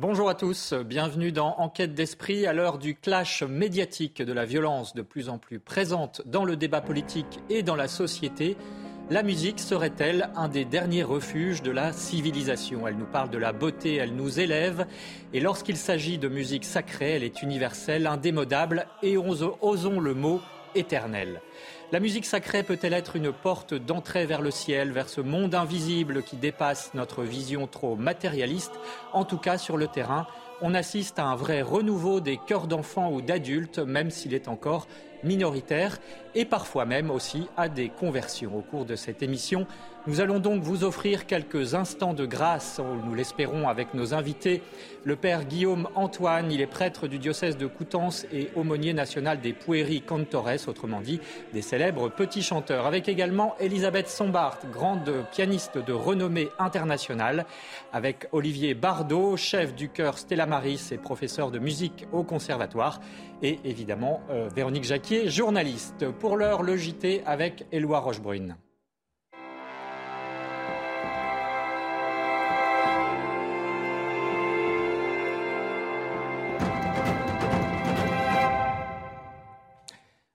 Bonjour 0.00 0.30
à 0.30 0.34
tous, 0.34 0.72
bienvenue 0.72 1.30
dans 1.30 1.56
Enquête 1.58 1.92
d'esprit 1.92 2.46
à 2.46 2.54
l'heure 2.54 2.78
du 2.78 2.94
clash 2.94 3.42
médiatique 3.42 4.22
de 4.22 4.32
la 4.32 4.46
violence 4.46 4.94
de 4.94 5.02
plus 5.02 5.28
en 5.28 5.36
plus 5.36 5.58
présente 5.58 6.22
dans 6.24 6.46
le 6.46 6.56
débat 6.56 6.80
politique 6.80 7.40
et 7.50 7.62
dans 7.62 7.76
la 7.76 7.86
société. 7.86 8.56
La 9.10 9.22
musique 9.22 9.60
serait-elle 9.60 10.30
un 10.36 10.48
des 10.48 10.64
derniers 10.64 11.02
refuges 11.02 11.60
de 11.60 11.70
la 11.70 11.92
civilisation? 11.92 12.88
Elle 12.88 12.96
nous 12.96 13.04
parle 13.04 13.28
de 13.28 13.36
la 13.36 13.52
beauté, 13.52 13.96
elle 13.96 14.16
nous 14.16 14.40
élève. 14.40 14.86
Et 15.34 15.40
lorsqu'il 15.40 15.76
s'agit 15.76 16.16
de 16.16 16.28
musique 16.28 16.64
sacrée, 16.64 17.16
elle 17.16 17.22
est 17.22 17.42
universelle, 17.42 18.06
indémodable 18.06 18.86
et 19.02 19.18
osons 19.18 20.00
le 20.00 20.14
mot 20.14 20.40
éternel. 20.74 21.42
La 21.92 21.98
musique 21.98 22.24
sacrée 22.24 22.62
peut-elle 22.62 22.92
être 22.92 23.16
une 23.16 23.32
porte 23.32 23.74
d'entrée 23.74 24.24
vers 24.24 24.42
le 24.42 24.52
ciel, 24.52 24.92
vers 24.92 25.08
ce 25.08 25.20
monde 25.20 25.56
invisible 25.56 26.22
qui 26.22 26.36
dépasse 26.36 26.94
notre 26.94 27.24
vision 27.24 27.66
trop 27.66 27.96
matérialiste? 27.96 28.78
En 29.12 29.24
tout 29.24 29.38
cas, 29.38 29.58
sur 29.58 29.76
le 29.76 29.88
terrain, 29.88 30.28
on 30.62 30.72
assiste 30.74 31.18
à 31.18 31.24
un 31.24 31.34
vrai 31.34 31.62
renouveau 31.62 32.20
des 32.20 32.36
cœurs 32.36 32.68
d'enfants 32.68 33.10
ou 33.10 33.22
d'adultes, 33.22 33.80
même 33.80 34.12
s'il 34.12 34.34
est 34.34 34.46
encore 34.46 34.86
minoritaire, 35.24 35.98
et 36.34 36.44
parfois 36.44 36.84
même 36.84 37.10
aussi 37.10 37.48
à 37.56 37.68
des 37.68 37.88
conversions. 37.88 38.56
Au 38.56 38.62
cours 38.62 38.84
de 38.84 38.96
cette 38.96 39.22
émission, 39.22 39.66
nous 40.06 40.22
allons 40.22 40.38
donc 40.38 40.62
vous 40.62 40.84
offrir 40.84 41.26
quelques 41.26 41.74
instants 41.74 42.14
de 42.14 42.24
grâce, 42.24 42.80
nous 43.04 43.14
l'espérons 43.14 43.68
avec 43.68 43.92
nos 43.92 44.14
invités. 44.14 44.62
Le 45.04 45.14
père 45.14 45.44
Guillaume 45.44 45.88
Antoine, 45.94 46.50
il 46.50 46.62
est 46.62 46.66
prêtre 46.66 47.06
du 47.06 47.18
diocèse 47.18 47.58
de 47.58 47.66
Coutances 47.66 48.26
et 48.32 48.48
aumônier 48.56 48.94
national 48.94 49.40
des 49.40 49.52
Pueri 49.52 50.00
Cantores, 50.00 50.68
autrement 50.68 51.02
dit 51.02 51.20
des 51.52 51.60
célèbres 51.60 52.08
petits 52.08 52.42
chanteurs. 52.42 52.86
Avec 52.86 53.10
également 53.10 53.54
Elisabeth 53.60 54.08
Sombart, 54.08 54.58
grande 54.72 55.24
pianiste 55.32 55.76
de 55.76 55.92
renommée 55.92 56.48
internationale. 56.58 57.44
Avec 57.92 58.26
Olivier 58.32 58.72
Bardot, 58.72 59.36
chef 59.36 59.74
du 59.74 59.90
chœur 59.90 60.16
Stella 60.16 60.46
Maris 60.46 60.88
et 60.92 60.98
professeur 60.98 61.50
de 61.50 61.58
musique 61.58 62.06
au 62.12 62.22
conservatoire. 62.22 63.00
Et 63.42 63.58
évidemment 63.64 64.20
euh, 64.30 64.48
Véronique 64.54 64.84
Journaliste. 65.10 66.08
Pour 66.08 66.36
l'heure, 66.36 66.62
le 66.62 66.76
JT 66.76 67.22
avec 67.26 67.66
Éloi 67.72 67.98
Rochebrune. 67.98 68.56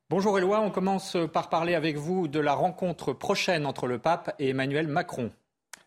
Bonjour 0.09 0.37
Éloi, 0.37 0.59
on 0.59 0.71
commence 0.71 1.15
par 1.31 1.47
parler 1.47 1.73
avec 1.73 1.95
vous 1.95 2.27
de 2.27 2.39
la 2.39 2.53
rencontre 2.53 3.13
prochaine 3.13 3.65
entre 3.65 3.87
le 3.87 3.97
pape 3.97 4.35
et 4.39 4.49
Emmanuel 4.49 4.87
Macron. 4.87 5.31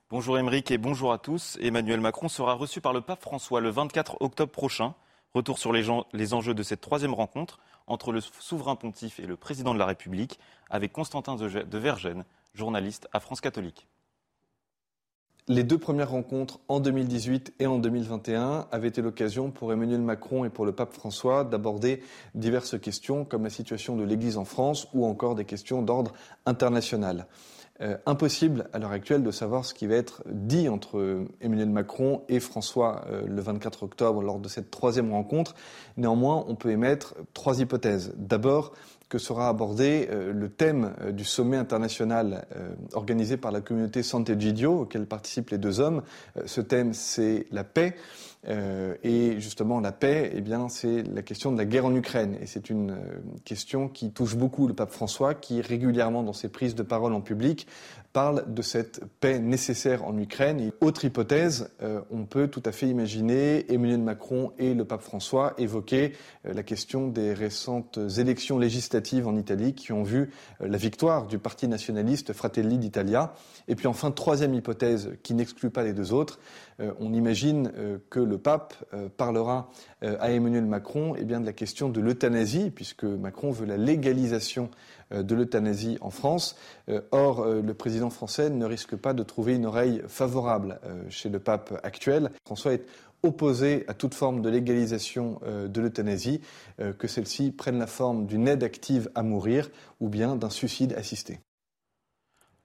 Bonjour 0.08 0.38
Émeric 0.38 0.70
et 0.70 0.78
bonjour 0.78 1.12
à 1.12 1.18
tous. 1.18 1.58
Emmanuel 1.60 2.00
Macron 2.00 2.28
sera 2.28 2.54
reçu 2.54 2.80
par 2.80 2.94
le 2.94 3.02
pape 3.02 3.20
François 3.20 3.60
le 3.60 3.68
24 3.68 4.16
octobre 4.20 4.52
prochain. 4.52 4.94
Retour 5.34 5.58
sur 5.58 5.74
les 5.74 6.34
enjeux 6.34 6.54
de 6.54 6.62
cette 6.62 6.80
troisième 6.80 7.12
rencontre 7.12 7.58
entre 7.88 8.12
le 8.12 8.20
souverain 8.20 8.76
pontife 8.76 9.18
et 9.18 9.26
le 9.26 9.36
président 9.36 9.74
de 9.74 9.78
la 9.78 9.86
République 9.86 10.38
avec 10.70 10.92
Constantin 10.92 11.36
de 11.36 11.78
Vergennes, 11.78 12.24
journaliste 12.54 13.08
à 13.12 13.20
France 13.20 13.40
catholique. 13.40 13.88
Les 15.50 15.64
deux 15.64 15.78
premières 15.78 16.10
rencontres 16.10 16.60
en 16.68 16.78
2018 16.78 17.54
et 17.58 17.66
en 17.66 17.78
2021 17.78 18.66
avaient 18.70 18.88
été 18.88 19.00
l'occasion 19.00 19.50
pour 19.50 19.72
Emmanuel 19.72 20.02
Macron 20.02 20.44
et 20.44 20.50
pour 20.50 20.66
le 20.66 20.72
pape 20.72 20.92
François 20.92 21.42
d'aborder 21.42 22.02
diverses 22.34 22.78
questions 22.78 23.24
comme 23.24 23.44
la 23.44 23.50
situation 23.50 23.96
de 23.96 24.04
l'Église 24.04 24.36
en 24.36 24.44
France 24.44 24.88
ou 24.92 25.06
encore 25.06 25.34
des 25.34 25.46
questions 25.46 25.80
d'ordre 25.80 26.12
international. 26.44 27.26
Euh, 27.80 27.96
impossible 28.06 28.68
à 28.72 28.80
l'heure 28.80 28.90
actuelle 28.90 29.22
de 29.22 29.30
savoir 29.30 29.64
ce 29.64 29.72
qui 29.72 29.86
va 29.86 29.94
être 29.94 30.24
dit 30.26 30.68
entre 30.68 31.24
Emmanuel 31.40 31.70
Macron 31.70 32.22
et 32.28 32.40
François 32.40 33.04
euh, 33.08 33.22
le 33.24 33.40
24 33.40 33.84
octobre 33.84 34.20
lors 34.20 34.40
de 34.40 34.48
cette 34.48 34.72
troisième 34.72 35.12
rencontre. 35.12 35.54
Néanmoins, 35.96 36.44
on 36.48 36.56
peut 36.56 36.70
émettre 36.70 37.14
trois 37.34 37.60
hypothèses. 37.60 38.12
D'abord, 38.16 38.72
que 39.08 39.18
sera 39.18 39.48
abordé 39.48 40.08
euh, 40.10 40.32
le 40.32 40.48
thème 40.48 40.92
euh, 41.00 41.12
du 41.12 41.24
sommet 41.24 41.56
international 41.56 42.46
euh, 42.54 42.70
organisé 42.92 43.36
par 43.36 43.52
la 43.52 43.60
communauté 43.60 44.02
Sant'Egidio, 44.02 44.80
auquel 44.80 45.06
participent 45.06 45.50
les 45.50 45.58
deux 45.58 45.80
hommes. 45.80 46.02
ce 46.46 46.60
thème, 46.60 46.92
c'est 46.92 47.46
la 47.50 47.64
paix. 47.64 47.96
Et 48.46 49.40
justement, 49.40 49.80
la 49.80 49.92
paix, 49.92 50.30
eh 50.34 50.40
bien, 50.40 50.68
c'est 50.68 51.02
la 51.02 51.22
question 51.22 51.52
de 51.52 51.58
la 51.58 51.64
guerre 51.64 51.84
en 51.84 51.94
Ukraine. 51.94 52.36
Et 52.40 52.46
c'est 52.46 52.70
une 52.70 52.96
question 53.44 53.88
qui 53.88 54.10
touche 54.10 54.36
beaucoup 54.36 54.68
le 54.68 54.74
pape 54.74 54.90
François, 54.90 55.34
qui 55.34 55.60
régulièrement, 55.60 56.22
dans 56.22 56.32
ses 56.32 56.48
prises 56.48 56.74
de 56.74 56.82
parole 56.82 57.12
en 57.12 57.20
public, 57.20 57.66
parle 58.18 58.52
de 58.52 58.62
cette 58.62 59.04
paix 59.20 59.38
nécessaire 59.38 60.04
en 60.04 60.18
Ukraine. 60.18 60.72
Autre 60.80 61.04
hypothèse, 61.04 61.70
euh, 61.84 62.00
on 62.10 62.24
peut 62.24 62.48
tout 62.48 62.64
à 62.64 62.72
fait 62.72 62.88
imaginer 62.88 63.72
Emmanuel 63.72 64.00
Macron 64.00 64.50
et 64.58 64.74
le 64.74 64.84
pape 64.84 65.02
François 65.02 65.54
évoquer 65.56 66.14
euh, 66.44 66.52
la 66.52 66.64
question 66.64 67.06
des 67.06 67.32
récentes 67.32 67.96
élections 68.18 68.58
législatives 68.58 69.28
en 69.28 69.36
Italie 69.36 69.72
qui 69.72 69.92
ont 69.92 70.02
vu 70.02 70.32
euh, 70.60 70.66
la 70.66 70.78
victoire 70.78 71.28
du 71.28 71.38
parti 71.38 71.68
nationaliste 71.68 72.32
Fratelli 72.32 72.76
d'Italia. 72.76 73.34
Et 73.68 73.76
puis 73.76 73.86
enfin, 73.86 74.10
troisième 74.10 74.52
hypothèse 74.52 75.12
qui 75.22 75.34
n'exclut 75.34 75.70
pas 75.70 75.84
les 75.84 75.92
deux 75.92 76.12
autres, 76.12 76.40
on 77.00 77.12
imagine 77.12 77.72
que 78.08 78.20
le 78.20 78.38
pape 78.38 78.72
parlera 79.16 79.68
à 80.00 80.30
Emmanuel 80.30 80.64
Macron 80.64 81.14
eh 81.18 81.24
bien, 81.24 81.40
de 81.40 81.44
la 81.44 81.52
question 81.52 81.88
de 81.88 82.00
l'euthanasie, 82.00 82.70
puisque 82.70 83.02
Macron 83.02 83.50
veut 83.50 83.66
la 83.66 83.76
légalisation 83.76 84.70
de 85.10 85.34
l'euthanasie 85.34 85.98
en 86.00 86.10
France. 86.10 86.56
Euh, 86.88 87.00
or, 87.12 87.40
euh, 87.40 87.62
le 87.62 87.74
président 87.74 88.10
français 88.10 88.50
ne 88.50 88.64
risque 88.64 88.96
pas 88.96 89.14
de 89.14 89.22
trouver 89.22 89.54
une 89.54 89.66
oreille 89.66 90.02
favorable 90.06 90.80
chez 91.08 91.28
le 91.28 91.38
pape 91.38 91.78
actuel. 91.82 92.30
François 92.44 92.74
est 92.74 92.84
opposé 93.22 93.84
à 93.88 93.94
toute 93.94 94.14
forme 94.14 94.42
de 94.42 94.48
légalisation 94.48 95.40
de 95.44 95.80
l'euthanasie, 95.80 96.40
que 96.98 97.08
celle-ci 97.08 97.50
prenne 97.50 97.78
la 97.80 97.88
forme 97.88 98.26
d'une 98.26 98.46
aide 98.46 98.62
active 98.62 99.10
à 99.16 99.24
mourir 99.24 99.70
ou 99.98 100.08
bien 100.08 100.36
d'un 100.36 100.50
suicide 100.50 100.92
assisté. 100.92 101.40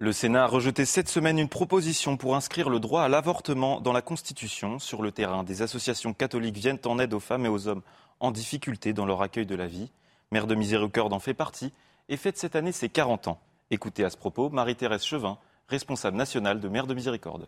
Le 0.04 0.12
Sénat 0.12 0.44
a 0.44 0.48
rejeté 0.48 0.84
cette 0.84 1.08
semaine 1.08 1.40
une 1.40 1.48
proposition 1.48 2.18
pour 2.18 2.36
inscrire 2.36 2.70
le 2.70 2.82
droit 2.82 3.04
à 3.04 3.08
l'avortement 3.08 3.80
dans 3.80 3.94
la 3.94 4.02
Constitution. 4.02 4.78
Sur 4.78 5.02
le 5.02 5.12
terrain, 5.12 5.44
des 5.44 5.62
associations 5.62 6.14
catholiques 6.14 6.58
viennent 6.58 6.80
en 6.86 7.00
aide 7.00 7.14
aux 7.14 7.22
femmes 7.22 7.46
et 7.46 7.50
aux 7.50 7.70
hommes 7.70 7.84
en 8.20 8.32
difficulté 8.32 8.92
dans 8.92 9.06
leur 9.06 9.22
accueil 9.22 9.46
de 9.46 9.56
la 9.56 9.66
vie. 9.66 9.92
Mère 10.32 10.46
de 10.46 10.56
Miséricorde 10.56 11.14
en 11.14 11.20
fait 11.20 11.34
partie 11.34 11.72
et 12.10 12.18
fête 12.18 12.38
cette 12.38 12.56
année 12.56 12.72
ses 12.72 12.90
40 12.90 13.28
ans. 13.28 13.40
Écoutez 13.72 14.04
à 14.04 14.10
ce 14.10 14.18
propos 14.18 14.50
Marie-Thérèse 14.50 15.04
Chevin, 15.04 15.38
responsable 15.68 16.18
nationale 16.18 16.60
de 16.60 16.68
Mère 16.68 16.88
de 16.88 16.94
Miséricorde. 16.94 17.48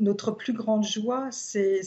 Notre 0.00 0.30
plus 0.30 0.52
grande 0.52 0.84
joie, 0.84 1.28
c'est 1.32 1.82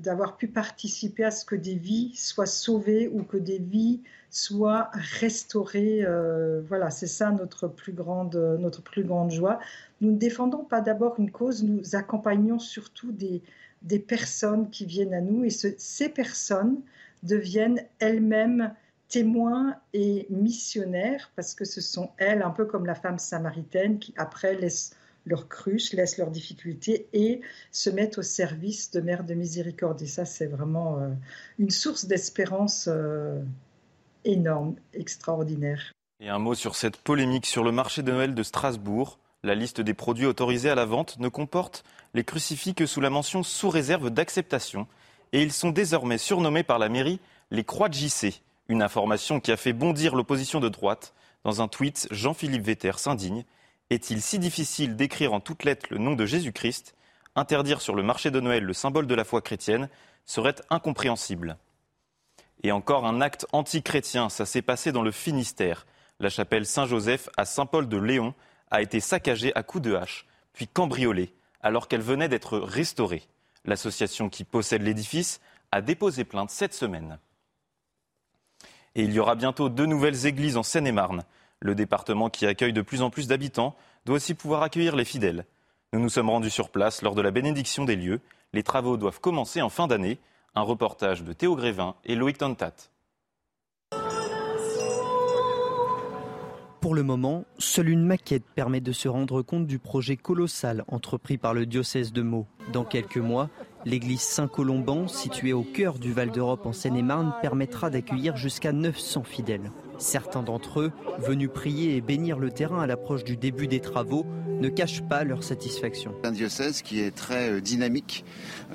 d'avoir 0.00 0.36
pu 0.36 0.46
participer 0.46 1.24
à 1.24 1.32
ce 1.32 1.44
que 1.44 1.56
des 1.56 1.74
vies 1.74 2.14
soient 2.14 2.46
sauvées 2.46 3.08
ou 3.08 3.24
que 3.24 3.36
des 3.36 3.58
vies 3.58 4.02
soient 4.30 4.88
restaurées. 4.92 6.04
Euh, 6.04 6.62
voilà, 6.68 6.90
c'est 6.90 7.08
ça 7.08 7.32
notre 7.32 7.66
plus, 7.66 7.92
grande, 7.92 8.36
notre 8.60 8.82
plus 8.82 9.02
grande 9.02 9.32
joie. 9.32 9.58
Nous 10.00 10.12
ne 10.12 10.16
défendons 10.16 10.62
pas 10.62 10.80
d'abord 10.80 11.18
une 11.18 11.32
cause, 11.32 11.64
nous 11.64 11.96
accompagnons 11.96 12.60
surtout 12.60 13.10
des, 13.10 13.42
des 13.82 13.98
personnes 13.98 14.70
qui 14.70 14.86
viennent 14.86 15.14
à 15.14 15.20
nous 15.20 15.44
et 15.44 15.50
ces 15.50 16.08
personnes 16.08 16.80
deviennent 17.24 17.84
elles-mêmes 17.98 18.74
témoins 19.14 19.76
et 19.92 20.26
missionnaires, 20.28 21.30
parce 21.36 21.54
que 21.54 21.64
ce 21.64 21.80
sont 21.80 22.10
elles, 22.18 22.42
un 22.42 22.50
peu 22.50 22.64
comme 22.64 22.84
la 22.84 22.96
femme 22.96 23.20
samaritaine, 23.20 24.00
qui 24.00 24.12
après 24.16 24.56
laissent 24.56 24.96
leur 25.24 25.48
cruche, 25.48 25.92
laissent 25.92 26.18
leurs 26.18 26.32
difficultés 26.32 27.06
et 27.12 27.40
se 27.70 27.90
mettent 27.90 28.18
au 28.18 28.22
service 28.22 28.90
de 28.90 29.00
Mère 29.00 29.22
de 29.22 29.34
Miséricorde. 29.34 30.02
Et 30.02 30.08
ça, 30.08 30.24
c'est 30.24 30.48
vraiment 30.48 30.98
euh, 30.98 31.10
une 31.60 31.70
source 31.70 32.06
d'espérance 32.06 32.88
euh, 32.88 33.40
énorme, 34.24 34.74
extraordinaire. 34.94 35.92
Et 36.18 36.28
un 36.28 36.40
mot 36.40 36.56
sur 36.56 36.74
cette 36.74 36.96
polémique 36.96 37.46
sur 37.46 37.62
le 37.62 37.70
marché 37.70 38.02
de 38.02 38.10
Noël 38.10 38.34
de 38.34 38.42
Strasbourg. 38.42 39.20
La 39.44 39.54
liste 39.54 39.80
des 39.80 39.94
produits 39.94 40.26
autorisés 40.26 40.70
à 40.70 40.74
la 40.74 40.86
vente 40.86 41.20
ne 41.20 41.28
comporte 41.28 41.84
les 42.14 42.24
crucifix 42.24 42.74
que 42.74 42.86
sous 42.86 43.00
la 43.00 43.10
mention 43.10 43.44
sous 43.44 43.70
réserve 43.70 44.10
d'acceptation. 44.10 44.88
Et 45.32 45.40
ils 45.40 45.52
sont 45.52 45.70
désormais 45.70 46.18
surnommés 46.18 46.64
par 46.64 46.80
la 46.80 46.88
mairie 46.88 47.20
les 47.52 47.62
croix 47.62 47.88
de 47.88 47.94
JC. 47.94 48.42
Une 48.68 48.80
information 48.80 49.40
qui 49.40 49.52
a 49.52 49.58
fait 49.58 49.74
bondir 49.74 50.14
l'opposition 50.14 50.58
de 50.58 50.70
droite. 50.70 51.12
Dans 51.44 51.60
un 51.60 51.68
tweet, 51.68 52.08
Jean-Philippe 52.10 52.64
Vetter 52.64 52.92
s'indigne 52.96 53.44
Est-il 53.90 54.22
si 54.22 54.38
difficile 54.38 54.96
d'écrire 54.96 55.34
en 55.34 55.40
toutes 55.40 55.64
lettres 55.64 55.88
le 55.90 55.98
nom 55.98 56.14
de 56.14 56.24
Jésus-Christ? 56.24 56.94
Interdire 57.36 57.82
sur 57.82 57.94
le 57.94 58.02
marché 58.02 58.30
de 58.30 58.40
Noël 58.40 58.64
le 58.64 58.72
symbole 58.72 59.06
de 59.06 59.14
la 59.14 59.24
foi 59.24 59.42
chrétienne 59.42 59.90
serait 60.24 60.54
incompréhensible. 60.70 61.58
Et 62.62 62.72
encore 62.72 63.04
un 63.04 63.20
acte 63.20 63.46
anti-chrétien, 63.52 64.30
ça 64.30 64.46
s'est 64.46 64.62
passé 64.62 64.92
dans 64.92 65.02
le 65.02 65.10
Finistère. 65.10 65.84
La 66.18 66.30
chapelle 66.30 66.64
Saint-Joseph 66.64 67.28
à 67.36 67.44
Saint-Paul-de-Léon 67.44 68.32
a 68.70 68.80
été 68.80 69.00
saccagée 69.00 69.54
à 69.54 69.62
coups 69.62 69.82
de 69.84 69.94
hache, 69.94 70.24
puis 70.54 70.68
cambriolée, 70.68 71.34
alors 71.60 71.86
qu'elle 71.86 72.00
venait 72.00 72.30
d'être 72.30 72.56
restaurée. 72.58 73.24
L'association 73.66 74.30
qui 74.30 74.44
possède 74.44 74.82
l'édifice 74.82 75.42
a 75.70 75.82
déposé 75.82 76.24
plainte 76.24 76.50
cette 76.50 76.72
semaine. 76.72 77.18
Et 78.96 79.02
il 79.02 79.12
y 79.12 79.18
aura 79.18 79.34
bientôt 79.34 79.68
deux 79.68 79.86
nouvelles 79.86 80.26
églises 80.26 80.56
en 80.56 80.62
Seine-et-Marne. 80.62 81.24
Le 81.60 81.74
département 81.74 82.30
qui 82.30 82.46
accueille 82.46 82.72
de 82.72 82.82
plus 82.82 83.02
en 83.02 83.10
plus 83.10 83.26
d'habitants 83.26 83.74
doit 84.04 84.16
aussi 84.16 84.34
pouvoir 84.34 84.62
accueillir 84.62 84.94
les 84.94 85.04
fidèles. 85.04 85.46
Nous 85.92 86.00
nous 86.00 86.08
sommes 86.08 86.30
rendus 86.30 86.50
sur 86.50 86.70
place 86.70 87.02
lors 87.02 87.14
de 87.14 87.22
la 87.22 87.30
bénédiction 87.30 87.84
des 87.84 87.96
lieux. 87.96 88.20
Les 88.52 88.62
travaux 88.62 88.96
doivent 88.96 89.20
commencer 89.20 89.62
en 89.62 89.68
fin 89.68 89.86
d'année. 89.86 90.18
Un 90.54 90.62
reportage 90.62 91.24
de 91.24 91.32
Théo 91.32 91.56
Grévin 91.56 91.96
et 92.04 92.14
Loïc 92.14 92.38
Tontat. 92.38 92.74
Pour 96.84 96.94
le 96.94 97.02
moment, 97.02 97.46
seule 97.58 97.88
une 97.88 98.04
maquette 98.04 98.44
permet 98.54 98.82
de 98.82 98.92
se 98.92 99.08
rendre 99.08 99.40
compte 99.40 99.66
du 99.66 99.78
projet 99.78 100.18
colossal 100.18 100.84
entrepris 100.86 101.38
par 101.38 101.54
le 101.54 101.64
diocèse 101.64 102.12
de 102.12 102.20
Meaux. 102.20 102.46
Dans 102.74 102.84
quelques 102.84 103.16
mois, 103.16 103.48
l'église 103.84 104.22
Saint-Colomban, 104.22 105.08
située 105.08 105.52
au 105.52 105.62
cœur 105.62 105.98
du 105.98 106.12
Val 106.12 106.30
d'Europe 106.30 106.66
en 106.66 106.72
Seine-et-Marne, 106.72 107.34
permettra 107.42 107.90
d'accueillir 107.90 108.36
jusqu'à 108.36 108.72
900 108.72 109.24
fidèles. 109.24 109.70
Certains 109.98 110.42
d'entre 110.42 110.80
eux, 110.80 110.92
venus 111.18 111.50
prier 111.52 111.96
et 111.96 112.00
bénir 112.00 112.38
le 112.38 112.50
terrain 112.50 112.82
à 112.82 112.86
l'approche 112.86 113.24
du 113.24 113.36
début 113.36 113.68
des 113.68 113.80
travaux, 113.80 114.26
ne 114.60 114.68
cachent 114.68 115.02
pas 115.02 115.24
leur 115.24 115.42
satisfaction. 115.42 116.14
Un 116.24 116.32
diocèse 116.32 116.82
qui 116.82 117.00
est 117.00 117.10
très 117.10 117.50
euh, 117.50 117.60
dynamique 117.60 118.24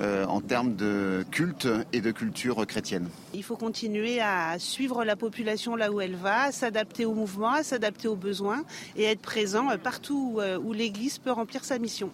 euh, 0.00 0.24
en 0.26 0.40
termes 0.40 0.76
de 0.76 1.24
culte 1.30 1.68
et 1.92 2.00
de 2.00 2.10
culture 2.10 2.66
chrétienne. 2.66 3.08
Il 3.34 3.42
faut 3.42 3.56
continuer 3.56 4.20
à 4.20 4.58
suivre 4.58 5.04
la 5.04 5.16
population 5.16 5.76
là 5.76 5.90
où 5.90 6.00
elle 6.00 6.16
va, 6.16 6.44
à 6.44 6.52
s'adapter 6.52 7.04
aux 7.04 7.14
mouvements, 7.14 7.54
à 7.54 7.62
s'adapter 7.62 8.08
aux 8.08 8.16
besoins 8.16 8.64
et 8.96 9.06
à 9.06 9.10
être 9.10 9.22
présent 9.22 9.70
euh, 9.70 9.76
partout 9.76 10.40
où 10.62 10.72
l'Église 10.72 11.18
peut 11.18 11.32
remplir 11.32 11.64
sa 11.64 11.78
mission. 11.78 12.10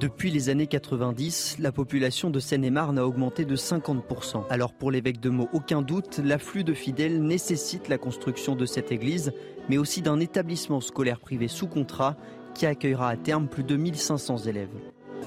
Depuis 0.00 0.30
les 0.30 0.50
années 0.50 0.66
90, 0.66 1.56
la 1.58 1.72
population 1.72 2.28
de 2.28 2.38
Seine-et-Marne 2.38 2.98
a 2.98 3.06
augmenté 3.06 3.44
de 3.46 3.56
50%. 3.56 4.44
Alors 4.50 4.74
pour 4.74 4.90
l'évêque 4.90 5.20
de 5.20 5.30
Meaux, 5.30 5.48
aucun 5.54 5.80
doute, 5.80 6.20
l'afflux 6.22 6.64
de 6.64 6.74
fidèles 6.74 7.22
nécessite 7.22 7.88
la 7.88 7.96
construction 7.96 8.56
de 8.56 8.66
cette 8.66 8.92
église, 8.92 9.32
mais 9.70 9.78
aussi 9.78 10.02
d'un 10.02 10.20
établissement 10.20 10.82
scolaire 10.82 11.18
privé 11.18 11.48
sous 11.48 11.66
contrat 11.66 12.16
qui 12.54 12.66
accueillera 12.66 13.08
à 13.08 13.16
terme 13.16 13.48
plus 13.48 13.64
de 13.64 13.76
1500 13.76 14.38
élèves. 14.46 14.68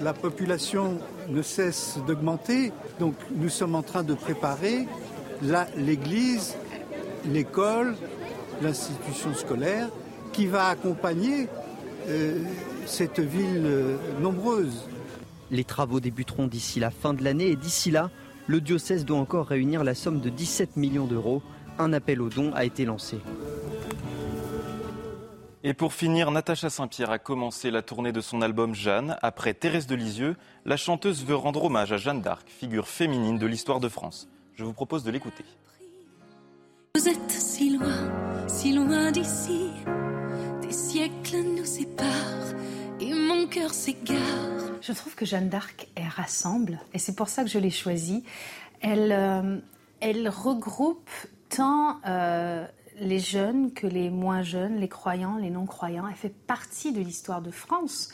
La 0.02 0.14
population 0.14 1.00
ne 1.30 1.42
cesse 1.42 1.98
d'augmenter, 2.06 2.72
donc 3.00 3.16
nous 3.36 3.50
sommes 3.50 3.76
en 3.76 3.82
train 3.82 4.04
de 4.04 4.14
préparer 4.14 4.88
l'église, 5.78 6.56
l'école, 7.26 7.96
l'institution 8.62 9.34
scolaire 9.34 9.90
qui 10.32 10.46
va 10.46 10.68
accompagner 10.68 11.48
euh, 12.08 12.44
cette 12.90 13.20
ville 13.20 13.66
euh, 13.66 13.98
nombreuse. 14.20 14.88
Les 15.52 15.64
travaux 15.64 16.00
débuteront 16.00 16.48
d'ici 16.48 16.80
la 16.80 16.92
fin 16.92 17.14
de 17.14 17.24
l'année 17.24 17.48
et 17.48 17.56
d'ici 17.56 17.92
là, 17.92 18.10
le 18.48 18.62
diocèse 18.62 19.06
doit 19.06 19.18
encore 19.18 19.48
réunir 19.48 19.84
la 19.84 19.96
somme 19.96 20.20
de 20.20 20.30
17 20.30 20.76
millions 20.76 21.06
d'euros. 21.06 21.42
Un 21.78 21.94
appel 21.94 22.22
aux 22.22 22.30
dons 22.30 22.52
a 22.54 22.66
été 22.66 22.86
lancé. 22.86 23.20
Et 25.64 25.74
pour 25.74 25.94
finir, 25.94 26.32
Natacha 26.32 26.70
Saint-Pierre 26.70 27.12
a 27.12 27.20
commencé 27.20 27.70
la 27.70 27.82
tournée 27.82 28.12
de 28.12 28.22
son 28.22 28.42
album 28.42 28.74
Jeanne. 28.74 29.18
Après 29.22 29.54
Thérèse 29.54 29.88
de 29.88 29.96
Lisieux, 29.96 30.36
la 30.66 30.78
chanteuse 30.78 31.26
veut 31.26 31.36
rendre 31.36 31.66
hommage 31.66 31.92
à 31.92 31.98
Jeanne 31.98 32.22
d'Arc, 32.22 32.48
figure 32.48 32.88
féminine 32.88 33.38
de 33.38 33.46
l'histoire 33.46 33.80
de 33.80 33.90
France. 33.90 34.28
Je 34.56 34.64
vous 34.64 34.74
propose 34.74 35.04
de 35.04 35.12
l'écouter. 35.12 35.44
Vous 36.96 37.08
êtes 37.08 37.32
si 37.32 37.78
loin, 37.78 38.48
si 38.48 38.74
loin 38.74 39.12
d'ici, 39.12 39.70
des 40.62 40.72
siècles 40.72 41.44
nous 41.58 41.66
séparent 41.66 42.40
et 43.00 43.14
mon 43.14 43.48
cœur 43.48 43.74
s'égare. 43.74 44.20
Je 44.82 44.92
trouve 44.94 45.16
que 45.16 45.26
Jeanne 45.26 45.50
d'Arc, 45.50 45.88
elle 45.96 46.08
rassemble, 46.08 46.80
et 46.94 47.00
c'est 47.00 47.16
pour 47.16 47.30
ça 47.30 47.44
que 47.44 47.50
je 47.50 47.60
l'ai 47.60 47.70
choisie. 47.70 48.24
Elle, 48.82 49.12
euh, 49.12 50.30
regroupe 50.30 51.10
tant 51.50 52.00
euh, 52.06 52.66
les 53.00 53.20
jeunes 53.20 53.74
que 53.74 53.88
les 53.88 54.10
moins 54.10 54.44
jeunes, 54.44 54.78
les 54.78 54.88
croyants, 54.88 55.38
les 55.38 55.50
non-croyants. 55.50 56.08
Elle 56.08 56.16
fait 56.16 56.34
partie 56.34 56.92
de 56.92 57.02
l'histoire 57.02 57.42
de 57.42 57.52
France. 57.52 58.10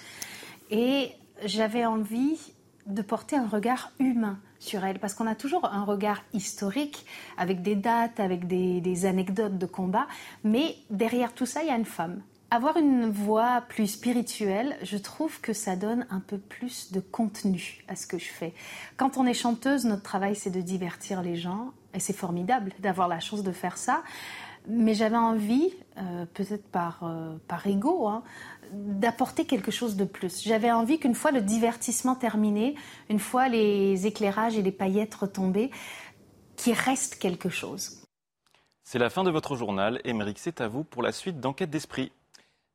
Et 0.72 1.12
j'avais 1.44 1.86
envie 1.86 2.40
de 2.86 3.02
porter 3.02 3.36
un 3.36 3.48
regard 3.48 3.92
humain 4.00 4.40
sur 4.60 4.84
elle, 4.84 5.00
parce 5.00 5.14
qu'on 5.14 5.28
a 5.28 5.36
toujours 5.36 5.66
un 5.66 5.84
regard 5.84 6.24
historique, 6.34 7.06
avec 7.38 7.62
des 7.62 7.76
dates, 7.76 8.20
avec 8.20 8.48
des, 8.48 9.06
anecdotes 9.06 9.58
de 9.58 9.66
combat, 9.66 10.08
mais 10.44 10.76
derrière 10.90 11.34
tout 11.34 11.46
ça, 11.46 11.62
il 11.62 11.68
y 11.68 11.72
a 11.72 11.78
une 11.78 11.86
femme. 11.86 12.22
Avoir 12.56 12.78
une 12.78 13.10
voix 13.10 13.66
plus 13.68 13.86
spirituelle, 13.86 14.78
je 14.82 14.96
trouve 14.96 15.42
que 15.42 15.52
ça 15.52 15.76
donne 15.76 16.08
un 16.10 16.22
peu 16.22 16.38
plus 16.38 16.94
de 16.94 17.02
contenu 17.02 17.84
à 17.90 17.98
ce 17.98 18.08
que 18.08 18.18
je 18.18 18.30
fais. 18.30 18.54
Quand 18.96 19.18
on 19.18 19.26
est 19.26 19.34
chanteuse, 19.34 19.84
notre 19.84 20.04
travail, 20.04 20.38
c'est 20.38 20.52
de 20.52 20.62
divertir 20.62 21.22
les 21.22 21.36
gens, 21.36 21.74
et 21.94 22.00
c'est 22.00 22.16
formidable 22.16 22.72
d'avoir 22.80 23.10
la 23.10 23.20
chance 23.20 23.44
de 23.44 23.52
faire 23.52 23.78
ça 23.78 24.04
mais 24.68 24.96
j'avais 24.96 25.18
envie, 25.18 25.74
euh, 25.98 26.26
peut-être 26.34 26.68
par, 26.72 27.02
euh, 27.04 27.36
par 27.48 27.68
ego, 27.68 28.08
hein, 28.08 28.24
d'apporter 28.72 29.46
quelque 29.46 29.70
chose 29.70 29.96
de 29.96 30.06
plus. 30.06 30.42
J'avais 30.42 30.72
envie 30.72 30.98
qu'une 30.98 31.14
fois 31.14 31.32
le 31.32 31.42
divertissement 31.42 32.16
terminé, 32.16 32.74
une 33.10 33.20
fois 33.20 33.48
les 33.48 34.08
éclairages 34.08 34.58
et 34.58 34.64
les 34.64 34.72
paillettes 34.72 35.14
retombées, 35.14 35.70
qu'il 36.56 36.74
reste 36.74 37.20
quelque 37.20 37.50
chose. 37.50 38.02
C'est 38.84 38.98
la 38.98 39.12
fin 39.12 39.24
de 39.24 39.30
votre 39.30 39.56
journal. 39.56 40.02
Émeric, 40.04 40.40
c'est 40.40 40.62
à 40.62 40.68
vous 40.68 40.84
pour 40.84 41.04
la 41.04 41.12
suite 41.12 41.40
d'Enquête 41.40 41.70
d'Esprit. 41.70 42.12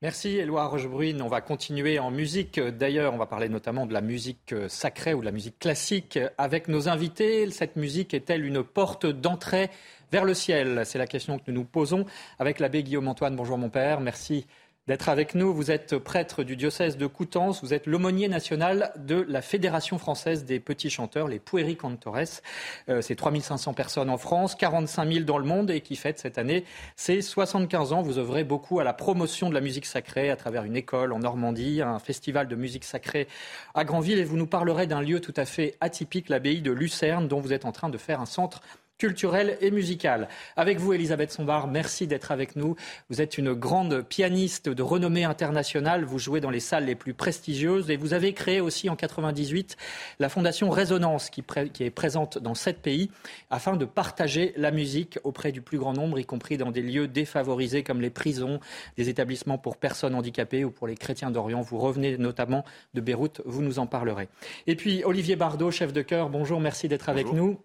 Merci 0.02 0.38
Éloi 0.38 0.66
Rochebrune. 0.66 1.20
On 1.20 1.28
va 1.28 1.42
continuer 1.42 1.98
en 1.98 2.10
musique. 2.10 2.58
D'ailleurs, 2.58 3.12
on 3.12 3.18
va 3.18 3.26
parler 3.26 3.50
notamment 3.50 3.84
de 3.84 3.92
la 3.92 4.00
musique 4.00 4.54
sacrée 4.68 5.12
ou 5.12 5.20
de 5.20 5.26
la 5.26 5.30
musique 5.30 5.58
classique 5.58 6.18
avec 6.38 6.68
nos 6.68 6.88
invités. 6.88 7.50
Cette 7.50 7.76
musique 7.76 8.14
est-elle 8.14 8.46
une 8.46 8.62
porte 8.62 9.04
d'entrée 9.04 9.68
vers 10.10 10.24
le 10.24 10.32
ciel? 10.32 10.86
C'est 10.86 10.96
la 10.96 11.06
question 11.06 11.38
que 11.38 11.42
nous 11.48 11.52
nous 11.52 11.64
posons 11.66 12.06
avec 12.38 12.60
l'abbé 12.60 12.82
Guillaume 12.82 13.08
Antoine. 13.08 13.36
Bonjour 13.36 13.58
mon 13.58 13.68
père. 13.68 14.00
Merci 14.00 14.46
d'être 14.90 15.08
avec 15.08 15.36
nous. 15.36 15.54
Vous 15.54 15.70
êtes 15.70 15.98
prêtre 15.98 16.42
du 16.42 16.56
diocèse 16.56 16.96
de 16.96 17.06
Coutances, 17.06 17.62
vous 17.62 17.72
êtes 17.72 17.86
l'aumônier 17.86 18.26
national 18.26 18.90
de 18.96 19.24
la 19.28 19.40
Fédération 19.40 19.98
française 19.98 20.44
des 20.44 20.58
petits 20.58 20.90
chanteurs, 20.90 21.28
les 21.28 21.38
Pueri 21.38 21.76
Cantores. 21.76 22.40
Euh, 22.88 23.00
c'est 23.00 23.14
3500 23.14 23.72
personnes 23.72 24.10
en 24.10 24.18
France, 24.18 24.56
45 24.56 25.12
000 25.12 25.24
dans 25.24 25.38
le 25.38 25.44
monde 25.44 25.70
et 25.70 25.80
qui 25.80 25.94
fête 25.94 26.18
cette 26.18 26.38
année 26.38 26.64
ses 26.96 27.22
75 27.22 27.92
ans. 27.92 28.02
Vous 28.02 28.18
œuvrez 28.18 28.42
beaucoup 28.42 28.80
à 28.80 28.84
la 28.84 28.92
promotion 28.92 29.48
de 29.48 29.54
la 29.54 29.60
musique 29.60 29.86
sacrée 29.86 30.28
à 30.28 30.34
travers 30.34 30.64
une 30.64 30.74
école 30.74 31.12
en 31.12 31.20
Normandie, 31.20 31.82
un 31.82 32.00
festival 32.00 32.48
de 32.48 32.56
musique 32.56 32.84
sacrée 32.84 33.28
à 33.74 33.84
Granville 33.84 34.18
et 34.18 34.24
vous 34.24 34.36
nous 34.36 34.48
parlerez 34.48 34.88
d'un 34.88 35.02
lieu 35.02 35.20
tout 35.20 35.34
à 35.36 35.44
fait 35.44 35.76
atypique, 35.80 36.28
l'abbaye 36.28 36.62
de 36.62 36.72
Lucerne, 36.72 37.28
dont 37.28 37.38
vous 37.38 37.52
êtes 37.52 37.64
en 37.64 37.70
train 37.70 37.90
de 37.90 37.98
faire 37.98 38.20
un 38.20 38.26
centre 38.26 38.60
culturelle 39.00 39.56
et 39.62 39.70
musicale. 39.70 40.28
Avec 40.56 40.78
vous, 40.78 40.92
Elisabeth 40.92 41.32
Sombard, 41.32 41.68
merci 41.68 42.06
d'être 42.06 42.30
avec 42.32 42.54
nous. 42.54 42.76
Vous 43.08 43.22
êtes 43.22 43.38
une 43.38 43.54
grande 43.54 44.02
pianiste 44.02 44.68
de 44.68 44.82
renommée 44.82 45.24
internationale. 45.24 46.04
Vous 46.04 46.18
jouez 46.18 46.40
dans 46.40 46.50
les 46.50 46.60
salles 46.60 46.84
les 46.84 46.94
plus 46.94 47.14
prestigieuses 47.14 47.90
et 47.90 47.96
vous 47.96 48.12
avez 48.12 48.34
créé 48.34 48.60
aussi 48.60 48.90
en 48.90 48.96
98 48.96 49.78
la 50.18 50.28
fondation 50.28 50.68
Résonance 50.68 51.30
qui, 51.30 51.42
qui 51.72 51.82
est 51.82 51.90
présente 51.90 52.36
dans 52.36 52.54
sept 52.54 52.82
pays 52.82 53.10
afin 53.48 53.76
de 53.76 53.86
partager 53.86 54.52
la 54.56 54.70
musique 54.70 55.18
auprès 55.24 55.50
du 55.50 55.62
plus 55.62 55.78
grand 55.78 55.94
nombre, 55.94 56.18
y 56.18 56.26
compris 56.26 56.58
dans 56.58 56.70
des 56.70 56.82
lieux 56.82 57.08
défavorisés 57.08 57.82
comme 57.82 58.02
les 58.02 58.10
prisons, 58.10 58.60
des 58.98 59.08
établissements 59.08 59.56
pour 59.56 59.78
personnes 59.78 60.14
handicapées 60.14 60.62
ou 60.62 60.70
pour 60.70 60.86
les 60.86 60.94
chrétiens 60.94 61.30
d'Orient. 61.30 61.62
Vous 61.62 61.78
revenez 61.78 62.18
notamment 62.18 62.66
de 62.92 63.00
Beyrouth, 63.00 63.40
vous 63.46 63.62
nous 63.62 63.78
en 63.78 63.86
parlerez. 63.86 64.28
Et 64.66 64.76
puis 64.76 65.02
Olivier 65.04 65.36
Bardot, 65.36 65.70
chef 65.70 65.94
de 65.94 66.02
chœur, 66.02 66.28
bonjour, 66.28 66.60
merci 66.60 66.86
d'être 66.86 67.08
avec 67.08 67.32
nous. 67.32 67.58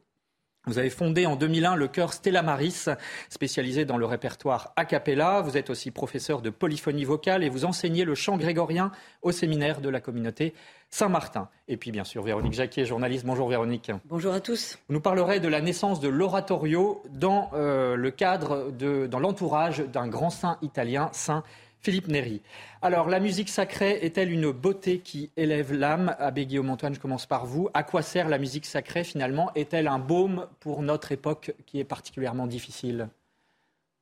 Vous 0.68 0.80
avez 0.80 0.90
fondé 0.90 1.28
en 1.28 1.36
2001 1.36 1.76
le 1.76 1.88
chœur 1.88 2.14
Stella 2.14 2.42
Maris, 2.42 2.86
spécialisé 3.30 3.86
dans 3.86 3.98
le 3.98 4.06
répertoire 4.06 4.74
a 4.76 4.86
cappella. 4.86 5.42
Vous 5.42 5.58
êtes 5.58 5.70
aussi 5.70 5.92
professeur 5.92 6.42
de 6.42 6.50
polyphonie 6.50 7.06
vocale 7.06 7.44
et 7.44 7.50
vous 7.50 7.66
enseignez 7.66 8.04
le 8.04 8.16
chant 8.16 8.38
grégorien 8.38 8.92
au 9.22 9.32
séminaire 9.32 9.80
de 9.80 9.90
la 9.90 10.02
communauté 10.02 10.56
Saint-Martin. 10.90 11.50
Et 11.68 11.78
puis 11.78 11.92
bien 11.92 12.04
sûr 12.04 12.24
Véronique 12.24 12.54
Jacquet, 12.54 12.86
journaliste. 12.86 13.26
Bonjour 13.26 13.48
Véronique. 13.48 13.92
Bonjour 14.06 14.34
à 14.34 14.40
tous. 14.40 14.80
Vous 14.88 14.96
nous 14.96 15.02
parlerez 15.02 15.40
de 15.40 15.48
la 15.48 15.62
naissance 15.62 16.00
de 16.00 16.08
l'oratorio 16.08 17.04
dans 17.10 17.52
euh, 17.54 17.96
le 17.96 18.10
cadre 18.10 18.72
de, 18.72 19.06
dans 19.06 19.20
l'entourage 19.20 19.80
d'un 19.80 20.08
grand 20.08 20.32
saint 20.32 20.58
italien, 20.64 21.10
Saint 21.12 21.44
Philippe 21.86 22.08
Néry. 22.08 22.42
Alors, 22.82 23.10
la 23.10 23.20
musique 23.20 23.48
sacrée 23.48 24.00
est-elle 24.02 24.32
une 24.32 24.52
beauté 24.52 25.02
qui 25.02 25.30
élève 25.38 25.72
l'âme? 25.72 26.16
Abbé 26.18 26.48
Guillaume 26.48 26.72
Antoine, 26.72 26.96
je 26.96 27.00
commence 27.00 27.28
par 27.28 27.46
vous. 27.46 27.70
À 27.76 27.84
quoi 27.84 28.02
sert 28.02 28.28
la 28.28 28.40
musique 28.40 28.66
sacrée 28.66 29.04
finalement? 29.04 29.52
Est-elle 29.54 29.88
un 29.88 30.00
baume 30.00 30.48
pour 30.62 30.82
notre 30.82 31.12
époque 31.12 31.54
qui 31.68 31.80
est 31.80 31.84
particulièrement 31.84 32.48
difficile? 32.48 33.08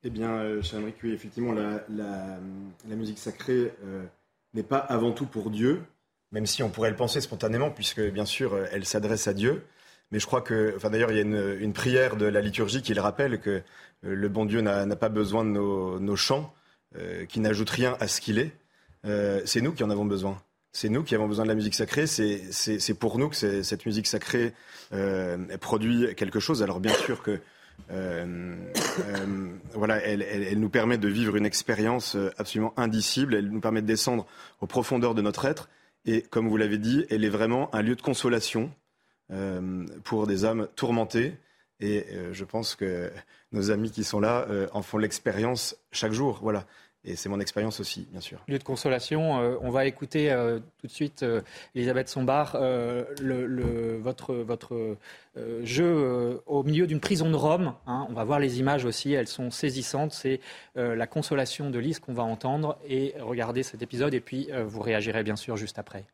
Eh 0.05 0.09
bien, 0.09 0.29
euh, 0.29 0.61
cher 0.61 0.79
oui, 0.81 1.11
effectivement, 1.11 1.51
la, 1.51 2.95
musique 2.95 3.17
sacrée 3.17 3.73
euh, 3.83 4.05
n'est 4.53 4.63
pas 4.63 4.77
avant 4.77 5.11
tout 5.11 5.25
pour 5.25 5.49
Dieu, 5.49 5.83
même 6.31 6.45
si 6.45 6.63
on 6.63 6.69
pourrait 6.69 6.89
le 6.89 6.95
penser 6.95 7.19
spontanément, 7.19 7.69
puisque 7.69 7.99
bien 8.11 8.25
sûr, 8.25 8.57
elle 8.71 8.85
s'adresse 8.85 9.27
à 9.27 9.33
Dieu. 9.33 9.65
Mais 10.11 10.19
je 10.19 10.25
crois 10.25 10.39
que, 10.41 10.71
enfin 10.77 10.89
d'ailleurs, 10.89 11.11
il 11.11 11.17
y 11.17 11.19
a 11.19 11.23
une, 11.23 11.73
prière 11.73 12.15
de 12.15 12.27
la 12.27 12.39
liturgie 12.39 12.81
qui 12.81 12.93
le 12.93 13.01
rappelle 13.01 13.41
que 13.41 13.61
le 14.03 14.29
bon 14.29 14.45
Dieu 14.45 14.61
n'a 14.61 14.95
pas 14.95 15.09
besoin 15.09 15.43
de 15.43 15.49
nos, 15.49 16.15
chants, 16.15 16.53
qui 17.29 17.39
n'ajoutent 17.39 17.69
rien 17.69 17.97
à 17.99 18.07
ce 18.07 18.21
qu'il 18.21 18.39
est. 18.39 18.51
c'est 19.45 19.61
nous 19.61 19.71
qui 19.71 19.83
en 19.83 19.89
avons 19.89 20.05
besoin 20.05 20.41
c'est 20.73 20.89
nous 20.89 21.03
qui 21.03 21.13
avons 21.13 21.27
besoin 21.27 21.45
de 21.45 21.49
la 21.49 21.55
musique 21.55 21.75
sacrée. 21.75 22.07
C'est 22.07 22.93
pour 22.99 23.19
nous 23.19 23.29
que 23.29 23.61
cette 23.61 23.85
musique 23.85 24.07
sacrée 24.07 24.53
euh, 24.91 25.37
produit 25.59 26.15
quelque 26.15 26.39
chose. 26.39 26.63
Alors 26.63 26.79
bien 26.79 26.93
sûr 26.93 27.21
que 27.21 27.39
euh, 27.91 28.55
euh, 28.99 29.49
voilà, 29.73 29.97
elle, 29.97 30.59
nous 30.59 30.69
permet 30.69 30.97
de 30.97 31.07
vivre 31.07 31.35
une 31.35 31.45
expérience 31.45 32.17
absolument 32.37 32.73
indicible. 32.75 33.35
Elle 33.35 33.49
nous 33.49 33.61
permet 33.61 33.83
de 33.83 33.87
descendre 33.87 34.25
aux 34.61 34.67
profondeurs 34.67 35.13
de 35.13 35.21
notre 35.21 35.45
être. 35.45 35.69
Et 36.05 36.23
comme 36.23 36.49
vous 36.49 36.57
l'avez 36.57 36.79
dit, 36.79 37.05
elle 37.11 37.23
est 37.23 37.29
vraiment 37.29 37.73
un 37.73 37.83
lieu 37.83 37.95
de 37.95 38.01
consolation 38.01 38.71
pour 40.03 40.25
des 40.25 40.43
âmes 40.43 40.67
tourmentées. 40.75 41.35
Et 41.79 42.05
je 42.31 42.45
pense 42.45 42.75
que 42.75 43.11
nos 43.51 43.69
amis 43.69 43.91
qui 43.91 44.03
sont 44.03 44.19
là 44.19 44.47
en 44.73 44.81
font 44.81 44.97
l'expérience 44.97 45.77
chaque 45.91 46.13
jour. 46.13 46.39
Voilà. 46.41 46.65
Et 47.05 47.17
c'est 47.17 47.27
mon 47.27 47.39
expérience 47.41 47.79
aussi, 47.81 48.07
bien 48.11 48.21
sûr. 48.21 48.39
Lieu 48.47 48.57
de 48.57 48.63
consolation, 48.63 49.41
euh, 49.41 49.57
on 49.61 49.71
va 49.71 49.85
écouter 49.85 50.31
euh, 50.31 50.59
tout 50.77 50.87
de 50.87 50.91
suite 50.91 51.23
euh, 51.23 51.41
Elisabeth 51.75 52.07
Sombard, 52.07 52.57
votre 53.21 54.97
jeu 55.63 56.41
au 56.45 56.63
milieu 56.63 56.87
d'une 56.87 56.99
prison 56.99 57.29
de 57.29 57.35
Rome. 57.35 57.73
Hein. 57.87 58.05
on 58.09 58.13
va 58.13 58.23
voir 58.23 58.39
les 58.39 58.59
images 58.59 58.85
aussi, 58.85 59.13
elles 59.13 59.27
sont 59.27 59.51
saisissantes. 59.51 60.13
C'est 60.13 60.39
la 60.75 61.07
consolation 61.07 61.69
de 61.69 61.79
Lise 61.79 61.99
qu'on 61.99 62.13
va 62.13 62.23
entendre. 62.23 62.77
Et 62.87 63.15
regardez 63.19 63.63
cet 63.63 63.81
épisode 63.81 64.13
et 64.13 64.21
puis 64.21 64.49
vous 64.65 64.81
réagirez 64.81 65.23
bien 65.23 65.35
sûr 65.35 65.57
juste 65.57 65.79
après. 65.79 66.05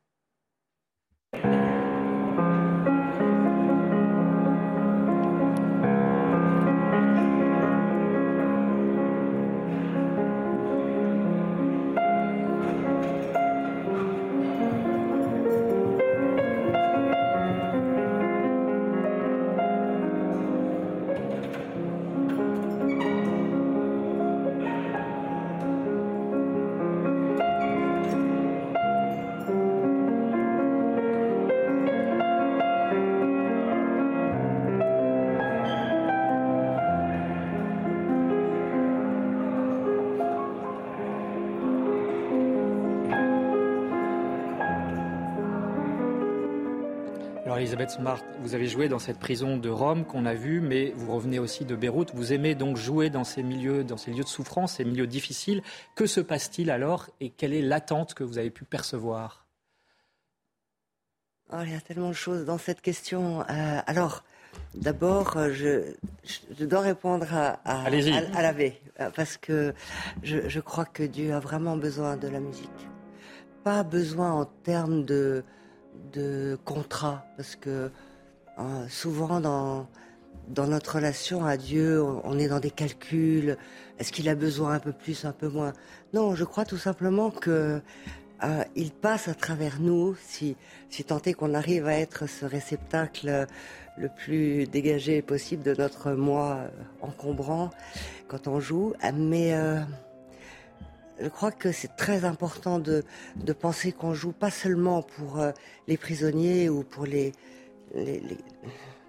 Elisabeth 47.79 48.01
Smart, 48.01 48.19
vous 48.41 48.55
avez 48.55 48.67
joué 48.67 48.89
dans 48.89 48.99
cette 48.99 49.19
prison 49.19 49.55
de 49.55 49.69
Rome 49.69 50.03
qu'on 50.03 50.25
a 50.25 50.33
vue, 50.33 50.59
mais 50.59 50.91
vous 50.97 51.13
revenez 51.13 51.39
aussi 51.39 51.63
de 51.63 51.77
Beyrouth. 51.77 52.11
Vous 52.13 52.33
aimez 52.33 52.53
donc 52.53 52.75
jouer 52.75 53.09
dans 53.09 53.23
ces 53.23 53.41
milieux, 53.41 53.85
dans 53.85 53.95
ces 53.95 54.11
lieux 54.11 54.25
de 54.25 54.27
souffrance, 54.27 54.73
ces 54.73 54.83
milieux 54.83 55.07
difficiles. 55.07 55.61
Que 55.95 56.05
se 56.05 56.19
passe-t-il 56.19 56.71
alors 56.71 57.09
et 57.21 57.29
quelle 57.29 57.53
est 57.53 57.61
l'attente 57.61 58.15
que 58.15 58.25
vous 58.25 58.37
avez 58.37 58.49
pu 58.49 58.65
percevoir? 58.65 59.45
Oh, 61.53 61.59
Il 61.63 61.71
y 61.71 61.73
a 61.73 61.79
tellement 61.79 62.09
de 62.09 62.13
choses 62.13 62.43
dans 62.43 62.57
cette 62.57 62.81
question. 62.81 63.43
Euh, 63.49 63.79
alors, 63.87 64.25
d'abord, 64.75 65.37
je, 65.53 65.93
dois 66.59 66.81
répondre 66.81 67.33
à, 67.33 67.61
à, 67.63 67.85
à, 67.85 68.41
la 68.41 68.51
V, 68.51 68.77
parce 69.15 69.37
que 69.37 69.73
je, 70.21 70.49
je 70.49 70.59
crois 70.59 70.85
que 70.85 71.03
Dieu 71.03 71.33
a 71.33 71.39
vraiment 71.39 71.77
besoin 71.77 72.17
de 72.17 72.27
la 72.27 72.41
musique. 72.41 72.89
Pas 73.63 73.83
besoin 73.83 74.33
en 74.33 74.43
termes 74.43 75.05
de 75.05 75.45
de 76.13 76.57
contrat, 76.65 77.25
parce 77.37 77.55
que 77.55 77.91
euh, 78.59 78.87
souvent 78.89 79.39
dans, 79.39 79.87
dans 80.49 80.67
notre 80.67 80.95
relation 80.95 81.45
à 81.45 81.57
Dieu, 81.57 82.03
on, 82.03 82.37
est 82.37 82.47
dans 82.47 82.59
des 82.59 82.71
calculs. 82.71 83.57
Est-ce 83.99 84.11
qu'il 84.11 84.27
a 84.29 84.35
besoin 84.35 84.73
un 84.73 84.79
peu 84.79 84.91
plus, 84.91 85.25
un 85.25 85.31
peu 85.31 85.47
moins? 85.47 85.73
Non, 86.13 86.35
je 86.35 86.43
crois 86.43 86.65
tout 86.65 86.77
simplement 86.77 87.29
que 87.29 87.81
euh, 88.43 88.63
il 88.75 88.91
passe 88.91 89.27
à 89.27 89.33
travers 89.33 89.79
nous, 89.79 90.15
si, 90.25 90.55
si 90.89 91.03
tant 91.03 91.21
est 91.21 91.33
qu'on 91.33 91.53
arrive 91.53 91.87
à 91.87 91.93
être 91.93 92.27
ce 92.27 92.45
réceptacle 92.45 93.47
le 93.97 94.09
plus 94.09 94.65
dégagé 94.65 95.21
possible 95.21 95.61
de 95.63 95.75
notre 95.75 96.13
moi 96.13 96.61
encombrant 97.01 97.69
quand 98.27 98.47
on 98.47 98.59
joue. 98.59 98.93
Mais 99.13 99.53
euh, 99.53 99.79
je 101.21 101.27
crois 101.29 101.51
que 101.51 101.71
c'est 101.71 101.95
très 101.95 102.25
important 102.25 102.79
de, 102.79 103.03
de 103.35 103.53
penser 103.53 103.91
qu'on 103.91 104.13
joue 104.13 104.31
pas 104.31 104.51
seulement 104.51 105.01
pour 105.01 105.39
euh, 105.39 105.51
les 105.87 105.97
prisonniers 105.97 106.69
ou 106.69 106.83
pour 106.83 107.05
les, 107.05 107.33
les, 107.93 108.21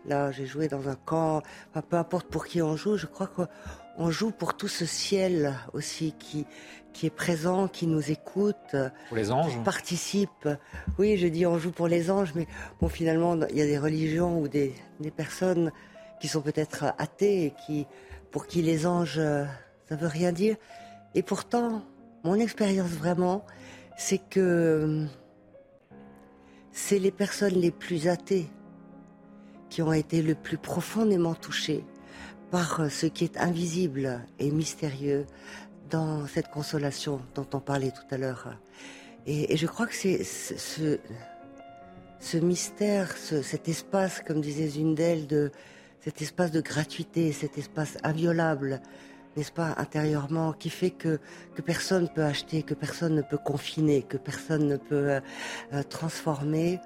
là 0.07 0.31
j'ai 0.31 0.47
joué 0.47 0.69
dans 0.69 0.89
un 0.89 0.95
camp, 0.95 1.43
peu 1.89 1.97
importe 1.97 2.29
pour 2.29 2.47
qui 2.47 2.63
on 2.63 2.77
joue, 2.77 2.97
je 2.97 3.07
crois 3.07 3.29
qu'on 3.29 4.11
joue 4.11 4.31
pour 4.31 4.57
tout 4.57 4.69
ce 4.69 4.87
ciel 4.87 5.55
aussi 5.73 6.15
qui 6.19 6.47
qui 6.93 7.07
est 7.07 7.11
présent, 7.11 7.69
qui 7.69 7.87
nous 7.87 8.11
écoute, 8.11 8.75
pour 9.09 9.17
les 9.17 9.31
anges, 9.31 9.53
qui 9.53 9.59
participe. 9.59 10.49
Oui, 10.99 11.17
je 11.19 11.29
dis 11.29 11.47
on 11.47 11.57
joue 11.57 11.71
pour 11.71 11.87
les 11.87 12.11
anges, 12.11 12.33
mais 12.35 12.49
bon 12.81 12.89
finalement 12.89 13.37
il 13.51 13.57
y 13.57 13.63
a 13.63 13.67
des 13.67 13.79
religions 13.79 14.41
ou 14.41 14.49
des, 14.49 14.75
des 14.99 15.13
personnes 15.13 15.71
qui 16.21 16.27
sont 16.27 16.41
peut-être 16.41 16.93
athées 16.99 17.45
et 17.47 17.55
qui 17.65 17.87
pour 18.33 18.47
qui 18.47 18.63
les 18.63 18.87
anges 18.87 19.21
ça 19.89 19.97
veut 19.97 20.09
rien 20.09 20.33
dire. 20.33 20.57
Et 21.15 21.23
pourtant, 21.23 21.83
mon 22.25 22.35
expérience 22.35 22.91
vraiment, 22.91 23.45
c'est 23.97 24.21
que 24.31 25.07
c'est 26.73 26.99
les 26.99 27.11
personnes 27.11 27.55
les 27.55 27.71
plus 27.71 28.09
athées 28.09 28.49
qui 29.69 29.83
ont 29.83 29.93
été 29.93 30.23
le 30.23 30.35
plus 30.35 30.59
profondément 30.59 31.35
touchées 31.35 31.85
par 32.51 32.91
ce 32.91 33.07
qui 33.07 33.25
est 33.25 33.39
invisible 33.39 34.21
et 34.39 34.51
mystérieux 34.51 35.27
dans 35.89 36.27
cette 36.27 36.49
consolation 36.49 37.21
dont 37.35 37.47
on 37.53 37.61
parlait 37.61 37.91
tout 37.91 38.15
à 38.15 38.19
l'heure. 38.19 38.57
Et, 39.27 39.57
je 39.57 39.67
crois 39.67 39.87
que 39.87 39.95
c'est 39.95 40.25
ce, 40.25 40.99
mystère, 42.39 43.17
cet 43.17 43.69
espace, 43.69 44.23
comme 44.27 44.41
disait 44.41 44.69
Zundel, 44.69 45.27
de 45.27 45.51
cet 46.01 46.23
espace 46.23 46.51
de 46.51 46.61
gratuité, 46.61 47.33
cet 47.33 47.59
espace 47.59 47.99
inviolable, 48.03 48.81
n'est-ce 49.37 49.53
pas, 49.53 49.75
intérieurement, 49.79 50.53
qui 50.53 50.71
fait 50.71 50.91
que, 50.91 51.21
que 51.55 51.63
personne 51.63 52.05
ne 52.05 52.09
peut 52.09 52.25
acheter, 52.25 52.63
que 52.63 52.75
personne 52.75 53.15
ne 53.15 53.23
peut 53.23 53.39
confiner, 53.39 54.03
que 54.03 54.17
personne 54.17 54.67
ne 54.67 54.77
peut 54.77 55.11
euh, 55.11 55.21
euh, 55.73 55.83
transformer. 55.83 56.81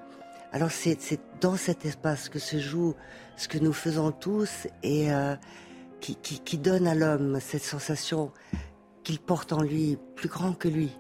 Alors 0.53 0.71
c'est 0.71 0.99
dans 1.41 1.57
cet 1.57 1.85
espace 1.85 2.29
que 2.29 2.39
se 2.39 2.59
joue 2.59 2.95
ce 3.37 3.49
que 3.49 3.59
nous 3.59 3.73
faisons 3.73 4.13
tous 4.13 4.69
et 4.83 5.13
euh, 5.13 5.35
qui, 6.01 6.17
qui, 6.17 6.39
qui 6.41 6.59
donne 6.59 6.87
à 6.87 6.95
l'homme 6.95 7.41
cette 7.41 7.65
sensation 7.65 8.31
qu'il 9.03 9.19
porte 9.19 9.53
en 9.53 9.63
lui 9.63 9.99
plus 10.15 10.29
grand 10.29 10.53
que 10.53 10.69
lui, 10.69 10.93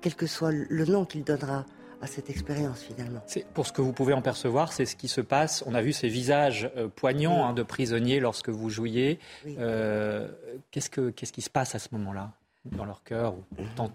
quel 0.00 0.14
que 0.14 0.26
soit 0.26 0.52
le 0.52 0.84
nom 0.86 1.04
qu'il 1.04 1.22
donnera 1.22 1.66
à 2.02 2.08
cette 2.08 2.28
expérience 2.28 2.82
finalement. 2.82 3.22
Pour 3.54 3.66
ce 3.66 3.72
que 3.72 3.80
vous 3.80 3.92
pouvez 3.92 4.12
en 4.12 4.22
percevoir, 4.22 4.72
c'est 4.72 4.84
ce 4.84 4.96
qui 4.96 5.08
se 5.08 5.20
passe. 5.20 5.62
On 5.66 5.74
a 5.74 5.80
vu 5.80 5.92
ces 5.92 6.08
visages 6.08 6.70
euh, 6.76 6.88
poignants 6.88 7.46
hein, 7.46 7.52
de 7.54 7.62
prisonniers 7.62 8.18
lorsque 8.18 8.48
vous 8.48 8.68
jouiez. 8.68 9.20
Euh, 9.46 10.28
qu'est-ce, 10.72 10.90
que, 10.90 11.10
qu'est-ce 11.10 11.32
qui 11.32 11.42
se 11.42 11.50
passe 11.50 11.74
à 11.76 11.78
ce 11.78 11.88
moment-là 11.92 12.32
dans 12.64 12.84
leur 12.84 13.04
cœur 13.04 13.34
Tant 13.76 13.92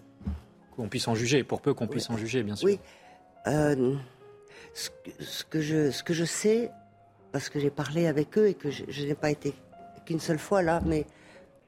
qu'on 0.75 0.87
puisse 0.87 1.07
en 1.07 1.15
juger, 1.15 1.43
pour 1.43 1.61
peu 1.61 1.73
qu'on 1.73 1.87
puisse 1.87 2.09
en 2.09 2.17
juger, 2.17 2.43
bien 2.43 2.55
sûr. 2.55 2.67
Oui. 2.67 2.79
Euh, 3.47 3.95
ce, 4.73 5.43
que 5.43 5.61
je, 5.61 5.91
ce 5.91 6.03
que 6.03 6.13
je 6.13 6.25
sais, 6.25 6.71
parce 7.33 7.49
que 7.49 7.59
j'ai 7.59 7.69
parlé 7.69 8.07
avec 8.07 8.37
eux 8.37 8.47
et 8.47 8.53
que 8.53 8.71
je, 8.71 8.83
je 8.87 9.05
n'ai 9.05 9.15
pas 9.15 9.31
été 9.31 9.53
qu'une 10.05 10.19
seule 10.21 10.39
fois 10.39 10.61
là, 10.61 10.81
mais 10.85 11.05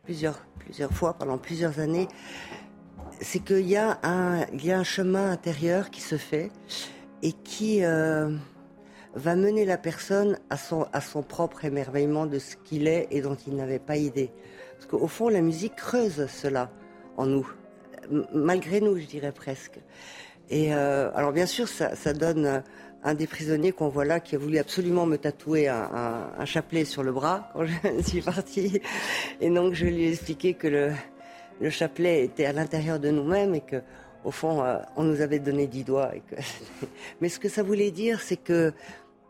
plusieurs, 0.04 0.40
plusieurs 0.60 0.92
fois 0.92 1.14
pendant 1.16 1.38
plusieurs 1.38 1.80
années, 1.80 2.08
c'est 3.22 3.40
qu'il 3.40 3.68
y, 3.68 3.76
a 3.76 4.00
un, 4.04 4.46
y 4.54 4.72
a 4.72 4.80
un 4.80 4.84
chemin 4.84 5.32
intérieur 5.32 5.90
qui 5.90 6.02
se 6.02 6.18
fait 6.18 6.52
et 7.22 7.34
qui 7.34 7.84
euh, 7.84 8.30
va 9.14 9.36
mener 9.36 9.66
la 9.66 9.78
personne 9.78 10.40
à 10.50 10.58
son, 10.58 10.88
à 10.94 11.02
son 11.02 11.22
propre 11.22 11.66
émerveillement 11.66 12.26
de 12.26 12.40
ce 12.40 12.56
qu'il 12.56 12.88
est 12.88 13.08
et 13.12 13.22
dont 13.22 13.36
il 13.48 13.56
n'avait 13.56 13.80
pas 13.80 13.98
idée. 13.98 14.32
Parce 14.78 14.86
qu'au 14.86 15.08
fond, 15.08 15.30
la 15.30 15.42
musique 15.42 15.76
creuse 15.76 16.28
cela 16.28 16.72
en 17.18 17.26
nous, 17.26 17.52
malgré 18.34 18.80
nous, 18.80 18.98
je 18.98 19.06
dirais 19.06 19.34
presque. 19.34 19.80
Et 20.50 20.74
euh, 20.74 21.12
alors 21.14 21.34
bien 21.34 21.46
sûr, 21.46 21.68
ça, 21.68 22.14
donne 22.14 22.64
un 23.04 23.14
des 23.14 23.28
prisonniers 23.28 23.72
qu'on 23.72 23.90
voit 23.90 24.06
là 24.06 24.20
qui 24.20 24.36
a 24.36 24.40
voulu 24.40 24.58
absolument 24.58 25.06
me 25.06 25.18
tatouer 25.18 25.68
un, 25.68 25.90
un, 25.94 26.32
un 26.40 26.46
chapelet 26.46 26.86
sur 26.86 27.04
le 27.04 27.12
bras 27.12 27.52
quand 27.54 27.66
je 27.66 28.02
suis 28.08 28.22
partie. 28.22 28.82
Et 29.42 29.50
donc 29.50 29.74
je 29.74 29.86
lui 29.86 30.06
ai 30.06 30.10
expliqué 30.10 30.54
que 30.54 30.68
le, 30.68 30.92
le 31.60 31.70
chapelet 31.70 32.24
était 32.24 32.46
à 32.46 32.54
l'intérieur 32.54 33.00
de 33.00 33.10
nous-mêmes 33.10 33.56
et 33.56 33.62
que 33.62 33.82
au 34.26 34.32
fond, 34.32 34.64
euh, 34.64 34.78
on 34.98 35.04
nous 35.04 35.22
avait 35.22 35.40
donné 35.40 35.68
dix 35.68 35.84
doigts. 35.84 36.12
Mais 37.22 37.30
ce 37.30 37.40
que 37.40 37.50
ça 37.50 37.64
voulait 37.64 37.92
dire, 37.92 38.22
c'est 38.22 38.38
que 38.38 38.74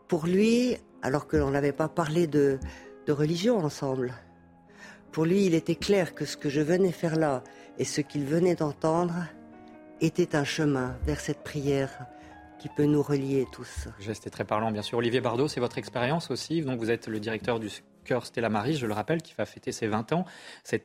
pour 0.08 0.26
lui, 0.26 0.76
alors 1.02 1.26
que 1.26 1.36
l'on 1.36 1.50
n'avait 1.50 1.72
pas 1.72 1.88
parlé 1.88 2.26
de, 2.26 2.58
de 3.06 3.12
religion 3.12 3.58
ensemble, 3.58 4.12
pour 5.12 5.24
lui, 5.24 5.46
il 5.46 5.54
était 5.54 5.76
clair 5.76 6.14
que 6.14 6.24
ce 6.24 6.36
que 6.36 6.48
je 6.48 6.60
venais 6.60 6.92
faire 6.92 7.16
là 7.16 7.42
et 7.78 7.84
ce 7.84 8.00
qu'il 8.00 8.24
venait 8.24 8.54
d'entendre 8.54 9.14
était 10.00 10.34
un 10.36 10.44
chemin 10.44 10.96
vers 11.04 11.20
cette 11.20 11.42
prière 11.42 12.06
qui 12.58 12.68
peut 12.68 12.84
nous 12.84 13.02
relier 13.02 13.46
tous. 13.50 13.88
Geste 13.98 14.26
est 14.26 14.30
très 14.30 14.44
parlant, 14.44 14.70
bien 14.70 14.82
sûr. 14.82 14.98
Olivier 14.98 15.20
Bardot, 15.20 15.48
c'est 15.48 15.60
votre 15.60 15.78
expérience 15.78 16.30
aussi. 16.30 16.62
Donc, 16.62 16.78
vous 16.78 16.90
êtes 16.90 17.08
le 17.08 17.18
directeur 17.18 17.58
du 17.58 17.70
chœur 18.04 18.26
Stella 18.26 18.48
Maris, 18.48 18.76
je 18.76 18.86
le 18.86 18.92
rappelle, 18.92 19.22
qui 19.22 19.34
va 19.36 19.46
fêter 19.46 19.72
ses 19.72 19.86
20 19.86 20.12
ans. 20.12 20.24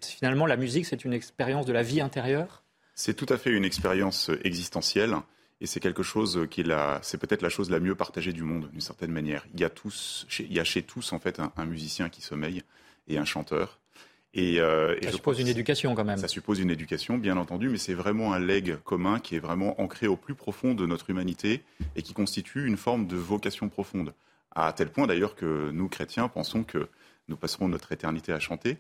Finalement, 0.02 0.46
la 0.46 0.58
musique, 0.58 0.86
c'est 0.86 1.06
une 1.06 1.14
expérience 1.14 1.66
de 1.66 1.74
la 1.74 1.84
vie 1.84 2.02
intérieure? 2.02 2.64
C'est 2.94 3.14
tout 3.14 3.28
à 3.30 3.38
fait 3.38 3.52
une 3.52 3.66
expérience 3.66 4.32
existentielle. 4.44 5.16
Et 5.62 5.68
c'est 5.68 5.80
quelque 5.80 6.04
chose 6.04 6.48
qui 6.52 6.62
est 6.62 6.66
c'est 7.02 7.18
peut-être 7.18 7.42
la 7.42 7.50
chose 7.50 7.70
la 7.70 7.80
mieux 7.80 7.96
partagée 7.96 8.34
du 8.34 8.44
monde, 8.44 8.70
d'une 8.72 8.82
certaine 8.82 9.12
manière. 9.12 9.46
Il 9.54 9.62
y 9.62 9.64
a 9.64 9.70
tous, 9.70 10.28
il 10.40 10.52
y 10.52 10.60
a 10.60 10.66
chez 10.66 10.82
tous, 10.84 11.14
en 11.14 11.20
fait, 11.20 11.40
un 11.40 11.66
musicien 11.66 12.10
qui 12.10 12.22
sommeille 12.22 12.64
et 13.08 13.18
un 13.18 13.26
chanteur. 13.26 13.80
Et, 14.36 14.60
euh, 14.60 15.00
ça 15.02 15.12
suppose 15.14 15.40
une 15.40 15.48
éducation 15.48 15.96
quand 15.96 16.04
même. 16.04 16.18
Ça 16.18 16.28
suppose 16.28 16.60
une 16.60 16.70
éducation, 16.70 17.18
bien 17.18 17.38
entendu, 17.38 17.70
mais 17.70 17.78
c'est 17.78 17.94
vraiment 17.94 18.34
un 18.34 18.40
leg 18.40 18.76
commun 18.84 19.20
qui 19.20 19.38
est 19.38 19.40
vraiment 19.40 19.80
ancré 19.80 20.08
au 20.08 20.18
plus 20.18 20.36
profond 20.36 20.74
de 20.74 20.86
notre 20.86 21.10
humanité 21.10 21.64
et 21.96 22.02
qui 22.02 22.14
constitue 22.14 22.68
une 22.68 22.76
forme 22.76 23.08
de 23.08 23.16
vocation 23.16 23.70
profonde. 23.70 24.14
À 24.54 24.74
tel 24.74 24.90
point 24.90 25.08
d'ailleurs 25.08 25.36
que 25.36 25.72
nous, 25.72 25.88
chrétiens, 25.88 26.28
pensons 26.28 26.64
que 26.64 26.90
nous 27.28 27.38
passerons 27.38 27.68
notre 27.68 27.92
éternité 27.92 28.32
à 28.32 28.40
chanter, 28.40 28.78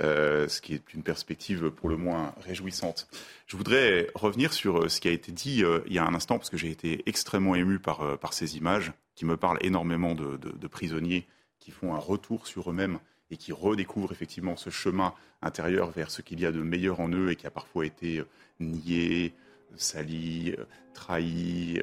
euh, 0.00 0.48
ce 0.48 0.60
qui 0.60 0.74
est 0.74 0.94
une 0.94 1.02
perspective 1.02 1.70
pour 1.70 1.88
le 1.88 1.96
moins 1.96 2.34
réjouissante. 2.40 3.08
Je 3.46 3.56
voudrais 3.56 4.08
revenir 4.14 4.52
sur 4.52 4.82
euh, 4.82 4.88
ce 4.88 5.00
qui 5.00 5.08
a 5.08 5.12
été 5.12 5.32
dit 5.32 5.64
euh, 5.64 5.80
il 5.86 5.92
y 5.92 5.98
a 5.98 6.04
un 6.04 6.14
instant, 6.14 6.38
parce 6.38 6.50
que 6.50 6.56
j'ai 6.56 6.70
été 6.70 7.02
extrêmement 7.06 7.54
ému 7.54 7.78
par, 7.78 8.32
ces 8.32 8.56
images 8.56 8.92
qui 9.14 9.24
me 9.24 9.36
parlent 9.36 9.58
énormément 9.60 10.14
de, 10.14 10.66
prisonniers 10.66 11.26
qui 11.60 11.70
font 11.70 11.94
un 11.94 11.98
retour 11.98 12.48
sur 12.48 12.70
eux-mêmes 12.70 12.98
et 13.30 13.36
qui 13.36 13.52
redécouvrent 13.52 14.12
effectivement 14.12 14.56
ce 14.56 14.70
chemin 14.70 15.14
intérieur 15.40 15.90
vers 15.90 16.10
ce 16.10 16.20
qu'il 16.20 16.40
y 16.40 16.46
a 16.46 16.52
de 16.52 16.60
meilleur 16.60 17.00
en 17.00 17.08
eux 17.10 17.30
et 17.30 17.36
qui 17.36 17.46
a 17.46 17.50
parfois 17.50 17.86
été 17.86 18.22
nié, 18.58 19.34
sali, 19.76 20.56
trahi, 20.94 21.80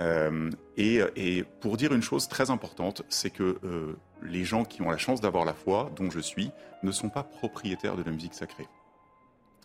euh, 0.00 0.50
et, 0.76 1.44
pour 1.60 1.76
dire 1.76 1.92
une 1.92 2.02
chose 2.02 2.28
très 2.28 2.50
importante, 2.50 3.02
c'est 3.08 3.30
que 3.30 3.58
les 4.22 4.44
gens 4.44 4.64
qui 4.64 4.82
ont 4.82 4.90
la 4.90 4.98
chance 4.98 5.20
d'avoir 5.20 5.44
la 5.44 5.54
foi, 5.54 5.90
dont 5.96 6.10
je 6.10 6.20
suis, 6.20 6.50
ne 6.82 6.92
sont 6.92 7.08
pas 7.08 7.22
propriétaires 7.22 7.96
de 7.96 8.02
la 8.02 8.10
musique 8.10 8.34
sacrée. 8.34 8.68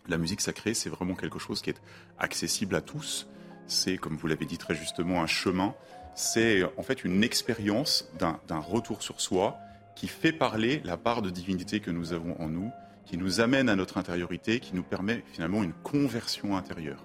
La 0.08 0.18
musique 0.18 0.40
sacrée, 0.40 0.74
c'est 0.74 0.88
vraiment 0.88 1.14
quelque 1.14 1.38
chose 1.38 1.60
qui 1.60 1.70
est 1.70 1.80
accessible 2.18 2.74
à 2.74 2.80
tous. 2.80 3.28
C'est, 3.66 3.98
comme 3.98 4.16
vous 4.16 4.26
l'avez 4.26 4.46
dit 4.46 4.58
très 4.58 4.74
justement, 4.74 5.22
un 5.22 5.26
chemin. 5.26 5.74
C'est 6.14 6.62
en 6.76 6.82
fait 6.82 7.04
une 7.04 7.22
expérience 7.22 8.10
d'un 8.18 8.58
retour 8.58 9.02
sur 9.02 9.20
soi 9.20 9.58
qui 9.94 10.08
fait 10.08 10.32
parler 10.32 10.80
la 10.84 10.96
part 10.96 11.22
de 11.22 11.30
divinité 11.30 11.80
que 11.80 11.90
nous 11.90 12.12
avons 12.12 12.40
en 12.40 12.48
nous, 12.48 12.70
qui 13.04 13.16
nous 13.16 13.40
amène 13.40 13.68
à 13.68 13.76
notre 13.76 13.98
intériorité, 13.98 14.60
qui 14.60 14.74
nous 14.74 14.82
permet 14.82 15.22
finalement 15.32 15.62
une 15.62 15.72
conversion 15.72 16.56
intérieure. 16.56 17.04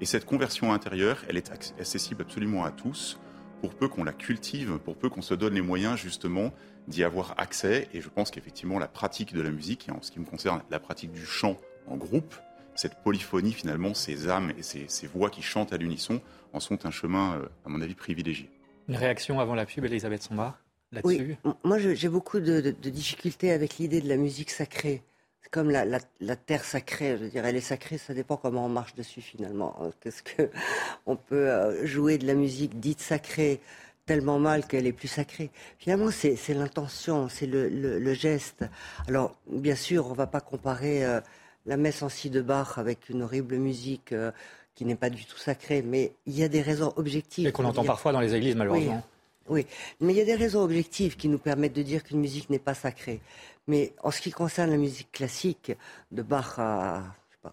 Et 0.00 0.06
cette 0.06 0.24
conversion 0.24 0.72
intérieure, 0.72 1.24
elle 1.28 1.36
est 1.36 1.50
accessible 1.50 2.22
absolument 2.22 2.64
à 2.64 2.70
tous, 2.70 3.18
pour 3.60 3.74
peu 3.74 3.88
qu'on 3.88 4.04
la 4.04 4.12
cultive, 4.12 4.78
pour 4.84 4.96
peu 4.96 5.08
qu'on 5.08 5.22
se 5.22 5.34
donne 5.34 5.54
les 5.54 5.62
moyens 5.62 5.98
justement 5.98 6.52
d'y 6.88 7.04
avoir 7.04 7.34
accès. 7.38 7.88
Et 7.94 8.00
je 8.00 8.08
pense 8.08 8.30
qu'effectivement 8.30 8.78
la 8.78 8.88
pratique 8.88 9.32
de 9.32 9.40
la 9.40 9.50
musique, 9.50 9.88
et 9.88 9.92
en 9.92 10.02
ce 10.02 10.10
qui 10.10 10.20
me 10.20 10.26
concerne 10.26 10.62
la 10.70 10.78
pratique 10.78 11.12
du 11.12 11.24
chant 11.24 11.56
en 11.86 11.96
groupe, 11.96 12.34
cette 12.74 13.02
polyphonie 13.02 13.52
finalement, 13.52 13.94
ces 13.94 14.28
âmes 14.28 14.52
et 14.58 14.62
ces, 14.62 15.06
voix 15.06 15.30
qui 15.30 15.42
chantent 15.42 15.72
à 15.72 15.76
l'unisson, 15.76 16.20
en 16.52 16.60
sont 16.60 16.86
un 16.86 16.90
chemin, 16.90 17.36
euh, 17.36 17.48
à 17.64 17.68
mon 17.68 17.80
avis, 17.80 17.94
privilégié. 17.94 18.50
Une 18.88 18.96
réaction 18.96 19.40
avant 19.40 19.54
la 19.54 19.64
pub, 19.64 19.84
Elisabeth 19.84 20.22
Sombart 20.22 20.58
oui, 21.02 21.36
moi 21.64 21.78
j'ai 21.78 22.08
beaucoup 22.08 22.38
de, 22.38 22.70
difficultés 22.70 23.50
avec 23.50 23.78
l'idée 23.78 24.00
de 24.00 24.08
la 24.08 24.16
musique 24.16 24.50
sacrée. 24.50 25.02
C'est 25.44 25.50
comme 25.50 25.70
la, 25.70 26.36
terre 26.36 26.64
sacrée, 26.64 27.18
je 27.20 27.26
dirais, 27.26 27.50
elle 27.50 27.56
est 27.56 27.60
sacrée, 27.60 27.98
ça 27.98 28.14
dépend 28.14 28.36
comment 28.36 28.64
on 28.64 28.70
marche 28.70 28.94
dessus 28.94 29.20
finalement. 29.20 29.78
Qu'est-ce 30.00 30.22
que 30.22 30.50
on 31.06 31.16
peut 31.16 31.50
euh, 31.50 31.86
jouer 31.86 32.16
de 32.16 32.26
la 32.26 32.34
musique 32.34 32.80
dite 32.80 33.00
sacrée 33.00 33.60
tellement 34.06 34.38
mal 34.38 34.66
qu'elle 34.66 34.86
est 34.86 34.92
plus 34.92 35.08
sacrée. 35.08 35.50
Finalement, 35.78 36.10
c'est 36.10 36.36
l'intention, 36.54 37.28
c'est 37.28 37.46
le, 37.46 38.14
geste. 38.14 38.64
Alors, 39.08 39.34
bien 39.46 39.74
sûr, 39.74 40.06
on 40.06 40.10
ne 40.10 40.16
va 40.16 40.26
pas 40.26 40.40
comparer 40.40 41.04
euh, 41.04 41.20
la 41.66 41.76
messe 41.76 42.02
en 42.02 42.08
si 42.08 42.30
de 42.30 42.42
Bach 42.42 42.76
avec 42.78 43.08
une 43.08 43.22
horrible 43.22 43.56
musique 43.56 44.12
euh, 44.12 44.30
qui 44.74 44.84
n'est 44.84 44.94
pas 44.94 45.10
du 45.10 45.24
tout 45.24 45.38
sacrée, 45.38 45.82
mais 45.82 46.12
il 46.26 46.38
y 46.38 46.42
a 46.42 46.48
des 46.48 46.62
raisons 46.62 46.92
objectives. 46.96 47.46
Et 47.46 47.52
qu'on 47.52 47.64
entend 47.64 47.84
parfois 47.84 48.12
dans 48.12 48.20
les 48.20 48.34
églises, 48.34 48.56
malheureusement. 48.56 49.02
Oui, 49.48 49.66
mais 50.00 50.14
il 50.14 50.16
y 50.16 50.22
a 50.22 50.24
des 50.24 50.34
raisons 50.34 50.62
objectives 50.62 51.16
qui 51.16 51.28
nous 51.28 51.38
permettent 51.38 51.74
de 51.74 51.82
dire 51.82 52.02
qu'une 52.02 52.18
musique 52.18 52.48
n'est 52.48 52.58
pas 52.58 52.72
sacrée. 52.72 53.20
Mais 53.66 53.94
en 54.02 54.10
ce 54.10 54.20
qui 54.20 54.30
concerne 54.30 54.70
la 54.70 54.76
musique 54.76 55.10
classique, 55.12 55.72
de 56.12 56.22
Bach 56.22 56.58
à 56.58 57.02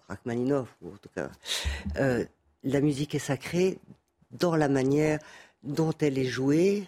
Rachmaninoff, 0.08 0.76
tout 0.80 1.08
cas, 1.14 1.30
euh, 1.96 2.24
la 2.62 2.80
musique 2.80 3.14
est 3.14 3.18
sacrée 3.18 3.78
dans 4.30 4.56
la 4.56 4.68
manière 4.68 5.18
dont 5.62 5.92
elle 6.00 6.18
est 6.18 6.24
jouée 6.24 6.86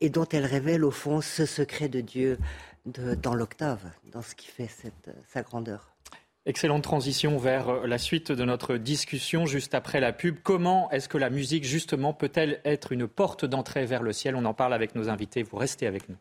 et 0.00 0.10
dont 0.10 0.26
elle 0.26 0.46
révèle 0.46 0.84
au 0.84 0.90
fond 0.90 1.20
ce 1.20 1.46
secret 1.46 1.88
de 1.88 2.00
Dieu 2.00 2.38
dans 2.86 3.34
l'octave, 3.34 3.90
dans 4.12 4.22
ce 4.22 4.34
qui 4.34 4.46
fait 4.46 4.68
sa 5.26 5.42
grandeur. 5.42 5.92
Excellente 6.46 6.82
transition 6.82 7.36
vers 7.36 7.68
euh, 7.68 7.86
la 7.86 7.98
suite 7.98 8.32
de 8.32 8.42
notre 8.42 8.78
discussion 8.78 9.44
juste 9.44 9.74
après 9.74 10.00
la 10.00 10.14
pub. 10.14 10.38
Comment 10.42 10.90
est-ce 10.90 11.06
que 11.06 11.18
la 11.18 11.28
musique, 11.28 11.64
justement, 11.64 12.14
peut-elle 12.14 12.62
être 12.64 12.92
une 12.92 13.06
porte 13.06 13.44
d'entrée 13.44 13.84
vers 13.84 14.02
le 14.02 14.14
ciel? 14.14 14.34
On 14.34 14.46
en 14.46 14.54
parle 14.54 14.72
avec 14.72 14.94
nos 14.94 15.10
invités. 15.10 15.42
Vous 15.42 15.58
restez 15.58 15.86
avec 15.86 16.08
nous. 16.08 16.16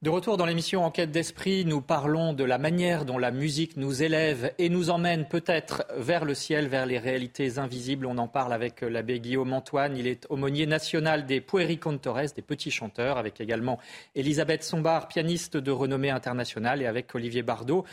De 0.00 0.10
retour 0.10 0.36
dans 0.36 0.46
l'émission 0.46 0.84
Enquête 0.84 1.10
d'esprit, 1.10 1.64
nous 1.64 1.80
parlons 1.80 2.32
de 2.32 2.44
la 2.44 2.56
manière 2.56 3.04
dont 3.04 3.18
la 3.18 3.32
musique 3.32 3.76
nous 3.76 4.04
élève 4.04 4.52
et 4.56 4.68
nous 4.68 4.90
emmène 4.90 5.26
peut-être 5.26 5.86
vers 5.96 6.24
le 6.24 6.34
ciel, 6.34 6.68
vers 6.68 6.86
les 6.86 7.00
réalités 7.00 7.58
invisibles. 7.58 8.06
On 8.06 8.16
en 8.18 8.28
parle 8.28 8.52
avec 8.52 8.82
l'abbé 8.82 9.18
Guillaume 9.18 9.52
Antoine. 9.52 9.96
Il 9.96 10.06
est 10.06 10.24
aumônier 10.30 10.66
national 10.66 11.26
des 11.26 11.40
Puericontores, 11.40 12.30
des 12.36 12.42
petits 12.42 12.70
chanteurs, 12.70 13.18
avec 13.18 13.40
également 13.40 13.80
Elisabeth 14.14 14.62
Sombard, 14.62 15.08
pianiste 15.08 15.56
de 15.56 15.72
renommée 15.72 16.10
internationale, 16.10 16.80
et 16.80 16.86
avec 16.86 17.12
Olivier 17.16 17.42
Bardot, 17.42 17.84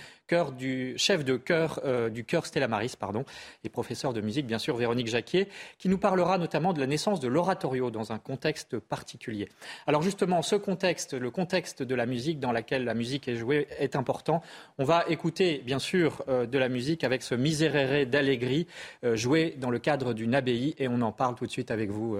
du, 0.57 0.97
chef 0.97 1.23
de 1.23 1.37
chœur 1.37 1.79
euh, 1.85 2.09
du 2.09 2.25
chœur 2.25 2.45
Stella 2.45 2.67
Maris, 2.67 2.93
pardon, 2.99 3.25
et 3.63 3.69
professeur 3.69 4.11
de 4.11 4.21
musique, 4.21 4.47
bien 4.47 4.57
sûr, 4.57 4.75
Véronique 4.75 5.07
Jacquier, 5.07 5.47
qui 5.77 5.87
nous 5.87 5.99
parlera 5.99 6.37
notamment 6.37 6.73
de 6.73 6.79
la 6.79 6.87
naissance 6.87 7.19
de 7.19 7.27
l'oratorio 7.27 7.91
dans 7.91 8.11
un 8.11 8.17
contexte 8.17 8.79
particulier. 8.79 9.49
Alors 9.85 10.01
justement, 10.01 10.41
ce 10.41 10.55
contexte, 10.55 11.13
le 11.13 11.29
contexte 11.29 11.83
de 11.83 11.95
la 11.95 12.05
musique 12.05 12.39
dans 12.39 12.51
laquelle 12.51 12.85
la 12.85 12.95
musique 12.95 13.27
est 13.27 13.35
jouée 13.35 13.67
est 13.77 13.95
important. 13.95 14.41
On 14.79 14.83
va 14.83 15.05
écouter, 15.07 15.61
bien 15.63 15.79
sûr, 15.79 16.23
euh, 16.27 16.47
de 16.47 16.57
la 16.57 16.69
musique 16.69 17.03
avec 17.03 17.21
ce 17.21 17.35
Miserere 17.35 18.07
d'Allegri, 18.07 18.67
euh, 19.03 19.15
joué 19.15 19.55
dans 19.59 19.69
le 19.69 19.79
cadre 19.79 20.13
d'une 20.13 20.33
abbaye, 20.33 20.75
et 20.79 20.87
on 20.87 21.01
en 21.01 21.11
parle 21.11 21.35
tout 21.35 21.45
de 21.45 21.51
suite 21.51 21.69
avec 21.69 21.89
vous, 21.91 22.17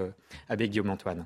avec 0.49 0.69
Guillaume 0.69 0.89
Antoine. 0.89 1.25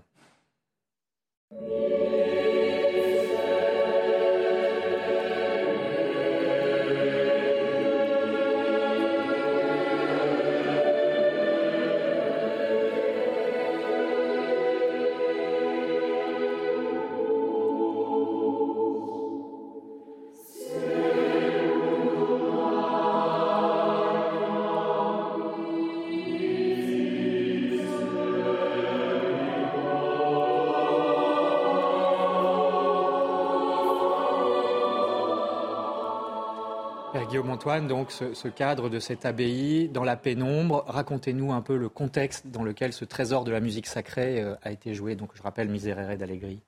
Antoine, 37.60 37.90
donc 37.90 38.14
ce, 38.14 38.48
cadre 38.48 38.88
de 38.88 39.02
cette 39.02 39.26
abbaye 39.26 39.90
dans 39.90 40.06
la 40.06 40.16
pénombre. 40.16 40.86
Racontez-nous 40.88 41.52
un 41.52 41.60
peu 41.60 41.76
le 41.76 41.90
contexte 41.90 42.48
dans 42.48 42.64
lequel 42.64 42.94
ce 42.94 43.04
trésor 43.04 43.44
de 43.44 43.52
la 43.52 43.60
musique 43.60 43.86
sacrée 43.86 44.42
euh, 44.42 44.56
a 44.62 44.72
été 44.72 44.94
joué. 44.94 45.18
Donc, 45.18 45.32
je 45.36 45.42
rappelle 45.42 45.68
Miserere 45.68 46.18
d'Allegri. 46.18 46.62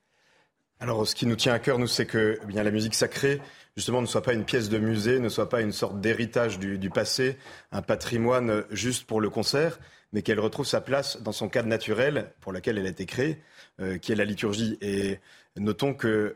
Alors, 0.81 1.07
ce 1.07 1.15
qui 1.15 1.25
nous 1.27 1.37
tient 1.37 1.53
à 1.53 1.59
cœur, 1.59 1.79
nous, 1.79 1.87
c'est 1.87 2.05
que 2.05 2.39
eh 2.43 2.45
bien 2.45 2.61
la 2.63 2.71
musique 2.71 2.93
sacrée, 2.93 3.39
justement, 3.77 4.01
ne 4.01 4.05
soit 4.05 4.21
pas 4.21 4.33
une 4.33 4.43
pièce 4.43 4.67
de 4.67 4.79
musée, 4.79 5.19
ne 5.19 5.29
soit 5.29 5.47
pas 5.47 5.61
une 5.61 5.71
sorte 5.71 6.01
d'héritage 6.01 6.59
du, 6.59 6.89
passé, 6.89 7.37
un 7.71 7.81
patrimoine 7.81 8.65
juste 8.69 9.05
pour 9.05 9.21
le 9.21 9.29
concert, 9.29 9.79
mais 10.11 10.23
qu'elle 10.23 10.41
retrouve 10.41 10.65
sa 10.65 10.81
place 10.81 11.21
dans 11.21 11.31
son 11.31 11.47
cadre 11.47 11.69
naturel 11.69 12.33
pour 12.41 12.51
lequel 12.51 12.77
elle 12.77 12.85
a 12.85 12.89
été 12.89 13.05
créée, 13.05 13.41
euh, 13.79 13.97
qui 13.97 14.11
est 14.11 14.15
la 14.15 14.25
liturgie. 14.25 14.77
Et 14.81 15.21
notons 15.55 15.93
qu'on 15.93 16.33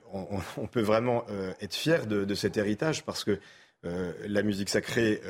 on 0.55 0.67
peut 0.67 0.81
vraiment 0.81 1.25
euh, 1.29 1.51
être 1.59 1.75
fier 1.75 2.07
de, 2.07 2.23
de, 2.23 2.35
cet 2.35 2.55
héritage 2.55 3.03
parce 3.03 3.25
que 3.25 3.37
la 4.27 4.41
musique 4.41 4.69
sacrée, 4.69 5.21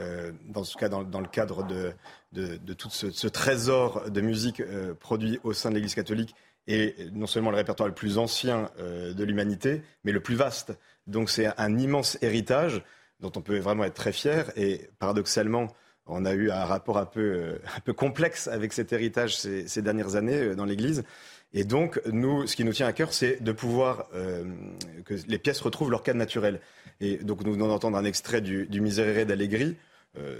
dans 0.47 0.63
ce 0.63 0.77
cas, 0.77 0.89
dans, 0.89 1.01
le 1.01 1.27
cadre 1.27 1.65
de, 1.65 1.93
de, 2.31 2.73
tout 2.73 2.89
ce, 2.89 3.27
trésor 3.27 4.09
de 4.09 4.21
musique 4.21 4.61
produit 4.99 5.39
au 5.43 5.53
sein 5.53 5.69
de 5.69 5.75
l'Église 5.75 5.95
catholique, 5.95 6.35
est 6.67 7.11
non 7.11 7.27
seulement 7.27 7.51
le 7.51 7.57
répertoire 7.57 7.87
le 7.87 7.93
plus 7.93 8.17
ancien 8.17 8.69
de 8.79 9.23
l'humanité, 9.23 9.81
mais 10.03 10.11
le 10.11 10.19
plus 10.19 10.35
vaste. 10.35 10.73
Donc 11.07 11.29
c'est 11.29 11.47
un 11.57 11.77
immense 11.77 12.17
héritage 12.21 12.81
dont 13.19 13.31
on 13.35 13.41
peut 13.41 13.57
vraiment 13.59 13.83
être 13.83 13.93
très 13.93 14.11
fier. 14.11 14.51
Et 14.55 14.89
paradoxalement, 14.99 15.67
on 16.07 16.25
a 16.25 16.33
eu 16.33 16.51
un 16.51 16.65
rapport 16.65 16.97
un 16.97 17.05
peu, 17.05 17.21
euh, 17.21 17.59
un 17.75 17.79
peu 17.79 17.93
complexe 17.93 18.47
avec 18.47 18.73
cet 18.73 18.93
héritage 18.93 19.35
ces, 19.37 19.81
dernières 19.81 20.15
années 20.15 20.39
euh, 20.39 20.55
dans 20.55 20.65
l'Église. 20.65 21.03
Et 21.55 21.63
donc, 21.63 21.99
nous, 22.05 22.45
ce 22.45 22.55
qui 22.55 22.63
nous 22.63 22.73
tient 22.73 22.85
à 22.85 22.93
cœur, 22.93 23.13
c'est 23.13 23.41
de 23.41 23.51
pouvoir 23.51 24.07
euh, 24.13 24.43
que 25.05 25.15
les 25.27 25.39
pièces 25.39 25.61
retrouvent 25.61 25.89
leur 25.89 26.03
cadre 26.03 26.19
naturel. 26.19 26.59
Et 27.01 27.17
donc, 27.17 27.43
nous 27.43 27.53
venons 27.53 27.67
d'entendre 27.67 27.97
un 27.97 28.03
extrait 28.03 28.41
du, 28.41 28.67
du 28.67 28.81
Miserere 28.81 29.25
d'Allegri. 29.25 29.75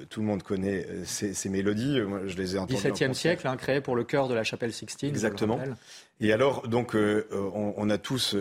tout 0.10 0.19
le 0.19 0.25
monde 0.25 0.43
connaît 0.43 0.86
ces, 1.06 1.49
mélodies. 1.49 2.01
Moi, 2.01 2.28
je 2.28 2.36
les 2.36 2.56
ai 2.56 2.60
entendues. 2.60 2.82
17e 2.82 3.13
siècle, 3.13 3.47
hein, 3.47 3.56
créé 3.58 3.82
pour 3.82 3.95
le 3.95 4.04
chœur 4.04 4.28
de 4.28 4.34
la 4.34 4.43
chapelle 4.43 4.73
Sixtine. 4.73 5.10
Exactement. 5.10 5.60
Et 6.19 6.32
alors, 6.32 6.67
donc, 6.67 6.95
on, 6.95 7.73
on, 7.75 7.89
a 7.89 7.97
tous 7.97 8.36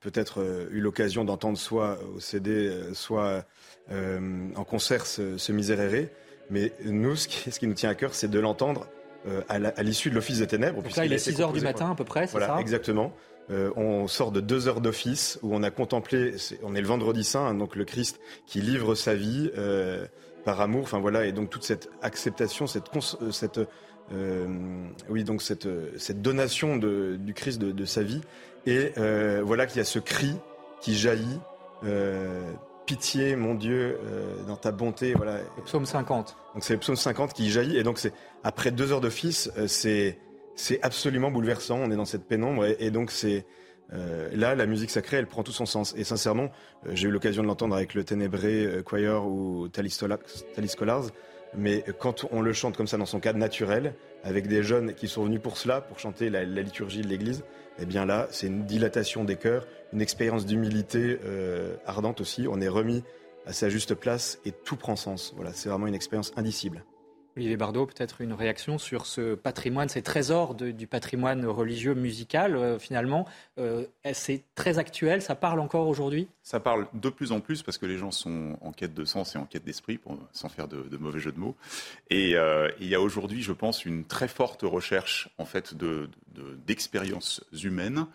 peut-être 0.00 0.68
eu 0.70 0.80
l'occasion 0.80 1.24
d'entendre 1.24 1.58
soit 1.58 1.98
au 2.14 2.20
CD, 2.20 2.72
soit 2.92 3.44
en 3.90 4.64
concert 4.64 5.04
ce, 5.04 5.36
ce 5.36 5.52
Miserere. 5.52 6.08
Mais 6.50 6.72
nous, 6.84 7.16
ce 7.16 7.28
qui, 7.28 7.66
nous 7.66 7.74
tient 7.74 7.90
à 7.90 7.94
cœur, 7.94 8.14
c'est 8.14 8.28
de 8.28 8.38
l'entendre 8.40 8.86
euh, 9.26 9.42
à 9.48 9.82
l'issue 9.82 10.08
de 10.08 10.14
l'Office 10.14 10.38
des 10.38 10.46
Ténèbres. 10.46 10.82
Donc 10.82 10.96
là, 10.96 11.04
il 11.04 11.12
est 11.12 11.18
6 11.18 11.40
heures 11.42 11.52
du 11.52 11.60
matin 11.60 11.90
à 11.90 11.94
peu 11.94 12.04
près, 12.04 12.26
c'est 12.26 12.38
voilà, 12.38 12.58
exactement. 12.58 13.12
Euh, 13.50 13.70
on 13.76 14.06
sort 14.08 14.32
de 14.32 14.40
deux 14.40 14.66
heures 14.66 14.80
d'office 14.80 15.38
où 15.42 15.54
on 15.54 15.62
a 15.62 15.70
contemplé, 15.70 16.36
on 16.62 16.74
est 16.74 16.80
le 16.80 16.86
vendredi 16.86 17.24
saint, 17.24 17.46
hein, 17.46 17.54
donc 17.54 17.76
le 17.76 17.84
Christ 17.84 18.20
qui 18.46 18.60
livre 18.62 18.94
sa 18.94 19.14
vie 19.14 19.50
euh, 19.58 20.06
par 20.44 20.60
amour. 20.60 20.82
Enfin 20.84 21.00
voilà, 21.00 21.26
et 21.26 21.32
donc 21.32 21.50
toute 21.50 21.64
cette 21.64 21.90
acceptation, 22.00 22.66
cette, 22.66 22.86
cette 23.30 23.60
oui 25.08 25.22
donc 25.22 25.42
cette, 25.42 25.68
cette 25.98 26.22
donation 26.22 26.76
de, 26.76 27.16
du 27.18 27.34
Christ 27.34 27.60
de, 27.60 27.72
de, 27.72 27.84
sa 27.84 28.02
vie. 28.02 28.22
Et 28.66 28.92
voilà 29.42 29.66
qu'il 29.66 29.78
y 29.78 29.82
a 29.82 29.84
ce 29.84 29.98
cri 29.98 30.34
qui 30.80 30.94
jaillit 30.94 31.40
pitié, 32.90 33.36
mon 33.36 33.54
Dieu, 33.54 34.00
euh, 34.04 34.42
dans 34.48 34.56
ta 34.56 34.72
bonté. 34.72 35.14
Voilà. 35.14 35.38
psaume 35.64 35.86
50. 35.86 36.36
Donc 36.54 36.64
c'est 36.64 36.72
le 36.72 36.80
psaume 36.80 36.96
50 36.96 37.32
qui 37.32 37.48
jaillit. 37.48 37.76
Et 37.76 37.84
donc 37.84 37.98
c'est 37.98 38.12
après 38.42 38.72
deux 38.72 38.90
heures 38.90 39.00
d'office, 39.00 39.48
euh, 39.56 39.68
c'est 39.68 40.18
c'est 40.56 40.82
absolument 40.82 41.30
bouleversant. 41.30 41.78
On 41.78 41.92
est 41.92 41.96
dans 41.96 42.04
cette 42.04 42.24
pénombre 42.24 42.66
et, 42.66 42.90
donc 42.90 43.12
c'est 43.12 43.46
euh, 43.92 44.28
là 44.32 44.56
la 44.56 44.66
musique 44.66 44.90
sacrée, 44.90 45.18
elle 45.18 45.28
prend 45.28 45.44
tout 45.44 45.52
son 45.52 45.66
sens. 45.66 45.94
Et 45.96 46.02
sincèrement, 46.02 46.50
j'ai 46.90 47.06
eu 47.06 47.12
l'occasion 47.12 47.44
de 47.44 47.46
l'entendre 47.46 47.76
avec 47.76 47.94
le 47.94 48.02
Ténébré 48.02 48.82
Choir 48.84 49.24
ou 49.24 49.68
Thalis 49.68 49.90
Scholars. 49.90 51.06
Mais 51.56 51.84
quand 51.98 52.26
on 52.30 52.42
le 52.42 52.52
chante 52.52 52.76
comme 52.76 52.86
ça 52.86 52.96
dans 52.96 53.06
son 53.06 53.20
cadre 53.20 53.38
naturel, 53.38 53.94
avec 54.22 54.46
des 54.46 54.62
jeunes 54.62 54.94
qui 54.94 55.08
sont 55.08 55.24
venus 55.24 55.40
pour 55.40 55.56
cela, 55.56 55.80
pour 55.80 55.98
chanter 55.98 56.30
la, 56.30 56.44
liturgie 56.44 57.02
de 57.02 57.08
l'Église, 57.08 57.44
eh 57.78 57.86
bien 57.86 58.04
là, 58.04 58.28
c'est 58.30 58.46
une 58.46 58.64
dilatation 58.66 59.24
des 59.24 59.36
cœurs, 59.36 59.66
une 59.92 60.00
expérience 60.00 60.46
d'humilité 60.46 61.18
euh, 61.24 61.76
ardente 61.86 62.20
aussi. 62.20 62.46
On 62.48 62.60
est 62.60 62.68
remis 62.68 63.02
à 63.46 63.52
sa 63.52 63.68
juste 63.68 63.94
place 63.94 64.38
et 64.44 64.52
tout 64.52 64.76
prend 64.76 64.96
sens. 64.96 65.32
Voilà, 65.36 65.52
c'est 65.52 65.68
vraiment 65.68 65.86
une 65.86 65.94
expérience 65.94 66.32
indicible. 66.36 66.84
Olivier 67.36 67.56
Bardot, 67.56 67.86
peut-être 67.86 68.20
une 68.20 68.32
réaction 68.32 68.78
sur 68.78 69.06
ce 69.06 69.34
patrimoine, 69.34 69.88
ces 69.88 70.02
trésors 70.02 70.54
du 70.54 70.86
patrimoine 70.86 71.46
religieux 71.46 71.94
musical, 71.94 72.56
euh, 72.56 72.78
finalement. 72.78 73.26
Euh, 73.58 73.84
c'est 74.12 74.44
très 74.54 74.78
actuel, 74.78 75.22
ça 75.22 75.34
parle 75.34 75.60
encore 75.60 75.88
aujourd'hui? 75.88 76.28
Ça 76.42 76.60
parle 76.60 76.86
de 76.94 77.08
plus 77.08 77.32
en 77.32 77.40
plus 77.40 77.62
parce 77.62 77.78
que 77.78 77.86
les 77.86 77.98
gens 77.98 78.10
sont 78.10 78.58
en 78.60 78.72
quête 78.72 78.94
de 78.94 79.04
sens 79.04 79.34
et 79.34 79.38
en 79.38 79.44
quête 79.44 79.64
d'esprit, 79.64 80.00
sans 80.32 80.48
faire 80.48 80.68
de, 80.68 80.96
mauvais 80.96 81.20
jeu 81.20 81.32
de 81.32 81.38
mots. 81.38 81.56
Et 82.10 82.34
il 82.80 82.86
y 82.88 82.94
a 82.94 83.00
aujourd'hui, 83.00 83.42
je 83.42 83.52
pense, 83.52 83.84
une 83.84 84.04
très 84.04 84.28
forte 84.28 84.62
recherche 84.62 85.28
en 85.38 85.44
fait 85.44 85.74
d'expériences 86.66 87.44
humaines 87.62 88.06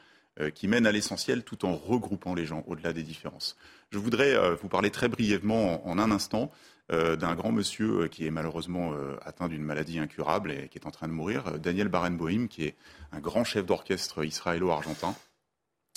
euh, 0.41 0.49
qui 0.49 0.67
mène 0.67 0.85
à 0.85 0.91
l'essentiel 0.91 1.45
tout 1.45 1.63
en 1.63 1.77
regroupant 1.77 2.33
les 2.33 2.45
gens 2.45 2.65
au-delà 2.67 2.91
des 2.91 3.03
différences. 3.03 3.55
Je 3.89 3.97
voudrais 3.97 4.35
euh, 4.35 4.53
vous 4.55 4.67
parler 4.67 4.91
très 4.91 5.07
brièvement 5.07 5.87
en, 5.87 5.97
un 5.97 6.11
instant 6.11 6.51
euh, 6.51 6.74
d'un 6.89 7.33
grand 7.35 7.51
monsieur 7.51 8.07
qui 8.07 8.27
est 8.27 8.31
malheureusement 8.31 8.93
atteint 9.23 9.47
d'une 9.47 9.63
maladie 9.63 9.97
incurable 9.97 10.51
et 10.51 10.67
qui 10.69 10.77
est 10.77 10.85
en 10.85 10.91
train 10.91 11.07
de 11.07 11.13
mourir, 11.13 11.59
Daniel 11.59 11.87
Barenboim, 11.87 12.47
qui 12.47 12.65
est 12.65 12.75
un 13.11 13.19
grand 13.19 13.43
chef 13.43 13.65
d'orchestre 13.65 14.23
israélo-argentin. 14.23 15.15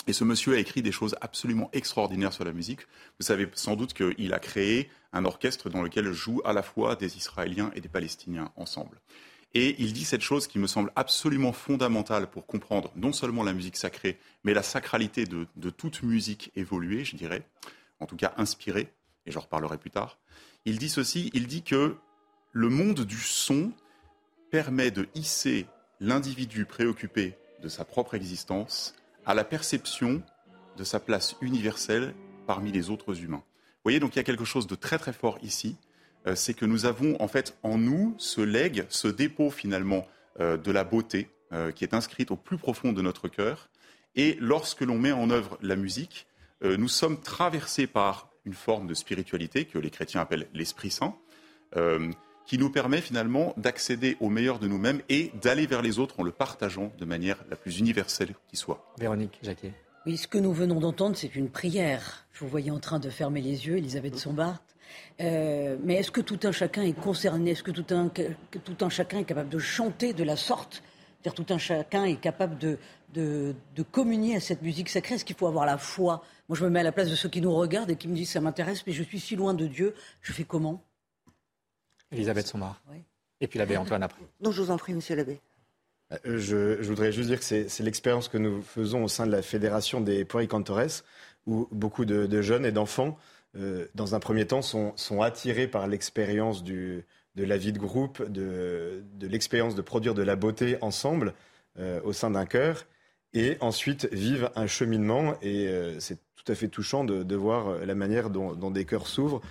Et 0.06 0.14
ce 0.14 0.24
monsieur 0.24 0.54
a 0.54 0.58
écrit 0.58 0.80
des 0.80 0.92
choses 0.92 1.16
absolument 1.20 1.68
extraordinaires 1.74 2.32
sur 2.32 2.44
la 2.44 2.52
musique. 2.52 2.80
Vous 3.20 3.26
savez 3.26 3.46
sans 3.54 3.76
doute 3.76 3.92
qu'il 3.92 4.32
a 4.32 4.38
créé 4.38 4.90
un 5.12 5.26
orchestre 5.26 5.68
dans 5.68 5.82
lequel 5.82 6.12
jouent 6.12 6.40
à 6.46 6.54
la 6.54 6.62
fois 6.62 6.96
des 6.96 7.18
Israéliens 7.18 7.70
et 7.74 7.82
des 7.82 7.88
Palestiniens 7.88 8.50
ensemble. 8.56 9.00
Et 9.54 9.76
il 9.78 9.92
dit 9.92 10.04
cette 10.04 10.22
chose 10.22 10.46
qui 10.46 10.58
me 10.58 10.66
semble 10.66 10.92
absolument 10.94 11.52
fondamentale 11.52 12.28
pour 12.28 12.46
comprendre 12.46 12.92
non 12.96 13.12
seulement 13.12 13.42
la 13.42 13.54
musique 13.54 13.76
sacrée, 13.76 14.18
mais 14.44 14.54
la 14.54 14.62
sacralité 14.62 15.24
de, 15.24 15.70
toute 15.70 16.02
musique 16.02 16.52
évoluée, 16.54 17.04
je 17.04 17.16
dirais, 17.16 17.42
en 18.00 18.06
tout 18.06 18.16
cas 18.16 18.34
inspirée, 18.36 18.92
et 19.26 19.30
j'en 19.30 19.40
reparlerai 19.40 19.78
plus 19.78 19.90
tard. 19.90 20.18
Il 20.64 20.78
dit 20.78 20.88
ceci, 20.88 21.30
il 21.34 21.46
dit 21.46 21.62
que 21.62 21.96
le 22.52 22.68
monde 22.68 23.00
du 23.00 23.18
son 23.18 23.72
permet 24.50 24.90
de 24.90 25.08
hisser 25.14 25.66
l'individu 26.00 26.64
préoccupé 26.64 27.34
de 27.62 27.68
sa 27.68 27.84
propre 27.84 28.14
existence 28.14 28.94
à 29.26 29.34
la 29.34 29.44
perception 29.44 30.22
de 30.76 30.84
sa 30.84 31.00
place 31.00 31.36
universelle 31.40 32.14
parmi 32.46 32.72
les 32.72 32.90
autres 32.90 33.22
humains. 33.22 33.42
Vous 33.44 33.82
voyez, 33.84 34.00
donc 34.00 34.14
il 34.14 34.18
y 34.18 34.20
a 34.20 34.24
quelque 34.24 34.44
chose 34.44 34.66
de 34.66 34.74
très 34.74 34.98
très 34.98 35.12
fort 35.12 35.38
ici, 35.42 35.76
euh, 36.26 36.34
c'est 36.34 36.54
que 36.54 36.64
nous 36.64 36.86
avons 36.86 37.20
en 37.20 37.28
fait 37.28 37.56
en 37.62 37.78
nous 37.78 38.14
ce 38.18 38.40
legs, 38.40 38.86
ce 38.88 39.08
dépôt 39.08 39.50
finalement 39.50 40.06
euh, 40.40 40.56
de 40.56 40.70
la 40.70 40.84
beauté 40.84 41.28
euh, 41.52 41.72
qui 41.72 41.84
est 41.84 41.94
inscrite 41.94 42.30
au 42.30 42.36
plus 42.36 42.58
profond 42.58 42.92
de 42.92 43.02
notre 43.02 43.28
cœur. 43.28 43.68
Et 44.14 44.36
lorsque 44.40 44.80
l'on 44.80 44.98
met 44.98 45.12
en 45.12 45.30
œuvre 45.30 45.58
la 45.62 45.76
musique, 45.76 46.26
nous 46.60 46.88
sommes 46.88 47.20
traversés 47.20 47.86
par 47.86 48.30
une 48.48 48.54
forme 48.54 48.86
de 48.86 48.94
spiritualité 48.94 49.66
que 49.66 49.78
les 49.78 49.90
chrétiens 49.90 50.22
appellent 50.22 50.48
l'Esprit 50.54 50.90
Saint, 50.90 51.14
qui 52.48 52.56
nous 52.56 52.70
permet 52.70 53.02
finalement 53.02 53.52
d'accéder 53.58 54.16
au 54.20 54.30
meilleur 54.30 54.58
de 54.58 54.66
nous-mêmes 54.66 55.02
et 55.10 55.30
d'aller 55.42 55.66
vers 55.66 55.82
les 55.82 55.98
autres 55.98 56.18
en 56.18 56.22
le 56.22 56.32
partageant 56.32 56.90
de 56.98 57.04
manière 57.04 57.36
la 57.50 57.56
plus 57.56 57.78
universelle 57.78 58.34
qui 58.48 58.56
soit. 58.56 58.90
Véronique 58.98 59.38
Jacquet. 59.42 59.74
Oui, 60.06 60.16
ce 60.16 60.26
que 60.26 60.38
nous 60.38 60.54
venons 60.54 60.80
d'entendre, 60.80 61.14
c'est 61.14 61.36
une 61.36 61.50
prière. 61.50 62.26
Je 62.32 62.40
vous 62.40 62.48
voyais 62.48 62.70
en 62.70 62.78
train 62.78 62.98
de 62.98 63.10
fermer 63.10 63.42
les 63.42 63.66
yeux, 63.66 63.76
Elisabeth 63.76 64.16
Sombart. 64.16 64.62
Euh, 65.20 65.76
mais 65.84 65.96
est-ce 65.96 66.10
que 66.10 66.22
tout 66.22 66.40
un 66.44 66.52
chacun 66.52 66.82
est 66.82 66.98
concerné? 66.98 67.50
Est-ce 67.50 67.62
que 67.62 67.70
tout 67.70 67.94
un, 67.94 68.08
tout 68.08 68.76
un 68.80 68.88
chacun 68.88 69.18
est 69.18 69.24
capable 69.24 69.50
de 69.50 69.58
chanter 69.58 70.14
de 70.14 70.24
la 70.24 70.36
sorte? 70.36 70.82
Cest 71.22 71.36
tout 71.36 71.52
un 71.52 71.58
chacun 71.58 72.04
est 72.04 72.16
capable 72.16 72.56
de, 72.56 72.78
de, 73.14 73.54
communier 73.90 74.36
à 74.36 74.40
cette 74.40 74.62
musique 74.62 74.88
sacrée 74.88 75.14
Est-ce 75.14 75.24
qu'il 75.24 75.36
faut 75.36 75.46
avoir 75.46 75.66
la 75.66 75.78
foi? 75.78 76.22
Moi, 76.48 76.56
je 76.56 76.64
me 76.64 76.70
mets 76.70 76.80
à 76.80 76.84
la 76.84 76.92
place 76.92 77.10
de 77.10 77.14
ceux 77.14 77.28
qui 77.28 77.40
nous 77.40 77.54
regardent 77.54 77.90
et 77.90 77.96
qui 77.96 78.08
me 78.08 78.14
disent 78.14 78.30
ça 78.30 78.40
m'intéresse, 78.40 78.86
mais 78.86 78.92
je 78.92 79.02
suis 79.02 79.20
si 79.20 79.36
loin 79.36 79.54
de 79.54 79.66
Dieu, 79.66 79.94
je 80.20 80.32
fais 80.32 80.44
comment? 80.44 80.82
Elisabeth 82.10 82.46
Sommar. 82.46 82.82
Et 83.40 83.46
puis 83.46 83.58
l'abbé 83.58 83.76
Antoine 83.76 84.02
après. 84.02 84.22
Non, 84.40 84.50
je 84.50 84.62
vous 84.62 84.70
en 84.70 84.76
prie, 84.76 84.94
monsieur 84.94 85.14
l'abbé. 85.14 85.40
Euh, 86.26 86.38
je, 86.38 86.82
voudrais 86.88 87.12
juste 87.12 87.28
dire 87.28 87.38
que 87.38 87.44
c'est 87.44 87.82
l'expérience 87.82 88.28
que 88.28 88.38
nous 88.38 88.62
faisons 88.62 89.04
au 89.04 89.08
sein 89.08 89.26
de 89.26 89.32
la 89.32 89.42
Fédération 89.42 90.00
des 90.00 90.24
Puericantores, 90.24 91.02
où 91.46 91.68
beaucoup 91.70 92.04
de 92.04 92.42
jeunes 92.42 92.64
et 92.64 92.72
d'enfants 92.72 93.18
euh, 93.56 93.86
dans 93.94 94.14
un 94.14 94.20
premier 94.20 94.46
temps, 94.46 94.60
sont, 94.60 95.22
attirés 95.22 95.68
par 95.68 95.86
l'expérience 95.86 96.62
de 96.62 97.02
la 97.34 97.56
vie 97.56 97.72
de 97.72 97.78
groupe, 97.78 98.22
de, 98.30 99.02
l'expérience 99.22 99.74
de 99.74 99.80
produire 99.80 100.14
de 100.14 100.22
la 100.22 100.36
beauté 100.36 100.76
ensemble 100.82 101.32
euh, 101.78 102.00
au 102.04 102.12
sein 102.12 102.30
d'un 102.30 102.44
chœur, 102.44 102.84
et 103.34 103.56
ensuite 103.60 104.08
vivent 104.12 104.50
un 104.56 104.66
cheminement. 104.66 105.34
Et 105.42 105.68
euh, 105.68 105.98
c'est 106.00 106.18
tout 106.36 106.52
à 106.52 106.54
fait 106.54 106.68
touchant 106.68 107.04
de, 107.04 107.36
voir 107.36 107.78
la 107.84 107.94
manière 107.94 108.30
dont, 108.30 108.70
des 108.70 108.84
cœurs 108.84 109.06
s'ouvrent, 109.06 109.42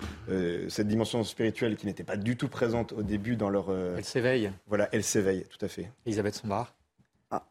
cette 0.68 0.88
dimension 0.88 1.22
spirituelle 1.22 1.76
qui 1.76 1.86
n'était 1.86 2.02
pas 2.02 2.16
du 2.16 2.36
tout 2.36 2.48
présente 2.48 2.92
au 2.92 3.02
début 3.02 3.36
dans 3.36 3.50
leur. 3.50 3.70
elle 3.70 4.04
s'éveille. 4.04 4.50
Voilà, 4.66 4.88
elle 4.90 5.04
s'éveille, 5.04 5.44
tout 5.48 5.64
à 5.64 5.68
fait. 5.68 5.92
Elisabeth 6.06 6.34
Sombard. 6.34 6.74
Ah. 7.30 7.46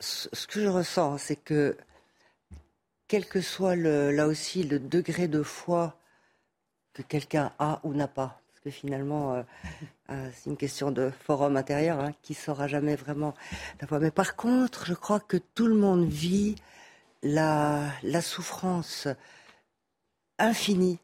Ce 0.00 0.46
que 0.46 0.60
je 0.60 0.68
ressens, 0.68 1.18
c'est 1.18 1.36
que 1.36 1.76
quel 3.08 3.26
que 3.26 3.40
soit 3.40 3.76
là 3.76 4.26
aussi 4.26 4.62
le 4.62 4.78
degré 4.78 5.28
de 5.28 5.42
foi 5.42 5.98
que 6.92 7.02
quelqu'un 7.02 7.52
a 7.58 7.80
ou 7.84 7.92
n'a 7.92 8.08
pas, 8.08 8.40
finalement, 8.70 9.34
euh, 9.34 9.42
euh, 10.10 10.30
c'est 10.34 10.50
une 10.50 10.56
question 10.56 10.90
de 10.90 11.10
forum 11.24 11.56
intérieur, 11.56 12.00
hein, 12.00 12.12
qui 12.22 12.34
saura 12.34 12.68
jamais 12.68 12.96
vraiment 12.96 13.34
la 13.80 13.86
foi. 13.86 13.98
Mais 13.98 14.10
par 14.10 14.36
contre, 14.36 14.86
je 14.86 14.94
crois 14.94 15.20
que 15.20 15.36
tout 15.36 15.66
le 15.66 15.74
monde 15.74 16.06
vit 16.06 16.56
la, 17.22 17.90
souffrance 18.20 19.08
infinie 20.38 20.98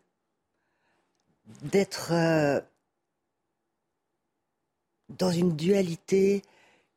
d'être 1.63 2.13
euh, 2.13 2.61
dans 5.09 5.31
une 5.31 5.57
dualité 5.57 6.43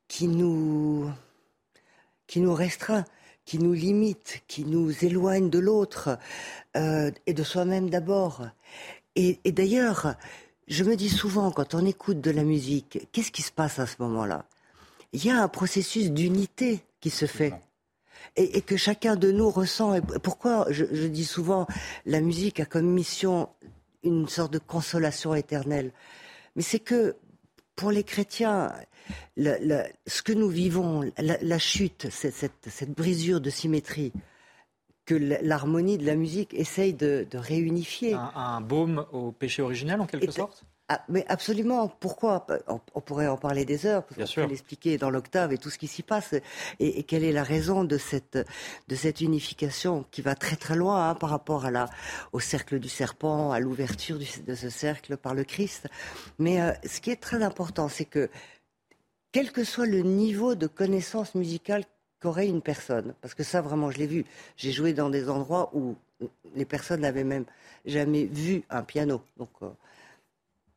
qui 0.08 0.28
nous, 0.28 1.10
qui 2.26 2.40
nous 2.40 2.54
restreint 2.54 3.04
qui 3.44 3.60
nous 3.60 3.74
limite, 3.74 4.42
qui 4.48 4.64
nous 4.64 5.04
éloigne 5.04 5.50
de 5.50 5.60
l'autre 5.60 6.18
et 6.74 7.32
de 7.32 7.42
soi-même 7.44 7.88
d'abord. 7.90 8.44
Et 9.14 9.38
d'ailleurs, 9.52 10.16
je 10.68 10.84
me 10.84 10.96
dis 10.96 11.08
souvent, 11.08 11.50
quand 11.50 11.74
on 11.74 11.86
écoute 11.86 12.20
de 12.20 12.30
la 12.30 12.42
musique, 12.42 13.08
qu'est-ce 13.12 13.30
qui 13.30 13.42
se 13.42 13.52
passe 13.52 13.78
à 13.78 13.86
ce 13.86 13.96
moment-là? 14.00 14.46
Il 15.12 15.24
y 15.24 15.30
a 15.30 15.40
un 15.42 15.48
processus 15.48 16.10
d'unité 16.10 16.82
qui 17.00 17.10
se 17.10 17.26
fait. 17.26 17.54
Et, 18.34 18.58
et, 18.58 18.62
que 18.62 18.76
chacun 18.76 19.16
de 19.16 19.30
nous 19.30 19.48
ressent. 19.50 19.94
Et 19.94 20.00
pourquoi 20.22 20.66
je, 20.70 20.84
je, 20.92 21.06
dis 21.06 21.24
souvent, 21.24 21.66
la 22.04 22.20
musique 22.20 22.60
a 22.60 22.66
comme 22.66 22.86
mission 22.86 23.48
une 24.02 24.28
sorte 24.28 24.52
de 24.52 24.58
consolation 24.58 25.34
éternelle. 25.34 25.92
Mais 26.54 26.62
c'est 26.62 26.80
que 26.80 27.16
pour 27.76 27.90
les 27.90 28.04
chrétiens, 28.04 28.72
ce 29.36 30.22
que 30.22 30.32
nous 30.32 30.48
vivons, 30.48 31.10
la, 31.18 31.38
la 31.40 31.58
chute, 31.58 32.08
cette, 32.10 32.34
cette, 32.34 32.68
cette, 32.68 32.90
brisure 32.90 33.40
de 33.40 33.50
symétrie, 33.50 34.12
que 35.06 35.14
l'harmonie 35.14 35.98
de 35.98 36.04
la 36.04 36.16
musique 36.16 36.52
essaye 36.52 36.92
de, 36.92 37.26
de 37.30 37.38
réunifier. 37.38 38.14
Un, 38.14 38.32
un, 38.34 38.60
baume 38.60 39.06
au 39.12 39.32
péché 39.32 39.62
originel, 39.62 40.00
en 40.00 40.06
quelque 40.06 40.26
Et, 40.26 40.32
sorte? 40.32 40.64
Ah, 40.88 41.02
mais 41.08 41.24
absolument. 41.28 41.88
Pourquoi? 41.88 42.46
On, 42.68 42.80
on, 42.94 43.00
pourrait 43.00 43.26
en 43.26 43.36
parler 43.36 43.64
des 43.64 43.86
heures, 43.86 44.04
parce 44.04 44.34
qu'on 44.34 44.42
peut 44.42 44.48
l'expliquer 44.48 44.98
dans 44.98 45.10
l'octave 45.10 45.52
et 45.52 45.58
tout 45.58 45.70
ce 45.70 45.78
qui 45.78 45.86
s'y 45.86 46.02
passe. 46.02 46.32
Et, 46.78 46.98
et, 46.98 47.02
quelle 47.04 47.24
est 47.24 47.32
la 47.32 47.42
raison 47.42 47.84
de 47.84 47.98
cette, 47.98 48.38
de 48.88 48.94
cette 48.94 49.20
unification 49.20 50.04
qui 50.10 50.22
va 50.22 50.34
très 50.34 50.56
très 50.56 50.76
loin 50.76 51.10
hein, 51.10 51.14
par 51.14 51.30
rapport 51.30 51.64
à 51.64 51.70
la, 51.70 51.88
au 52.32 52.40
cercle 52.40 52.78
du 52.78 52.88
serpent, 52.88 53.52
à 53.52 53.58
l'ouverture 53.58 54.18
de 54.18 54.54
ce 54.54 54.70
cercle 54.70 55.16
par 55.16 55.34
le 55.34 55.44
Christ? 55.44 55.88
Mais 56.38 56.60
euh, 56.60 56.72
ce 56.84 57.00
qui 57.00 57.10
est 57.10 57.20
très 57.20 57.42
important, 57.42 57.88
c'est 57.88 58.04
que 58.04 58.28
quel 59.32 59.52
que 59.52 59.64
soit 59.64 59.86
le 59.86 60.02
niveau 60.02 60.54
de 60.54 60.66
connaissance 60.66 61.34
musicale 61.34 61.84
qu'aurait 62.20 62.48
une 62.48 62.62
personne, 62.62 63.14
parce 63.20 63.34
que 63.34 63.42
ça 63.42 63.60
vraiment 63.60 63.90
je 63.90 63.98
l'ai 63.98 64.06
vu, 64.06 64.24
j'ai 64.56 64.72
joué 64.72 64.92
dans 64.92 65.10
des 65.10 65.28
endroits 65.28 65.70
où 65.74 65.96
les 66.54 66.64
personnes 66.64 67.00
n'avaient 67.00 67.24
même 67.24 67.44
jamais 67.84 68.24
vu 68.24 68.62
un 68.70 68.82
piano. 68.82 69.22
Donc, 69.36 69.50
euh, 69.62 69.68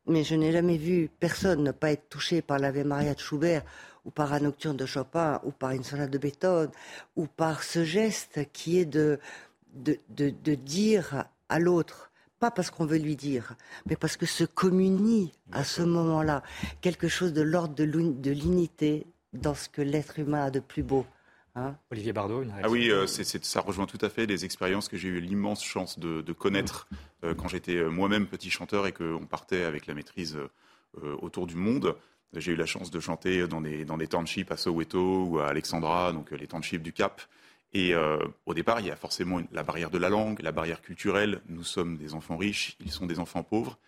mais 0.06 0.24
je 0.24 0.34
n'ai 0.34 0.52
jamais 0.52 0.76
vu 0.76 1.08
personne 1.20 1.62
ne 1.62 1.70
pas 1.70 1.92
être 1.92 2.08
touché 2.08 2.42
par 2.42 2.58
l'Ave 2.58 2.84
Maria 2.84 3.14
de 3.14 3.20
Schubert 3.20 3.62
ou 4.04 4.10
par 4.10 4.32
un 4.32 4.40
nocturne 4.40 4.76
de 4.76 4.86
Chopin 4.86 5.40
ou 5.44 5.50
par 5.50 5.70
une 5.70 5.84
sonate 5.84 6.10
de 6.10 6.18
Beethoven 6.18 6.70
ou 7.16 7.26
par 7.26 7.62
ce 7.62 7.84
geste 7.84 8.40
qui 8.52 8.78
est 8.78 8.86
de, 8.86 9.18
de, 9.74 9.98
de, 10.08 10.30
de 10.30 10.54
dire 10.54 11.24
à 11.48 11.58
l'autre, 11.58 12.10
pas 12.38 12.50
parce 12.50 12.70
qu'on 12.70 12.86
veut 12.86 12.98
lui 12.98 13.16
dire, 13.16 13.54
mais 13.86 13.96
parce 13.96 14.16
que 14.16 14.26
se 14.26 14.44
communie 14.44 15.32
à 15.52 15.64
ce 15.64 15.82
moment-là 15.82 16.42
quelque 16.80 17.08
chose 17.08 17.32
de 17.32 17.42
l'ordre 17.42 17.74
de 17.74 18.30
l'unité 18.30 19.06
dans 19.32 19.54
ce 19.54 19.68
que 19.68 19.82
l'être 19.82 20.18
humain 20.18 20.46
a 20.46 20.50
de 20.50 20.60
plus 20.60 20.82
beau. 20.82 21.06
Hein 21.60 21.76
Olivier 21.90 22.12
Bardot, 22.12 22.42
une 22.42 22.52
Ah 22.62 22.70
oui, 22.70 22.90
euh, 22.90 23.06
c 23.06 23.22
est, 23.22 23.24
c 23.24 23.36
est, 23.38 23.44
ça 23.44 23.60
rejoint 23.60 23.86
tout 23.86 23.98
à 24.00 24.08
fait 24.08 24.26
les 24.26 24.44
expériences 24.44 24.88
que 24.88 24.96
j'ai 24.96 25.08
eu 25.08 25.20
l'immense 25.20 25.62
chance 25.62 25.98
de, 25.98 26.22
de 26.22 26.32
connaître 26.32 26.88
euh, 27.24 27.34
quand 27.34 27.48
j'étais 27.48 27.84
moi-même 27.84 28.26
petit 28.26 28.50
chanteur 28.50 28.86
et 28.86 28.92
qu'on 28.92 29.26
partait 29.26 29.64
avec 29.64 29.86
la 29.86 29.94
maîtrise 29.94 30.38
euh, 31.02 31.16
autour 31.20 31.46
du 31.46 31.56
monde. 31.56 31.96
J'ai 32.34 32.52
eu 32.52 32.56
la 32.56 32.66
chance 32.66 32.90
de 32.90 33.00
chanter 33.00 33.46
dans 33.46 33.60
des, 33.60 33.84
dans 33.84 33.98
des 33.98 34.06
townships 34.06 34.50
à 34.50 34.56
Soweto 34.56 35.24
ou 35.24 35.38
à 35.38 35.48
Alexandra, 35.48 36.12
donc 36.12 36.30
les 36.30 36.46
townships 36.46 36.82
du 36.82 36.92
Cap. 36.92 37.20
Et 37.72 37.94
euh, 37.94 38.18
au 38.46 38.54
départ, 38.54 38.80
il 38.80 38.86
y 38.86 38.90
a 38.90 38.96
forcément 38.96 39.38
une, 39.38 39.46
la 39.52 39.62
barrière 39.62 39.90
de 39.90 39.98
la 39.98 40.08
langue, 40.08 40.40
la 40.42 40.52
barrière 40.52 40.80
culturelle. 40.80 41.40
Nous 41.48 41.64
sommes 41.64 41.96
des 41.96 42.14
enfants 42.14 42.36
riches, 42.36 42.76
ils 42.80 42.90
sont 42.90 43.06
des 43.06 43.18
enfants 43.18 43.42
pauvres. 43.42 43.78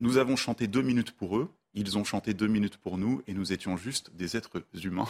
Nous 0.00 0.18
avons 0.18 0.36
chanté 0.36 0.66
deux 0.66 0.82
minutes 0.82 1.12
pour 1.12 1.36
eux, 1.38 1.48
ils 1.74 1.98
ont 1.98 2.04
chanté 2.04 2.34
deux 2.34 2.46
minutes 2.46 2.76
pour 2.76 2.98
nous, 2.98 3.22
et 3.26 3.34
nous 3.34 3.52
étions 3.52 3.76
juste 3.76 4.14
des 4.14 4.36
êtres 4.36 4.64
humains 4.82 5.08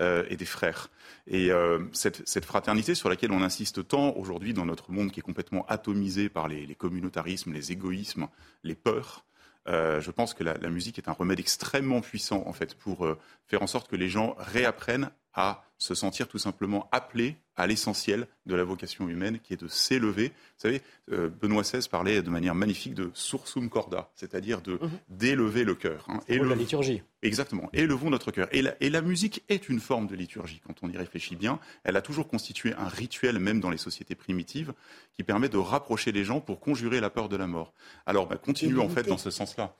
euh, 0.00 0.24
et 0.28 0.36
des 0.36 0.44
frères. 0.44 0.90
Et 1.26 1.50
euh, 1.50 1.80
cette, 1.92 2.26
cette, 2.28 2.44
fraternité 2.44 2.94
sur 2.94 3.08
laquelle 3.08 3.32
on 3.32 3.42
insiste 3.42 3.86
tant 3.86 4.14
aujourd'hui 4.16 4.54
dans 4.54 4.64
notre 4.64 4.92
monde 4.92 5.10
qui 5.10 5.20
est 5.20 5.22
complètement 5.22 5.66
atomisé 5.66 6.28
par 6.28 6.48
les, 6.48 6.66
les 6.66 6.74
communautarismes, 6.74 7.52
les 7.52 7.72
égoïsmes, 7.72 8.28
les 8.62 8.74
peurs, 8.74 9.24
euh, 9.66 10.00
je 10.00 10.10
pense 10.10 10.32
que 10.32 10.44
la, 10.44 10.56
la, 10.56 10.70
musique 10.70 10.98
est 10.98 11.08
un 11.08 11.12
remède 11.12 11.40
extrêmement 11.40 12.00
puissant 12.00 12.42
en 12.46 12.52
fait 12.54 12.74
pour 12.74 13.06
faire 13.46 13.62
en 13.62 13.66
sorte 13.66 13.88
que 13.88 13.96
les 13.96 14.08
gens 14.08 14.34
réapprennent 14.38 15.10
à 15.40 15.62
se 15.80 15.94
sentir 15.94 16.26
tout 16.26 16.38
simplement 16.38 16.88
appelés 16.90 17.36
à 17.54 17.68
l'essentiel 17.68 18.26
de 18.46 18.56
la 18.56 18.64
vocation 18.64 19.08
humaine, 19.08 19.38
qui 19.38 19.52
est 19.54 19.56
de 19.60 19.68
s'élever. 19.68 20.28
Vous 20.30 20.32
savez, 20.58 20.82
euh, 21.12 21.28
Benoît 21.28 21.62
XVI 21.62 21.88
parlait 21.88 22.20
de 22.22 22.30
manière 22.30 22.56
magnifique 22.56 22.94
de 22.94 23.12
sursum 23.14 23.68
corda, 23.70 24.10
c'est-à-dire 24.16 24.60
de 24.60 24.72
Mhm. 24.82 24.90
d'élever 25.08 25.62
le 25.62 25.76
cœur. 25.76 26.04
Hein. 26.08 26.18
Et 26.26 26.38
la 26.38 26.56
liturgie. 26.56 27.02
Exactement. 27.22 27.70
Élevons 27.72 28.10
notre 28.10 28.32
cœur. 28.32 28.48
Et 28.50 28.62
la, 28.62 28.74
et 28.82 28.90
la 28.90 29.00
musique 29.00 29.44
est 29.48 29.68
une 29.68 29.78
forme 29.78 30.08
de 30.08 30.16
liturgie, 30.16 30.60
quand 30.66 30.74
on 30.82 30.88
y 30.90 30.96
réfléchit 30.96 31.36
bien. 31.36 31.60
Elle 31.84 31.96
a 31.96 32.02
toujours 32.02 32.26
constitué 32.26 32.74
un 32.74 32.88
rituel, 32.88 33.38
même 33.38 33.60
dans 33.60 33.70
les 33.70 33.78
sociétés 33.78 34.16
primitives, 34.16 34.72
qui 35.14 35.22
permet 35.22 35.48
de 35.48 35.58
rapprocher 35.58 36.10
les 36.10 36.24
gens 36.24 36.40
pour 36.40 36.58
conjurer 36.58 36.98
la 36.98 37.10
peur 37.10 37.28
de 37.28 37.36
la 37.36 37.46
mort. 37.46 37.72
Alors, 38.06 38.26
bah, 38.26 38.36
en 38.44 38.88
fait 38.88 39.04
dans 39.06 39.18
ce 39.18 39.30
sens-là. 39.30 39.76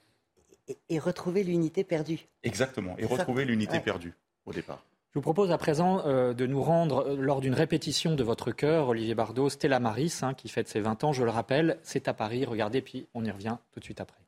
Et, 0.68 0.78
et 0.90 0.98
retrouver 1.00 1.42
l'unité 1.42 1.82
perdue. 1.82 2.20
Exactement. 2.44 2.94
Et 2.98 3.06
retrouver 3.06 3.44
l'unité 3.44 3.72
Ouais. 3.74 3.80
perdue 3.80 4.14
au 4.46 4.52
départ. 4.52 4.84
Je 5.18 5.20
vous 5.20 5.34
propose 5.34 5.50
à 5.50 5.58
présent 5.58 6.06
euh, 6.06 6.32
de 6.32 6.46
nous 6.46 6.62
rendre 6.62 7.04
euh, 7.04 7.16
lors 7.16 7.40
d'une 7.40 7.52
répétition 7.52 8.14
de 8.14 8.22
votre 8.22 8.52
chœur, 8.52 8.90
Olivier 8.90 9.16
Bardot, 9.16 9.48
Stella 9.48 9.80
Maris, 9.80 10.20
hein, 10.22 10.32
qui 10.32 10.48
fête 10.48 10.68
ses 10.68 10.78
20 10.78 11.02
ans, 11.02 11.12
je 11.12 11.24
le 11.24 11.30
rappelle, 11.30 11.80
c'est 11.82 12.06
à 12.06 12.14
Paris, 12.14 12.44
regardez, 12.44 12.82
puis 12.82 13.08
on 13.14 13.24
y 13.24 13.30
revient 13.32 13.56
tout 13.72 13.80
de 13.80 13.84
suite 13.84 14.00
après. 14.00 14.20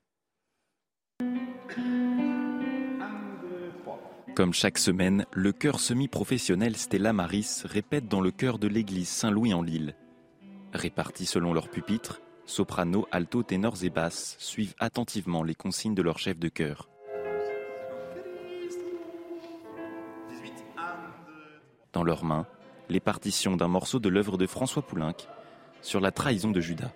Comme 4.34 4.52
chaque 4.52 4.78
semaine, 4.78 5.26
le 5.32 5.52
chœur 5.52 5.78
semi-professionnel 5.78 6.76
Stella 6.76 7.12
Maris 7.12 7.62
répète 7.66 8.08
dans 8.08 8.20
le 8.20 8.32
chœur 8.32 8.58
de 8.58 8.66
l'église 8.66 9.08
Saint-Louis 9.08 9.54
en 9.54 9.62
Lille. 9.62 9.94
Répartis 10.72 11.26
selon 11.26 11.52
leur 11.52 11.68
pupitre, 11.68 12.20
soprano, 12.46 13.06
alto, 13.12 13.44
ténors 13.44 13.84
et 13.84 13.90
basses 13.90 14.34
suivent 14.40 14.74
attentivement 14.80 15.44
les 15.44 15.54
consignes 15.54 15.94
de 15.94 16.02
leur 16.02 16.18
chef 16.18 16.36
de 16.40 16.48
chœur. 16.48 16.90
Dans 21.92 22.04
leurs 22.04 22.24
mains, 22.24 22.46
les 22.88 23.00
partitions 23.00 23.56
d'un 23.56 23.66
morceau 23.66 23.98
de 23.98 24.08
l'œuvre 24.08 24.38
de 24.38 24.46
François 24.46 24.82
Poulenc 24.82 25.16
sur 25.82 26.00
la 26.00 26.12
trahison 26.12 26.52
de 26.52 26.60
Judas. 26.60 26.92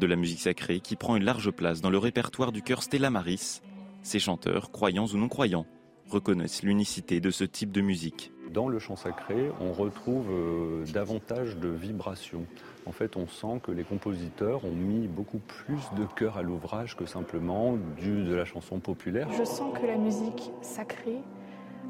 De 0.00 0.06
la 0.06 0.16
musique 0.16 0.40
sacrée 0.40 0.80
qui 0.80 0.96
prend 0.96 1.14
une 1.14 1.24
large 1.24 1.52
place 1.52 1.80
dans 1.80 1.90
le 1.90 1.98
répertoire 1.98 2.50
du 2.50 2.62
chœur 2.62 2.82
Stella 2.82 3.08
Maris. 3.08 3.62
Ces 4.02 4.18
chanteurs, 4.18 4.72
croyants 4.72 5.06
ou 5.06 5.16
non 5.16 5.28
croyants, 5.28 5.66
reconnaissent 6.10 6.64
l'unicité 6.64 7.20
de 7.20 7.30
ce 7.30 7.44
type 7.44 7.70
de 7.70 7.80
musique. 7.80 8.32
Dans 8.52 8.68
le 8.68 8.78
chant 8.78 8.96
sacré, 8.96 9.50
on 9.60 9.72
retrouve 9.72 10.30
euh, 10.30 10.84
davantage 10.92 11.56
de 11.56 11.68
vibrations. 11.68 12.46
En 12.84 12.92
fait, 12.92 13.16
on 13.16 13.26
sent 13.26 13.60
que 13.62 13.70
les 13.70 13.84
compositeurs 13.84 14.64
ont 14.64 14.74
mis 14.74 15.08
beaucoup 15.08 15.38
plus 15.38 15.82
de 15.96 16.04
cœur 16.16 16.36
à 16.36 16.42
l'ouvrage 16.42 16.96
que 16.96 17.06
simplement 17.06 17.76
du, 17.96 18.24
de 18.24 18.34
la 18.34 18.44
chanson 18.44 18.80
populaire. 18.80 19.28
Je 19.32 19.44
sens 19.44 19.72
que 19.78 19.86
la 19.86 19.96
musique 19.96 20.50
sacrée 20.62 21.18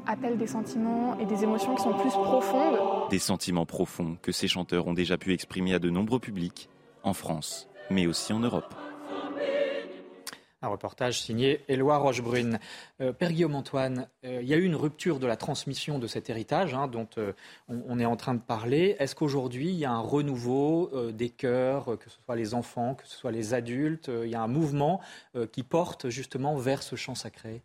appelle 0.05 0.37
des 0.37 0.47
sentiments 0.47 1.17
et 1.19 1.25
des 1.25 1.43
émotions 1.43 1.75
qui 1.75 1.83
sont 1.83 1.93
plus 1.93 2.11
profondes. 2.11 3.09
Des 3.09 3.19
sentiments 3.19 3.65
profonds 3.65 4.17
que 4.21 4.31
ces 4.31 4.47
chanteurs 4.47 4.87
ont 4.87 4.93
déjà 4.93 5.17
pu 5.17 5.33
exprimer 5.33 5.73
à 5.73 5.79
de 5.79 5.89
nombreux 5.89 6.19
publics, 6.19 6.69
en 7.03 7.13
France, 7.13 7.67
mais 7.89 8.07
aussi 8.07 8.33
en 8.33 8.39
Europe. 8.39 8.73
Un 10.63 10.69
reportage 10.69 11.21
signé 11.21 11.63
Éloi 11.67 11.97
Rochebrune. 11.97 12.57
Euh, 12.99 13.13
Père 13.13 13.31
Guillaume 13.31 13.53
Antoine, 13.53 14.07
euh, 14.25 14.39
il 14.41 14.47
y 14.47 14.55
a 14.55 14.57
eu 14.57 14.63
une 14.63 14.75
rupture 14.75 15.19
de 15.19 15.27
la 15.27 15.35
transmission 15.35 15.99
de 15.99 16.07
cet 16.07 16.31
héritage 16.31 16.73
hein, 16.73 16.87
dont 16.87 17.07
euh, 17.19 17.33
on, 17.69 17.83
on, 17.87 17.99
est 17.99 18.05
en 18.05 18.15
train 18.15 18.33
de 18.33 18.39
parler. 18.39 18.95
Est-ce 18.97 19.13
qu'aujourd'hui, 19.13 19.69
il 19.69 19.75
y 19.75 19.85
a 19.85 19.91
un 19.91 19.99
renouveau 19.99 20.89
euh, 20.93 21.11
des 21.11 21.29
chœurs, 21.29 21.99
que 21.99 22.09
ce 22.09 22.17
soit 22.25 22.35
les 22.35 22.55
enfants, 22.55 22.95
que 22.95 23.07
ce 23.07 23.15
soit 23.15 23.31
les 23.31 23.53
adultes 23.53 24.09
Il 24.23 24.31
y 24.31 24.35
a 24.35 24.41
un 24.41 24.47
mouvement 24.47 24.99
euh, 25.35 25.45
qui 25.45 25.61
porte 25.61 26.09
justement 26.09 26.55
vers 26.57 26.81
ce 26.81 26.95
chant 26.95 27.13
sacré? 27.13 27.61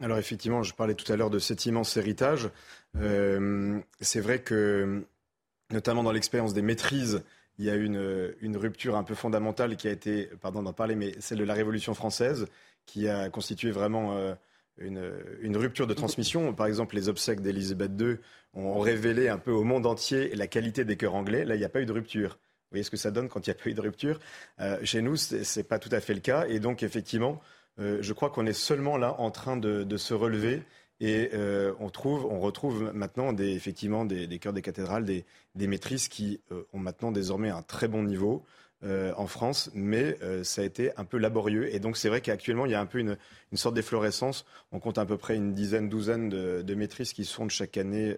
Alors 0.00 0.18
effectivement, 0.18 0.62
je 0.62 0.74
parlais 0.74 0.94
tout 0.94 1.10
à 1.12 1.16
l'heure 1.16 1.30
de 1.30 1.38
cet 1.38 1.66
immense 1.66 1.96
héritage. 1.96 2.50
Euh, 2.96 3.78
c'est 4.00 4.20
vrai 4.20 4.40
que, 4.40 5.04
notamment 5.70 6.02
dans 6.02 6.12
l'expérience 6.12 6.54
des 6.54 6.62
maîtrises, 6.62 7.22
il 7.58 7.66
y 7.66 7.70
a 7.70 7.74
une, 7.74 8.34
une 8.40 8.56
rupture 8.56 8.96
un 8.96 9.04
peu 9.04 9.14
fondamentale 9.14 9.76
qui 9.76 9.86
a 9.88 9.90
été, 9.90 10.30
pardon 10.40 10.62
d'en 10.62 10.72
parler, 10.72 10.94
mais 10.94 11.14
celle 11.20 11.38
de 11.38 11.44
la 11.44 11.54
Révolution 11.54 11.92
française, 11.94 12.46
qui 12.86 13.08
a 13.08 13.28
constitué 13.28 13.70
vraiment 13.70 14.16
euh, 14.16 14.34
une, 15.42 15.56
rupture 15.56 15.86
de 15.86 15.94
transmission. 15.94 16.54
Par 16.54 16.66
exemple, 16.66 16.94
les 16.94 17.08
obsèques 17.08 17.40
d'Élisabeth 17.40 17.92
II 18.00 18.16
ont 18.54 18.80
révélé 18.80 19.28
un 19.28 19.38
peu 19.38 19.50
au 19.50 19.62
monde 19.62 19.86
entier 19.86 20.34
la 20.34 20.46
qualité 20.46 20.84
des 20.84 20.96
chœurs 20.96 21.14
anglais. 21.14 21.44
Là, 21.44 21.54
il 21.54 21.58
n'y 21.58 21.64
a 21.64 21.68
pas 21.68 21.82
eu 21.82 21.86
de 21.86 21.92
rupture. 21.92 22.30
Vous 22.30 22.76
voyez 22.76 22.84
ce 22.84 22.90
que 22.90 22.96
ça 22.96 23.10
donne 23.10 23.28
quand 23.28 23.46
il 23.46 23.50
n'y 23.50 23.56
a 23.56 23.62
pas 23.62 23.68
eu 23.68 23.74
de 23.74 23.80
rupture? 23.80 24.20
Euh, 24.60 24.78
Chez 24.82 25.02
nous, 25.02 25.16
ce 25.16 25.36
n'est 25.58 25.64
pas 25.64 25.78
tout 25.78 25.90
à 25.92 26.00
fait 26.00 26.14
le 26.14 26.20
cas. 26.20 26.46
Et 26.48 26.60
donc, 26.60 26.82
effectivement, 26.82 27.40
euh, 27.78 27.98
je 28.00 28.12
crois 28.12 28.30
qu'on 28.30 28.46
est 28.46 28.52
seulement 28.52 28.96
là 28.96 29.14
en 29.18 29.30
train 29.30 29.56
de, 29.56 29.96
se 29.96 30.14
relever 30.14 30.62
et 31.00 31.30
euh, 31.32 31.72
on, 31.80 31.88
trouve, 31.88 32.26
on 32.26 32.40
retrouve 32.40 32.92
maintenant 32.94 33.32
des, 33.32 33.50
effectivement 33.50 34.04
des, 34.04 34.38
chœurs 34.38 34.52
des 34.52 34.62
cathédrales, 34.62 35.04
des, 35.04 35.24
maîtrises 35.66 36.08
qui 36.08 36.40
euh, 36.52 36.64
ont 36.72 36.78
maintenant 36.78 37.12
désormais 37.12 37.50
un 37.50 37.62
très 37.62 37.88
bon 37.88 38.02
niveau. 38.02 38.44
en 38.82 39.26
France, 39.26 39.70
mais 39.74 40.16
ça 40.42 40.62
a 40.62 40.64
été 40.64 40.90
un 40.96 41.04
peu 41.04 41.18
laborieux. 41.18 41.74
Et 41.74 41.80
donc 41.80 41.98
c'est 41.98 42.08
vrai 42.08 42.22
qu'actuellement, 42.22 42.64
il 42.64 42.72
y 42.72 42.74
a 42.74 42.80
un 42.80 42.86
peu 42.86 42.98
une, 42.98 43.18
sorte 43.52 43.74
d'efflorescence. 43.74 44.46
On 44.72 44.80
compte 44.80 44.96
à 44.96 45.04
peu 45.04 45.18
près 45.18 45.36
une 45.36 45.52
dizaine, 45.52 45.90
douzaine 45.90 46.30
de, 46.30 46.74
maîtrises 46.74 47.12
qui 47.12 47.26
se 47.26 47.34
font 47.34 47.46
chaque 47.50 47.76
année, 47.76 48.16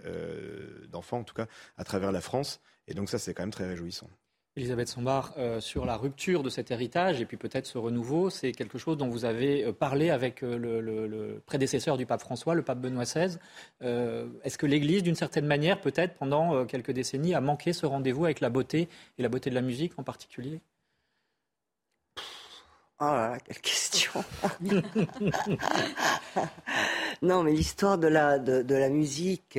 d'enfants 0.88 1.18
en 1.18 1.24
tout 1.24 1.34
cas, 1.34 1.48
à 1.76 1.84
travers 1.84 2.12
la 2.12 2.20
France. 2.20 2.60
Et 2.86 2.94
donc 2.94 3.10
ça, 3.10 3.18
c'est 3.18 3.34
quand 3.34 3.42
même 3.42 3.50
très 3.50 3.66
réjouissant. 3.66 4.08
Elisabeth 4.54 4.88
Sombard, 4.88 5.32
euh, 5.38 5.60
sur 5.60 5.86
la 5.86 5.96
rupture 5.96 6.42
de 6.42 6.50
cet 6.50 6.70
héritage 6.70 7.22
et 7.22 7.24
puis 7.24 7.38
peut-être 7.38 7.66
ce 7.66 7.78
renouveau, 7.78 8.28
c'est 8.28 8.52
quelque 8.52 8.76
chose 8.76 8.98
dont 8.98 9.08
vous 9.08 9.24
avez 9.24 9.64
euh, 9.64 9.72
parlé 9.72 10.10
avec 10.10 10.42
euh, 10.42 10.58
le, 10.58 11.42
prédécesseur 11.46 11.96
du 11.96 12.04
pape 12.04 12.20
François, 12.20 12.54
le 12.54 12.62
pape 12.62 12.78
Benoît 12.78 13.04
XVI. 13.04 13.38
Est-ce 13.80 14.58
que 14.58 14.66
l'Église, 14.66 15.02
d'une 15.02 15.14
certaine 15.14 15.46
manière, 15.46 15.80
peut-être 15.80 16.14
pendant 16.14 16.66
quelques 16.66 16.90
décennies, 16.90 17.34
a 17.34 17.40
manqué 17.40 17.72
ce 17.72 17.86
rendez-vous 17.86 18.26
avec 18.26 18.40
la 18.40 18.50
beauté 18.50 18.88
et 19.18 19.22
la 19.22 19.30
beauté 19.30 19.48
de 19.48 19.54
la 19.54 19.62
musique 19.62 19.98
en 19.98 20.02
particulier? 20.02 20.60
Oh 23.00 23.04
là 23.04 23.30
là, 23.30 23.38
quelle 23.40 23.60
question 23.60 24.24
Non, 27.22 27.42
mais 27.42 27.52
l'histoire 27.52 27.98
de 27.98 28.06
la, 28.06 28.38
de, 28.38 28.74
la 28.74 28.88
musique 28.90 29.58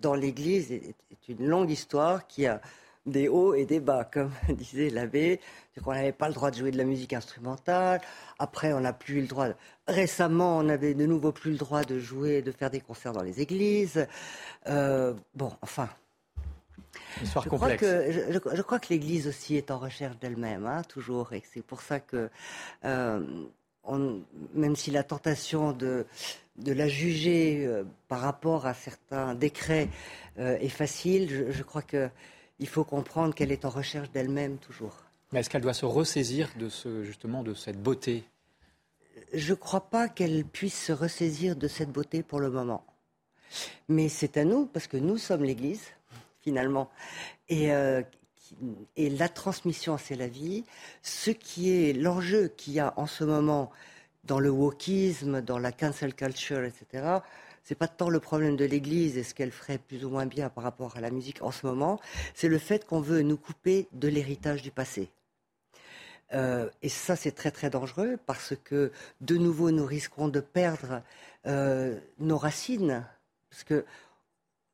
dans 0.00 0.14
l'Église 0.14 0.72
est, 0.72 0.94
est 1.10 1.28
une 1.28 1.46
longue 1.46 1.70
histoire 1.70 2.26
qui 2.26 2.46
a 2.46 2.60
des 3.06 3.28
hauts 3.28 3.54
et 3.54 3.64
des 3.64 3.80
bas, 3.80 4.04
comme 4.04 4.30
disait 4.48 4.90
l'abbé. 4.90 5.40
On 5.84 5.92
n'avait 5.92 6.12
pas 6.12 6.28
le 6.28 6.34
droit 6.34 6.50
de 6.50 6.56
jouer 6.56 6.70
de 6.70 6.76
la 6.76 6.84
musique 6.84 7.12
instrumentale. 7.12 8.00
Après, 8.38 8.72
on 8.72 8.80
n'a 8.80 8.92
plus 8.92 9.14
eu 9.14 9.20
le 9.22 9.26
droit. 9.26 9.48
Récemment, 9.88 10.58
on 10.58 10.64
n'avait 10.64 10.94
de 10.94 11.06
nouveau 11.06 11.32
plus 11.32 11.52
le 11.52 11.56
droit 11.56 11.84
de 11.84 11.98
jouer, 11.98 12.42
de 12.42 12.52
faire 12.52 12.70
des 12.70 12.80
concerts 12.80 13.12
dans 13.12 13.22
les 13.22 13.40
églises. 13.40 14.06
Euh, 14.68 15.14
bon, 15.34 15.52
enfin. 15.62 15.88
Histoire 17.22 17.44
je 17.44 17.50
complexe. 17.50 17.82
Crois 17.82 18.02
que, 18.02 18.56
je, 18.56 18.62
crois 18.62 18.78
que 18.78 18.88
l'Église 18.90 19.26
aussi 19.26 19.56
est 19.56 19.70
en 19.70 19.78
recherche 19.78 20.18
d'elle-même, 20.18 20.66
hein, 20.66 20.82
toujours. 20.88 21.32
Et 21.32 21.42
c'est 21.50 21.62
pour 21.62 21.80
ça 21.80 21.98
que, 21.98 22.28
euh, 22.84 23.20
on, 23.84 24.20
même 24.54 24.76
si 24.76 24.90
la 24.90 25.02
tentation 25.02 25.72
de, 25.72 26.04
de 26.56 26.72
la 26.72 26.88
juger 26.88 27.64
euh, 27.64 27.84
par 28.08 28.20
rapport 28.20 28.66
à 28.66 28.74
certains 28.74 29.34
décrets 29.34 29.88
est 30.36 30.68
facile, 30.68 31.28
je, 31.28 31.50
je 31.50 31.62
crois 31.62 31.82
que 31.82 32.08
il 32.60 32.68
faut 32.68 32.84
comprendre 32.84 33.34
qu'elle 33.34 33.50
est 33.50 33.64
en 33.64 33.70
recherche 33.70 34.10
d'elle-même 34.12 34.58
toujours. 34.58 34.94
Mais 35.32 35.40
est-ce 35.40 35.50
qu'elle 35.50 35.62
doit 35.62 35.74
se 35.74 35.86
ressaisir 35.86 36.50
de 36.56 36.68
ce, 36.68 37.02
justement 37.04 37.42
de 37.42 37.54
cette 37.54 37.82
beauté? 37.82 38.24
Je 39.32 39.50
ne 39.50 39.56
crois 39.56 39.88
pas 39.88 40.08
qu'elle 40.08 40.44
puisse 40.44 40.78
se 40.78 40.92
ressaisir 40.92 41.56
de 41.56 41.68
cette 41.68 41.90
beauté 41.90 42.22
pour 42.22 42.40
le 42.40 42.50
moment. 42.50 42.84
Mais 43.88 44.08
c'est 44.08 44.36
à 44.36 44.44
nous, 44.44 44.66
parce 44.66 44.86
que 44.86 44.96
nous 44.96 45.18
sommes 45.18 45.44
l'Église, 45.44 45.82
finalement. 46.40 46.90
Et, 47.48 47.72
euh, 47.72 48.02
et 48.96 49.08
la 49.10 49.28
transmission, 49.28 49.98
c'est 49.98 50.16
la 50.16 50.28
vie. 50.28 50.64
Ce 51.02 51.30
qui 51.30 51.70
est 51.70 51.92
l'enjeu 51.92 52.48
qu'il 52.56 52.74
y 52.74 52.80
a 52.80 52.92
en 52.96 53.06
ce 53.06 53.24
moment 53.24 53.70
dans 54.24 54.38
le 54.38 54.50
wokisme, 54.50 55.40
dans 55.40 55.58
la 55.58 55.72
cancel 55.72 56.14
culture, 56.14 56.62
etc., 56.64 57.20
c'est 57.70 57.76
pas 57.76 57.86
tant 57.86 58.08
le 58.08 58.18
problème 58.18 58.56
de 58.56 58.64
l'Église 58.64 59.16
et 59.16 59.22
ce 59.22 59.32
qu'elle 59.32 59.52
ferait 59.52 59.78
plus 59.78 60.04
ou 60.04 60.10
moins 60.10 60.26
bien 60.26 60.48
par 60.48 60.64
rapport 60.64 60.96
à 60.96 61.00
la 61.00 61.12
musique 61.12 61.40
en 61.40 61.52
ce 61.52 61.64
moment, 61.64 62.00
c'est 62.34 62.48
le 62.48 62.58
fait 62.58 62.84
qu'on 62.84 63.00
veut 63.00 63.22
nous 63.22 63.36
couper 63.36 63.86
de 63.92 64.08
l'héritage 64.08 64.60
du 64.60 64.72
passé. 64.72 65.08
Euh, 66.32 66.68
et 66.82 66.88
ça, 66.88 67.14
c'est 67.14 67.30
très 67.30 67.52
très 67.52 67.70
dangereux 67.70 68.18
parce 68.26 68.54
que 68.64 68.90
de 69.20 69.36
nouveau, 69.36 69.70
nous 69.70 69.86
risquons 69.86 70.26
de 70.26 70.40
perdre 70.40 71.02
euh, 71.46 71.96
nos 72.18 72.38
racines. 72.38 73.06
Parce 73.50 73.62
que 73.62 73.84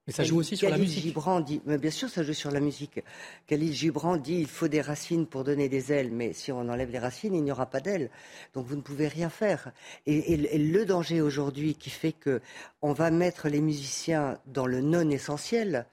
mais 0.06 0.12
ça 0.12 0.22
joue 0.22 0.38
aussi 0.38 0.56
sur 0.56 0.70
la 0.70 0.78
musique. 0.78 1.02
Gibran 1.02 1.40
dit, 1.40 1.60
mais 1.66 1.78
bien 1.78 1.90
sûr, 1.90 2.08
ça 2.08 2.22
joue 2.22 2.32
sur 2.32 2.52
la 2.52 2.60
musique. 2.60 3.00
Khalil 3.48 3.72
Gibran 3.72 4.16
dit 4.16 4.36
il 4.38 4.46
faut 4.46 4.68
des 4.68 4.80
racines 4.80 5.26
pour 5.26 5.42
donner 5.42 5.68
des 5.68 5.92
ailes, 5.92 6.12
mais 6.12 6.32
si 6.32 6.52
on 6.52 6.60
enlève 6.60 6.90
les 6.90 7.00
racines, 7.00 7.34
il 7.34 7.42
n'y 7.42 7.50
aura 7.50 7.66
pas 7.66 7.80
d'ailes. 7.80 8.10
Donc 8.54 8.66
vous 8.66 8.76
ne 8.76 8.82
pouvez 8.82 9.08
rien 9.08 9.28
faire. 9.30 9.72
Et, 10.06 10.36
le 10.36 10.84
danger 10.84 11.20
aujourd'hui 11.20 11.74
qui 11.74 11.90
fait 11.90 12.12
que 12.12 12.40
on 12.82 12.92
va 12.92 13.10
mettre 13.10 13.48
les 13.48 13.60
musiciens 13.60 14.38
dans 14.46 14.66
le 14.66 14.80
non 14.80 15.10
essentiel. 15.10 15.86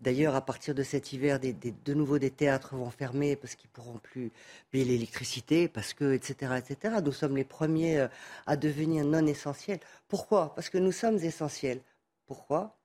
D'ailleurs, 0.00 0.36
à 0.36 0.40
partir 0.42 0.76
de 0.76 0.84
cet 0.84 1.12
hiver, 1.12 1.40
de 1.40 1.94
nouveau 1.94 2.20
des 2.20 2.30
théâtres 2.30 2.76
vont 2.76 2.90
fermer 2.90 3.34
parce 3.34 3.56
qu'ils 3.56 3.70
pourront 3.70 3.98
plus 3.98 4.30
payer 4.70 4.84
l'électricité, 4.84 5.66
parce 5.66 5.92
que, 5.92 6.14
etc., 6.14 6.52
etc. 6.56 6.98
Nous 7.04 7.10
sommes 7.10 7.36
les 7.36 7.42
premiers 7.42 7.98
euh, 7.98 8.08
à 8.46 8.56
devenir 8.56 9.04
non 9.04 9.26
essentiels. 9.26 9.80
Pourquoi? 10.06 10.54
Parce 10.54 10.68
que 10.68 10.78
nous 10.78 10.92
sommes 10.92 11.18
essentiels. 11.18 11.80
Pourquoi? 12.26 12.77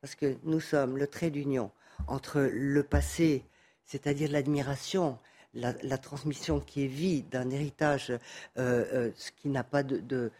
Parce 0.00 0.14
que 0.14 0.36
nous 0.44 0.60
sommes 0.60 0.96
le 0.96 1.06
trait 1.06 1.30
d'union 1.30 1.70
entre 2.06 2.40
le 2.40 2.82
passé, 2.82 3.44
c'est-à-dire 3.84 4.30
l'admiration, 4.30 5.18
la, 5.54 5.98
transmission 5.98 6.60
qui 6.60 6.84
est 6.84 6.88
vie 6.88 7.22
d'un 7.22 7.50
héritage, 7.50 8.10
euh, 8.10 8.18
euh, 8.56 9.10
ce 9.16 9.30
qui 9.32 9.48
n'a 9.48 9.64
pas 9.64 9.82
de, 9.82 10.30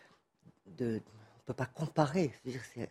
on 0.81 0.85
ne 0.85 0.99
peut 1.47 1.55
pas 1.55 1.67
comparer. 1.67 2.33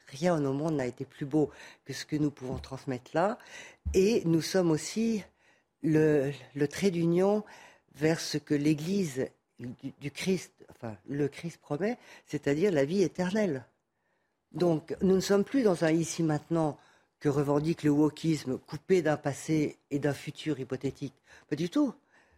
rien 0.07 0.43
au 0.43 0.53
monde 0.53 0.75
n'a 0.75 0.85
été 0.85 1.05
plus 1.05 1.25
beau 1.25 1.49
que 1.85 1.93
ce 1.93 2.05
que 2.05 2.15
nous 2.15 2.29
pouvons 2.29 2.57
transmettre 2.57 3.11
là. 3.13 3.37
Et 3.93 4.21
nous 4.25 4.41
sommes 4.41 4.69
aussi 4.69 5.23
le, 5.81 6.31
trait 6.69 6.91
d'union 6.91 7.43
vers 7.95 8.19
ce 8.19 8.37
que 8.37 8.53
l'Église 8.53 9.27
du, 9.59 9.73
du, 9.99 10.11
Christ, 10.11 10.53
enfin 10.69 10.95
le 11.07 11.27
Christ 11.27 11.57
promet, 11.57 11.97
c'est-à-dire 12.25 12.71
la 12.71 12.85
vie 12.85 13.01
éternelle. 13.01 13.65
Donc, 14.51 14.95
nous 15.01 15.15
ne 15.15 15.19
sommes 15.19 15.43
plus 15.43 15.63
dans 15.63 15.83
un 15.83 15.91
ici 15.91 16.23
maintenant 16.23 16.77
que 17.19 17.29
revendique 17.29 17.83
le 17.83 17.91
wokisme 17.91 18.57
coupé 18.57 19.01
d'un 19.01 19.17
passé 19.17 19.77
et 19.91 19.99
d'un 19.99 20.13
futur 20.13 20.59
hypothétique. 20.59 21.13
Pas 21.49 21.55
du 21.55 21.69
tout. 21.69 21.93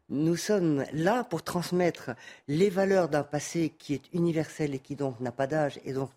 Nous 0.10 0.36
sommes 0.36 0.84
là 0.92 1.24
pour 1.24 1.42
transmettre 1.42 2.12
les 2.50 2.70
valeurs 2.70 3.08
d'un 3.08 3.24
passé 3.24 3.74
qui 3.78 3.94
est 3.94 4.14
universel 4.14 4.76
et 4.76 4.80
qui 4.80 4.98
donc 4.98 5.22
n'a 5.22 5.32
pas 5.32 5.48
d'âge 5.48 5.80
et 5.86 5.94
donc 5.94 6.10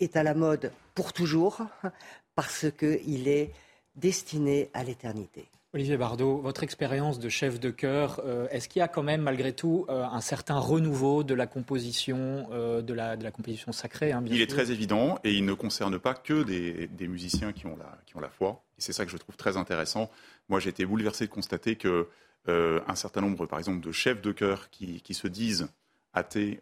est 0.00 0.16
à 0.16 0.24
la 0.24 0.34
mode 0.34 0.72
pour 0.94 1.12
toujours 1.12 1.60
parce 2.34 2.66
qu'il 2.72 3.28
est 3.28 3.52
destiné 3.94 4.70
à 4.74 4.82
l'éternité. 4.82 5.46
Olivier 5.72 5.96
Bardot, 5.96 6.38
votre 6.38 6.64
expérience 6.64 7.20
de 7.20 7.28
chef 7.28 7.60
de 7.60 7.70
chœur, 7.70 8.20
euh, 8.24 8.48
est-ce 8.50 8.68
qu'il 8.68 8.80
y 8.80 8.82
a 8.82 8.88
quand 8.88 9.04
même 9.04 9.22
malgré 9.22 9.52
tout 9.52 9.86
euh, 9.88 10.02
un 10.02 10.20
certain 10.20 10.58
renouveau 10.58 11.22
de 11.22 11.32
la 11.32 11.46
composition, 11.46 12.48
euh, 12.50 12.82
de, 12.82 12.92
la, 12.92 13.16
de, 13.16 13.22
la, 13.22 13.30
composition 13.30 13.70
sacrée 13.70 14.10
hein, 14.10 14.20
Il 14.26 14.40
est 14.40 14.50
très 14.50 14.72
évident 14.72 15.20
et 15.22 15.32
il 15.32 15.44
ne 15.44 15.52
concerne 15.54 15.96
pas 16.00 16.14
que 16.14 16.42
des, 16.42 16.88
des 16.88 17.06
musiciens 17.06 17.52
qui 17.52 17.66
ont 17.66 17.76
la, 17.76 17.98
qui 18.04 18.16
ont 18.16 18.20
la 18.20 18.30
foi. 18.30 18.64
Et 18.78 18.80
c'est 18.80 18.92
ça 18.92 19.04
que 19.04 19.12
je 19.12 19.16
trouve 19.16 19.36
très 19.36 19.56
intéressant. 19.56 20.10
Moi, 20.48 20.58
j'ai 20.58 20.70
été 20.70 20.84
bouleversé 20.84 21.26
de 21.26 21.30
constater 21.30 21.76
que 21.76 22.08
un 22.48 22.94
certain 22.96 23.20
nombre, 23.20 23.46
par 23.46 23.60
exemple, 23.60 23.86
de 23.86 23.92
chefs 23.92 24.20
de 24.22 24.32
chœur 24.32 24.70
qui, 24.70 25.02
qui 25.02 25.14
se 25.14 25.28
disent 25.28 25.68
athées 26.14 26.58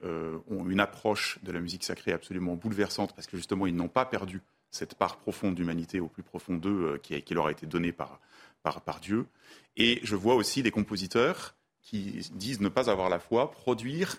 ont 0.50 0.68
une 0.68 0.80
approche 0.80 1.38
de 1.42 1.50
la 1.50 1.60
musique 1.60 1.82
sacrée 1.82 2.12
absolument 2.12 2.56
bouleversante 2.56 3.14
parce 3.14 3.26
que 3.26 3.38
justement, 3.38 3.66
ils 3.66 3.74
n'ont 3.74 3.88
pas 3.88 4.04
perdu 4.04 4.42
cette 4.70 4.96
part 4.96 5.16
profonde 5.16 5.54
d'humanité 5.54 5.98
au 5.98 6.08
plus 6.08 6.22
profond 6.22 6.56
d'eux 6.56 6.98
qui, 7.02 7.22
qui 7.22 7.32
leur 7.32 7.46
a 7.46 7.52
été 7.52 7.64
donnée 7.64 7.92
par 7.92 8.20
par, 8.62 9.00
Dieu. 9.00 9.26
Et 9.76 10.00
je 10.02 10.16
vois 10.16 10.34
aussi 10.34 10.62
des 10.62 10.70
compositeurs 10.70 11.56
qui 11.82 12.28
disent 12.34 12.60
ne 12.60 12.68
pas 12.68 12.90
avoir 12.90 13.08
la 13.08 13.18
foi, 13.18 13.50
produire, 13.50 14.16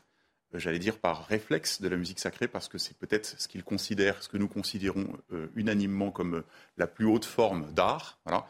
euh, 0.55 0.59
j'allais 0.59 0.79
dire 0.79 0.97
par 0.97 1.27
réflexe, 1.27 1.81
de 1.81 1.87
la 1.87 1.97
musique 1.97 2.19
sacrée, 2.19 2.47
parce 2.47 2.67
que 2.67 2.77
c'est 2.77 2.97
peut-être 2.97 3.35
ce 3.39 3.47
qu'ils 3.47 3.63
considèrent, 3.63 4.23
ce 4.23 4.29
que 4.29 4.37
nous 4.37 4.47
considérons 4.47 5.07
euh, 5.31 5.47
unanimement 5.55 6.11
comme 6.11 6.35
euh, 6.35 6.45
la 6.77 6.87
plus 6.87 7.05
haute 7.05 7.25
forme 7.25 7.71
d'art. 7.73 8.19
Voilà. 8.25 8.47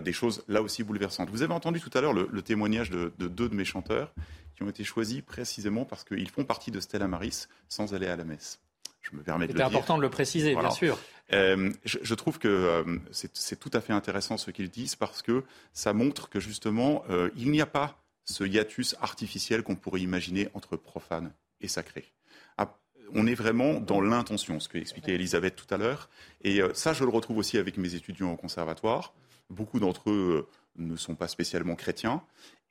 des 0.00 0.12
choses 0.14 0.42
là 0.48 0.62
aussi 0.62 0.82
bouleversantes. 0.82 1.28
Vous 1.28 1.42
avez 1.42 1.52
entendu 1.52 1.80
tout 1.80 1.90
à 1.92 2.00
l'heure 2.00 2.14
le, 2.14 2.42
témoignage 2.42 2.88
de, 2.88 3.12
deux 3.18 3.48
de 3.48 3.54
mes 3.54 3.66
chanteurs 3.66 4.14
qui 4.54 4.62
ont 4.62 4.70
été 4.70 4.84
choisis 4.84 5.20
précisément 5.20 5.84
parce 5.84 6.02
qu'ils 6.02 6.30
font 6.30 6.44
partie 6.44 6.70
de 6.70 6.80
Stella 6.80 7.06
Maris 7.06 7.46
sans 7.68 7.92
aller 7.92 8.06
à 8.06 8.16
la 8.16 8.24
messe. 8.24 8.58
Je 9.10 9.16
me 9.16 9.22
permets 9.22 9.46
de 9.46 9.52
le 9.52 9.58
dire. 9.58 9.66
C'est 9.66 9.74
important 9.74 9.96
de 9.96 10.02
le 10.02 10.10
préciser, 10.10 10.54
bien 10.54 10.70
sûr. 10.70 10.98
Euh, 11.32 11.72
je, 11.84 12.14
trouve 12.14 12.38
que 12.38 12.46
euh, 12.46 12.98
c'est 13.12 13.58
tout 13.58 13.70
à 13.72 13.80
fait 13.80 13.92
intéressant 13.92 14.36
ce 14.36 14.50
qu'ils 14.52 14.70
disent 14.70 14.94
parce 14.94 15.22
que 15.22 15.42
ça 15.72 15.92
montre 15.92 16.28
que 16.28 16.38
justement, 16.38 17.04
euh, 17.10 17.30
il 17.36 17.50
n'y 17.50 17.60
a 17.60 17.66
pas 17.66 18.00
ce 18.24 18.44
hiatus 18.44 18.94
artificiel 19.00 19.62
qu'on 19.62 19.74
pourrait 19.74 20.00
imaginer 20.00 20.48
entre 20.54 20.76
profane 20.76 21.32
et 21.60 21.68
sacré. 21.68 22.12
Ah, 22.58 22.76
on 23.12 23.26
est 23.26 23.34
vraiment 23.34 23.74
dans 23.80 24.00
l'intention, 24.00 24.60
ce 24.60 24.68
que 24.68 24.78
expliquait 24.78 25.14
Elisabeth 25.14 25.56
tout 25.56 25.72
à 25.72 25.78
l'heure. 25.78 26.08
Et 26.42 26.60
ça, 26.74 26.92
je 26.92 27.04
le 27.04 27.10
retrouve 27.10 27.38
aussi 27.38 27.58
avec 27.58 27.76
mes 27.76 27.94
étudiants 27.94 28.32
au 28.32 28.36
conservatoire. 28.36 29.14
Beaucoup 29.48 29.78
d'entre 29.78 30.10
eux 30.10 30.48
ne 30.76 30.96
sont 30.96 31.14
pas 31.14 31.28
spécialement 31.28 31.76
chrétiens. 31.76 32.22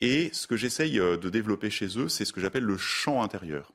Et 0.01 0.29
ce 0.33 0.45
que 0.45 0.57
j'essaye 0.57 0.97
de 0.97 1.29
développer 1.29 1.69
chez 1.69 1.97
eux, 1.97 2.09
c'est 2.09 2.25
ce 2.25 2.33
que 2.33 2.41
j'appelle 2.41 2.63
le 2.63 2.77
chant 2.77 3.23
intérieur 3.23 3.71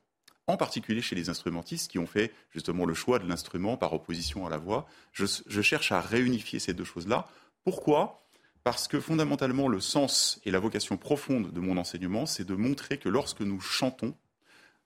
en 0.47 0.57
particulier 0.57 1.01
chez 1.01 1.15
les 1.15 1.29
instrumentistes 1.29 1.89
qui 1.89 1.99
ont 1.99 2.07
fait 2.07 2.33
justement 2.49 2.85
le 2.85 2.93
choix 2.93 3.19
de 3.19 3.27
l'instrument 3.27 3.77
par 3.77 3.93
opposition 3.93 4.45
à 4.45 4.49
la 4.49 4.57
voix. 4.57 4.87
Je, 5.11 5.25
cherche 5.61 5.91
à 5.91 6.01
réunifier 6.01 6.59
ces 6.59 6.73
deux 6.73 6.83
choses-là. 6.83 7.27
Pourquoi? 7.63 8.27
Parce 8.63 8.87
que 8.87 8.99
fondamentalement, 8.99 9.67
le 9.67 9.79
sens 9.79 10.39
et 10.45 10.51
la 10.51 10.59
vocation 10.59 10.97
profonde 10.97 11.51
de 11.51 11.59
mon 11.59 11.77
enseignement, 11.77 12.25
c'est 12.25 12.43
de 12.45 12.55
montrer 12.55 12.97
que 12.97 13.09
lorsque 13.09 13.41
nous 13.41 13.59
chantons, 13.59 14.15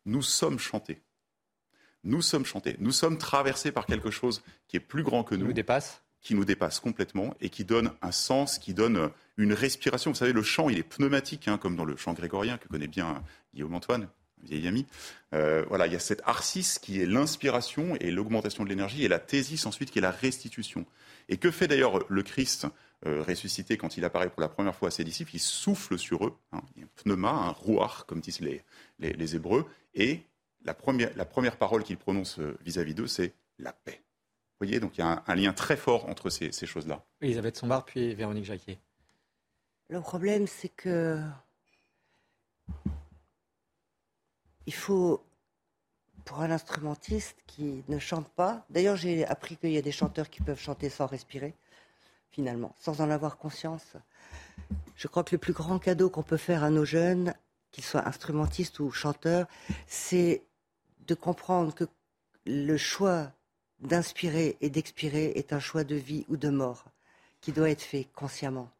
nous 0.06 0.22
sommes 0.22 0.60
chantés. 0.60 1.02
Nous 2.04 2.22
sommes 2.22 2.46
chantés. 2.46 2.76
Nous 2.80 2.92
sommes 2.92 3.18
traversés 3.18 3.72
par 3.72 3.86
quelque 3.86 4.12
chose 4.12 4.44
qui 4.68 4.78
est 4.78 4.82
plus 4.82 5.04
grand 5.04 5.24
que 5.24 5.36
nous. 5.36 5.42
Qui 5.42 5.48
nous 5.48 5.54
dépasse 5.54 6.02
qui 6.26 6.34
nous 6.34 6.44
dépasse 6.44 6.80
complètement 6.80 7.36
et 7.40 7.50
qui 7.50 7.66
donne 7.66 7.92
un 8.02 8.12
sens, 8.12 8.58
qui 8.58 8.74
donne 8.74 9.12
une 9.38 9.54
respiration. 9.54 10.10
Vous 10.10 10.18
savez, 10.18 10.34
le 10.34 10.42
chant, 10.42 10.70
il 10.70 10.80
est 10.80 10.84
pneumatique, 10.84 11.48
hein, 11.48 11.60
comme 11.60 11.76
dans 11.76 11.86
le 11.86 11.96
chant 11.98 12.14
grégorien 12.14 12.58
que 12.58 12.68
connaît 12.68 12.88
bien 12.88 13.24
Guillaume 13.54 13.76
Antoine, 13.76 14.10
vieil 14.46 14.68
ami. 14.68 14.86
Euh, 15.34 15.66
voilà, 15.68 15.88
il 15.88 15.94
y 15.94 15.96
a 15.96 16.00
cette 16.00 16.22
arcis 16.26 16.78
qui 16.82 17.02
est 17.02 17.06
l'inspiration 17.06 17.96
et 18.00 18.12
l'augmentation 18.12 18.64
de 18.64 18.70
l'énergie, 18.70 19.04
et 19.04 19.08
la 19.08 19.20
thésis 19.20 19.66
ensuite 19.66 19.92
qui 19.92 20.00
est 20.00 20.02
la 20.02 20.12
restitution. 20.12 20.86
Et 21.30 21.38
que 21.38 21.52
fait 21.52 21.68
d'ailleurs 21.68 22.06
le 22.10 22.24
Christ 22.24 22.68
euh, 23.06 23.22
ressuscité 23.22 23.78
quand 23.78 23.98
il 23.98 24.06
apparaît 24.06 24.30
pour 24.30 24.42
la 24.42 24.48
première 24.48 24.76
fois 24.76 24.88
à 24.88 24.92
ses 24.92 25.04
disciples? 25.04 25.32
Il 25.36 25.40
souffle 25.40 25.98
sur 25.98 26.26
eux, 26.26 26.34
hein, 26.54 26.62
il 26.76 26.82
y 26.82 26.84
a 26.84 26.86
un 26.86 26.90
pneuma, 26.96 27.30
un 27.30 27.52
rouar, 27.52 28.06
comme 28.06 28.22
disent 28.22 28.42
les, 28.42 28.64
les, 29.00 29.36
Hébreux, 29.36 29.66
et 29.94 30.22
la 30.64 30.74
première, 30.74 31.12
la 31.16 31.26
première 31.26 31.58
parole 31.58 31.84
qu'il 31.84 31.98
prononce 31.98 32.40
euh, 32.40 32.58
vis-à-vis 32.64 32.96
d'eux, 32.96 33.08
c'est 33.08 33.34
la 33.60 33.74
paix. 33.74 34.02
Vous 34.60 34.66
voyez, 34.66 34.80
donc 34.80 34.98
il 34.98 35.02
y 35.02 35.04
a 35.04 35.24
un, 35.28 35.36
lien 35.36 35.52
très 35.52 35.76
fort 35.76 36.08
entre 36.08 36.30
ces, 36.30 36.52
choses-là. 36.52 37.04
Elisabeth 37.22 37.58
Sombard, 37.58 37.84
puis 37.84 38.16
Véronique 38.16 38.46
Jacquier. 38.46 38.80
Le 39.90 40.00
problème, 40.00 40.48
c'est 40.48 40.70
que 40.70 41.22
il 44.66 44.74
faut, 44.74 45.24
pour 46.24 46.42
un 46.42 46.52
instrumentiste 46.52 47.38
qui 47.48 47.84
ne 47.88 48.00
chante 48.00 48.30
pas, 48.30 48.66
d'ailleurs 48.70 48.96
j'ai 48.96 49.26
appris 49.26 49.58
qu'il 49.58 49.72
y 49.72 49.78
a 49.78 49.82
des 49.82 49.92
chanteurs 49.92 50.30
qui 50.30 50.42
peuvent 50.42 50.60
chanter 50.60 50.90
sans 50.90 51.06
respirer, 51.06 51.54
finalement, 52.32 52.74
sans 52.80 53.02
en 53.02 53.10
avoir 53.10 53.38
conscience. 53.38 53.96
Je 54.96 55.08
crois 55.08 55.24
que 55.24 55.36
le 55.36 55.40
plus 55.40 55.54
grand 55.54 55.80
cadeau 55.80 56.10
qu'on 56.10 56.24
peut 56.24 56.38
faire 56.38 56.64
à 56.64 56.70
nos 56.70 56.86
jeunes, 56.86 57.34
qu'ils 57.72 57.84
soient 57.84 58.08
instrumentistes 58.08 58.80
ou 58.80 58.92
chanteurs, 58.92 59.48
c'est 59.88 60.44
de 61.08 61.14
comprendre 61.14 61.74
que 61.74 61.86
le 62.46 62.78
choix 62.78 63.32
d'inspirer 63.80 64.58
et 64.62 64.70
d'expirer 64.70 65.34
est 65.36 65.54
un 65.54 65.60
choix 65.60 65.84
de 65.84 65.96
vie 65.96 66.26
ou 66.30 66.38
de 66.38 66.50
mort 66.50 66.86
qui 67.42 67.52
doit 67.52 67.70
être 67.70 67.82
fait 67.82 68.08
consciemment. 68.16 68.72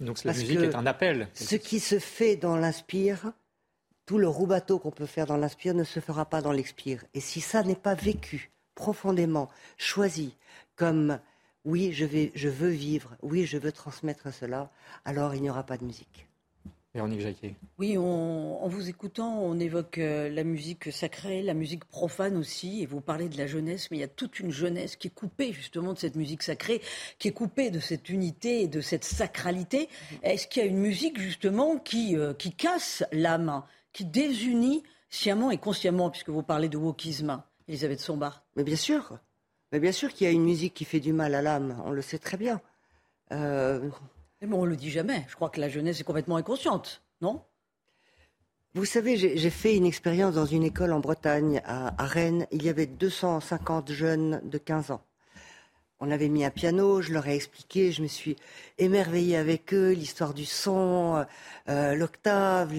Donc 0.00 0.24
la 0.24 0.32
musique 0.32 0.60
est 0.60 0.74
un 0.74 0.86
appel. 0.86 1.28
Ce 1.34 1.54
qui 1.56 1.78
se 1.78 1.98
fait 1.98 2.36
dans 2.36 2.56
l'inspire, 2.56 3.32
tout 4.10 4.18
le 4.18 4.26
roubateau 4.26 4.80
qu'on 4.80 4.90
peut 4.90 5.06
faire 5.06 5.26
dans 5.26 5.36
l'inspire 5.36 5.72
ne 5.72 5.84
se 5.84 6.00
fera 6.00 6.24
pas 6.24 6.42
dans 6.42 6.50
l'expire. 6.50 7.04
Et 7.14 7.20
si 7.20 7.40
ça 7.40 7.62
n'est 7.62 7.76
pas 7.76 7.94
vécu 7.94 8.50
profondément, 8.74 9.48
choisi 9.78 10.36
comme 10.74 11.20
oui, 11.64 11.92
je, 11.92 12.04
vais, 12.06 12.32
je 12.34 12.48
veux 12.48 12.70
vivre, 12.70 13.16
oui, 13.22 13.46
je 13.46 13.56
veux 13.56 13.70
transmettre 13.70 14.34
cela, 14.34 14.68
alors 15.04 15.36
il 15.36 15.42
n'y 15.42 15.48
aura 15.48 15.62
pas 15.62 15.76
de 15.76 15.84
musique. 15.84 16.26
Véronique 16.92 17.20
Jacquet. 17.20 17.54
Oui, 17.78 17.96
en 17.96 18.66
vous 18.66 18.88
écoutant, 18.88 19.38
on 19.44 19.60
évoque 19.60 19.98
euh, 19.98 20.28
la 20.28 20.42
musique 20.42 20.90
sacrée, 20.90 21.40
la 21.40 21.54
musique 21.54 21.84
profane 21.84 22.36
aussi, 22.36 22.82
et 22.82 22.86
vous 22.86 23.00
parlez 23.00 23.28
de 23.28 23.38
la 23.38 23.46
jeunesse, 23.46 23.92
mais 23.92 23.98
il 23.98 24.00
y 24.00 24.02
a 24.02 24.08
toute 24.08 24.40
une 24.40 24.50
jeunesse 24.50 24.96
qui 24.96 25.06
est 25.06 25.14
coupée 25.14 25.52
justement 25.52 25.92
de 25.92 26.00
cette 26.00 26.16
musique 26.16 26.42
sacrée, 26.42 26.82
qui 27.20 27.28
est 27.28 27.32
coupée 27.32 27.70
de 27.70 27.78
cette 27.78 28.08
unité 28.08 28.62
et 28.62 28.66
de 28.66 28.80
cette 28.80 29.04
sacralité. 29.04 29.88
Est-ce 30.24 30.48
qu'il 30.48 30.64
y 30.64 30.66
a 30.66 30.68
une 30.68 30.78
musique 30.78 31.20
justement 31.20 31.78
qui, 31.78 32.16
euh, 32.16 32.34
qui 32.34 32.50
casse 32.50 33.04
l'âme, 33.12 33.62
qui 33.92 34.04
désunit 34.04 34.82
sciemment 35.08 35.50
et 35.50 35.58
consciemment, 35.58 36.10
puisque 36.10 36.30
vous 36.30 36.42
parlez 36.42 36.68
de 36.68 36.76
wokisme, 36.76 37.42
Elisabeth 37.68 38.00
Sombart 38.00 38.44
Mais 38.56 38.64
bien 38.64 38.76
sûr, 38.76 39.18
mais 39.72 39.80
bien 39.80 39.92
sûr 39.92 40.12
qu'il 40.12 40.26
y 40.26 40.30
a 40.30 40.32
une 40.32 40.44
musique 40.44 40.74
qui 40.74 40.84
fait 40.84 41.00
du 41.00 41.12
mal 41.12 41.34
à 41.34 41.42
l'âme, 41.42 41.80
on 41.84 41.90
le 41.90 42.02
sait 42.02 42.18
très 42.18 42.36
bien. 42.36 42.60
Euh, 43.32 43.88
mais 44.40 44.46
bon, 44.46 44.62
on 44.62 44.64
le 44.64 44.76
dit 44.76 44.90
jamais. 44.90 45.24
Je 45.28 45.34
crois 45.34 45.50
que 45.50 45.60
la 45.60 45.68
jeunesse 45.68 46.00
est 46.00 46.04
complètement 46.04 46.36
inconsciente, 46.36 47.02
non? 47.20 47.42
Vous 48.74 48.84
savez, 48.84 49.16
j'ai 49.16 49.50
fait 49.50 49.76
une 49.76 49.84
expérience 49.84 50.36
dans 50.36 50.46
une 50.46 50.62
école 50.62 50.92
en 50.92 51.00
Bretagne, 51.00 51.60
à, 51.64 51.92
Rennes. 51.98 52.46
Il 52.52 52.62
y 52.62 52.68
avait 52.68 52.86
250 52.86 53.90
jeunes 53.90 54.40
de 54.44 54.58
15 54.58 54.92
ans. 54.92 55.02
On 56.00 56.10
avait 56.10 56.30
mis 56.30 56.44
un 56.44 56.50
piano, 56.50 57.02
je 57.02 57.12
leur 57.12 57.26
ai 57.28 57.36
expliqué, 57.36 57.92
je 57.92 58.02
me 58.02 58.08
suis 58.08 58.36
émerveillée 58.78 59.36
avec 59.36 59.74
eux, 59.74 59.90
l'histoire 59.90 60.32
du 60.32 60.46
son, 60.46 61.24
euh, 61.68 61.94
l'octave, 61.94 62.72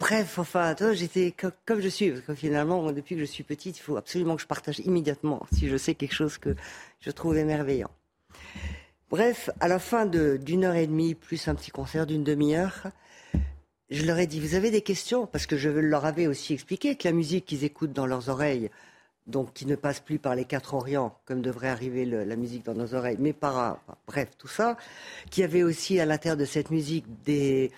Bref, 0.00 0.38
enfin, 0.38 0.74
j'étais 0.94 1.34
comme, 1.66 1.80
je 1.82 1.88
suis, 1.88 2.10
parce 2.10 2.22
que 2.22 2.34
finalement, 2.34 2.90
depuis 2.90 3.16
que 3.16 3.20
je 3.20 3.26
suis 3.26 3.44
petite, 3.44 3.76
il 3.76 3.82
faut 3.82 3.98
absolument 3.98 4.34
que 4.34 4.40
je 4.40 4.46
partage 4.46 4.78
immédiatement 4.78 5.46
si 5.52 5.68
je 5.68 5.76
sais 5.76 5.94
quelque 5.94 6.14
chose 6.14 6.38
que 6.38 6.56
je 7.00 7.10
trouve 7.10 7.36
émerveillant. 7.36 7.90
Bref, 9.10 9.50
à 9.60 9.68
la 9.68 9.78
fin 9.78 10.06
d'une 10.06 10.64
heure 10.64 10.76
et 10.76 10.86
demie, 10.86 11.14
plus 11.14 11.48
un 11.48 11.54
petit 11.54 11.70
concert 11.70 12.06
d'une 12.06 12.24
demi-heure, 12.24 12.86
je 13.90 14.06
leur 14.06 14.18
ai 14.18 14.26
dit, 14.26 14.40
vous 14.40 14.54
avez 14.54 14.70
des 14.70 14.80
questions? 14.80 15.26
Parce 15.26 15.44
que 15.44 15.58
je 15.58 15.68
leur 15.68 16.06
avais 16.06 16.26
aussi 16.26 16.54
expliqué 16.54 16.96
que 16.96 17.06
la 17.06 17.12
musique 17.12 17.44
qu'ils 17.44 17.64
écoutent 17.64 17.92
dans 17.92 18.06
leurs 18.06 18.30
oreilles, 18.30 18.70
donc 19.30 19.52
qui 19.52 19.66
ne 19.66 19.76
passe 19.76 20.00
plus 20.00 20.18
par 20.18 20.34
les 20.34 20.44
quatre 20.44 20.74
orients, 20.74 21.16
comme 21.24 21.40
devrait 21.40 21.68
arriver 21.68 22.04
la 22.04 22.36
musique 22.36 22.64
dans 22.64 22.74
nos 22.74 22.94
oreilles, 22.94 23.16
mais 23.18 23.32
par, 23.32 23.78
bref, 24.06 24.30
tout 24.36 24.48
ça, 24.48 24.76
qu'il 25.30 25.42
y 25.42 25.44
avait 25.44 25.62
aussi 25.62 26.00
à 26.00 26.06
l'intérieur 26.06 26.36
de 26.36 26.44
cette 26.44 26.70
musique 26.70 27.06
des, 27.24 27.70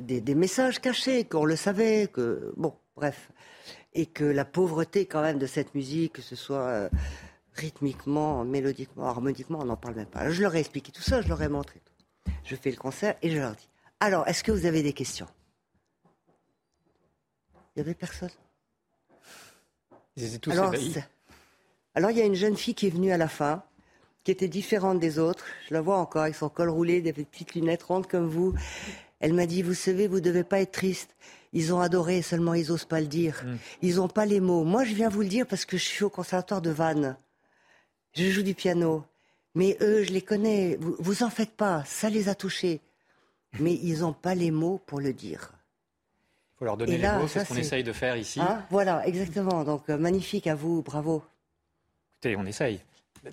des, 0.00 0.34
messages 0.34 0.80
cachés, 0.80 1.24
qu'on 1.24 1.44
le 1.44 1.56
savait, 1.56 2.08
que, 2.12 2.52
bon, 2.56 2.74
bref, 2.96 3.30
et 3.94 4.06
que 4.06 4.24
la 4.24 4.44
pauvreté 4.44 5.06
quand 5.06 5.22
même 5.22 5.38
de 5.38 5.46
cette 5.46 5.74
musique, 5.74 6.14
que 6.14 6.22
ce 6.22 6.36
soit... 6.36 6.66
Euh, 6.66 6.88
rythmiquement, 7.56 8.44
mélodiquement, 8.44 9.06
harmoniquement, 9.06 9.60
on 9.60 9.64
n'en 9.64 9.76
parle 9.76 9.96
même 9.96 10.06
pas. 10.06 10.30
Je 10.30 10.42
leur 10.42 10.54
ai 10.54 10.60
expliqué 10.60 10.92
tout 10.92 11.02
ça, 11.02 11.22
je 11.22 11.28
leur 11.28 11.42
ai 11.42 11.48
montré 11.48 11.80
tout. 11.84 12.32
Je 12.44 12.54
fais 12.54 12.70
le 12.70 12.76
concert 12.76 13.16
et 13.22 13.30
je 13.30 13.38
leur 13.38 13.54
dis 13.54 13.68
Alors, 14.00 14.28
est-ce 14.28 14.44
que 14.44 14.52
vous 14.52 14.66
avez 14.66 14.82
des 14.82 14.92
questions? 14.92 15.26
Il 17.74 17.80
n'y 17.80 17.82
avait 17.82 17.94
personne. 17.94 18.30
Ils 20.16 20.24
étaient 20.24 20.38
tous 20.38 20.50
alors, 20.50 20.72
alors, 21.94 22.10
il 22.10 22.18
y 22.18 22.20
a 22.20 22.24
une 22.24 22.34
jeune 22.34 22.56
fille 22.56 22.74
qui 22.74 22.86
est 22.86 22.90
venue 22.90 23.12
à 23.12 23.16
la 23.16 23.28
fin, 23.28 23.62
qui 24.24 24.30
était 24.30 24.48
différente 24.48 24.98
des 24.98 25.18
autres. 25.18 25.44
Je 25.68 25.74
la 25.74 25.80
vois 25.80 25.98
encore 25.98 26.22
avec 26.22 26.34
son 26.34 26.48
col 26.48 26.68
roulé, 26.68 27.00
des 27.00 27.12
petites 27.12 27.54
lunettes 27.54 27.84
rondes 27.84 28.06
comme 28.06 28.26
vous. 28.26 28.54
Elle 29.20 29.32
m'a 29.32 29.46
dit 29.46 29.62
Vous 29.62 29.74
savez, 29.74 30.06
vous 30.06 30.16
ne 30.16 30.20
devez 30.20 30.44
pas 30.44 30.60
être 30.60 30.72
triste. 30.72 31.10
Ils 31.52 31.72
ont 31.72 31.80
adoré, 31.80 32.20
seulement 32.20 32.54
ils 32.54 32.68
n'osent 32.68 32.84
pas 32.84 33.00
le 33.00 33.06
dire. 33.06 33.42
Hmm. 33.44 33.56
Ils 33.80 33.96
n'ont 33.96 34.08
pas 34.08 34.26
les 34.26 34.40
mots. 34.40 34.64
Moi, 34.64 34.84
je 34.84 34.94
viens 34.94 35.08
vous 35.08 35.22
le 35.22 35.28
dire 35.28 35.46
parce 35.46 35.64
que 35.64 35.78
je 35.78 35.84
suis 35.84 36.04
au 36.04 36.10
conservatoire 36.10 36.60
de 36.60 36.70
Vannes 36.70 37.16
je 38.16 38.30
joue 38.30 38.42
du 38.42 38.54
piano. 38.54 39.04
Mais 39.54 39.76
eux, 39.80 40.02
je 40.02 40.12
les 40.12 40.22
connais, 40.22 40.76
vous, 40.80 40.96
vous 40.98 41.22
en 41.22 41.30
faites 41.30 41.52
pas, 41.52 41.84
ça 41.84 42.10
les 42.10 42.28
a 42.28 42.34
touchés. 42.34 42.80
Mais 43.58 43.74
ils 43.74 44.00
n'ont 44.00 44.12
pas 44.12 44.34
les 44.34 44.50
mots 44.50 44.80
pour 44.86 45.00
le 45.00 45.12
dire. 45.12 45.52
Il 46.56 46.60
faut 46.60 46.64
leur 46.64 46.78
donner 46.78 46.96
les 46.96 47.08
mots, 47.08 47.28
c'est 47.28 47.44
ce 47.44 47.48
qu'on 47.48 47.56
essaye 47.56 47.84
de 47.84 47.92
faire 47.92 48.16
ici. 48.16 48.40
Ah, 48.42 48.62
voilà, 48.70 49.06
exactement. 49.06 49.62
Donc 49.62 49.90
euh, 49.90 49.98
magnifique 49.98 50.46
à 50.46 50.54
vous, 50.54 50.82
bravo. 50.82 51.22
Écoutez, 52.14 52.34
on 52.36 52.46
essaye. 52.46 52.80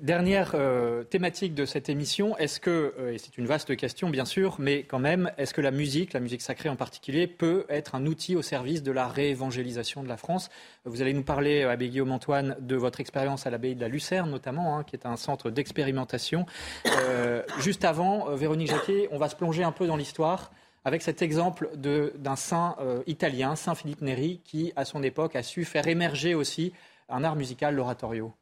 Dernière 0.01 0.51
euh, 0.55 1.03
thématique 1.03 1.53
de 1.53 1.65
cette 1.65 1.87
émission, 1.87 2.35
est-ce 2.37 2.59
que, 2.59 2.93
euh, 2.97 3.13
et 3.13 3.17
c'est 3.17 3.37
une 3.37 3.45
vaste 3.45 3.75
question 3.75 4.09
bien 4.09 4.25
sûr, 4.25 4.55
mais 4.59 4.83
quand 4.83 4.99
même, 4.99 5.31
est-ce 5.37 5.53
que 5.53 5.61
la 5.61 5.71
musique, 5.71 6.13
la 6.13 6.19
musique 6.19 6.41
sacrée 6.41 6.69
en 6.69 6.75
particulier, 6.75 7.27
peut 7.27 7.65
être 7.69 7.95
un 7.95 8.05
outil 8.05 8.35
au 8.35 8.41
service 8.41 8.81
de 8.81 8.91
la 8.91 9.07
réévangélisation 9.07 10.01
de 10.03 10.07
la 10.07 10.17
France? 10.17 10.49
Vous 10.85 11.01
allez 11.01 11.13
nous 11.13 11.23
parler, 11.23 11.63
Abbé 11.63 11.89
Guillaume 11.89 12.11
Antoine, 12.11 12.55
de 12.59 12.75
votre 12.75 13.01
expérience 13.01 13.45
à 13.45 13.51
l'abbaye 13.51 13.75
de 13.75 13.81
la 13.81 13.87
Lucerne 13.87 14.31
notamment, 14.31 14.77
hein, 14.77 14.83
qui 14.83 14.95
est 14.95 15.05
un 15.05 15.15
centre 15.15 15.51
d'expérimentation. 15.51 16.45
Euh, 16.87 17.43
juste 17.59 17.85
avant, 17.85 18.35
Véronique 18.35 18.69
Jacquet, 18.69 19.09
on 19.11 19.17
va 19.17 19.29
se 19.29 19.35
plonger 19.35 19.63
un 19.63 19.71
peu 19.71 19.85
dans 19.85 19.97
l'histoire 19.97 20.51
avec 20.85 21.01
cet 21.01 21.21
exemple 21.21 21.69
d'un 21.75 22.35
saint 22.35 22.75
italien, 23.07 23.55
Saint 23.55 23.75
Philippe 23.75 24.01
Neri, 24.01 24.41
qui 24.43 24.73
à 24.75 24.85
son 24.85 25.01
époque 25.03 25.35
a 25.35 25.43
su 25.43 25.65
faire 25.65 25.87
émerger 25.87 26.35
aussi 26.35 26.73
un 27.09 27.23
art 27.23 27.35
musical, 27.35 27.75
l'oratorio. 27.75 28.33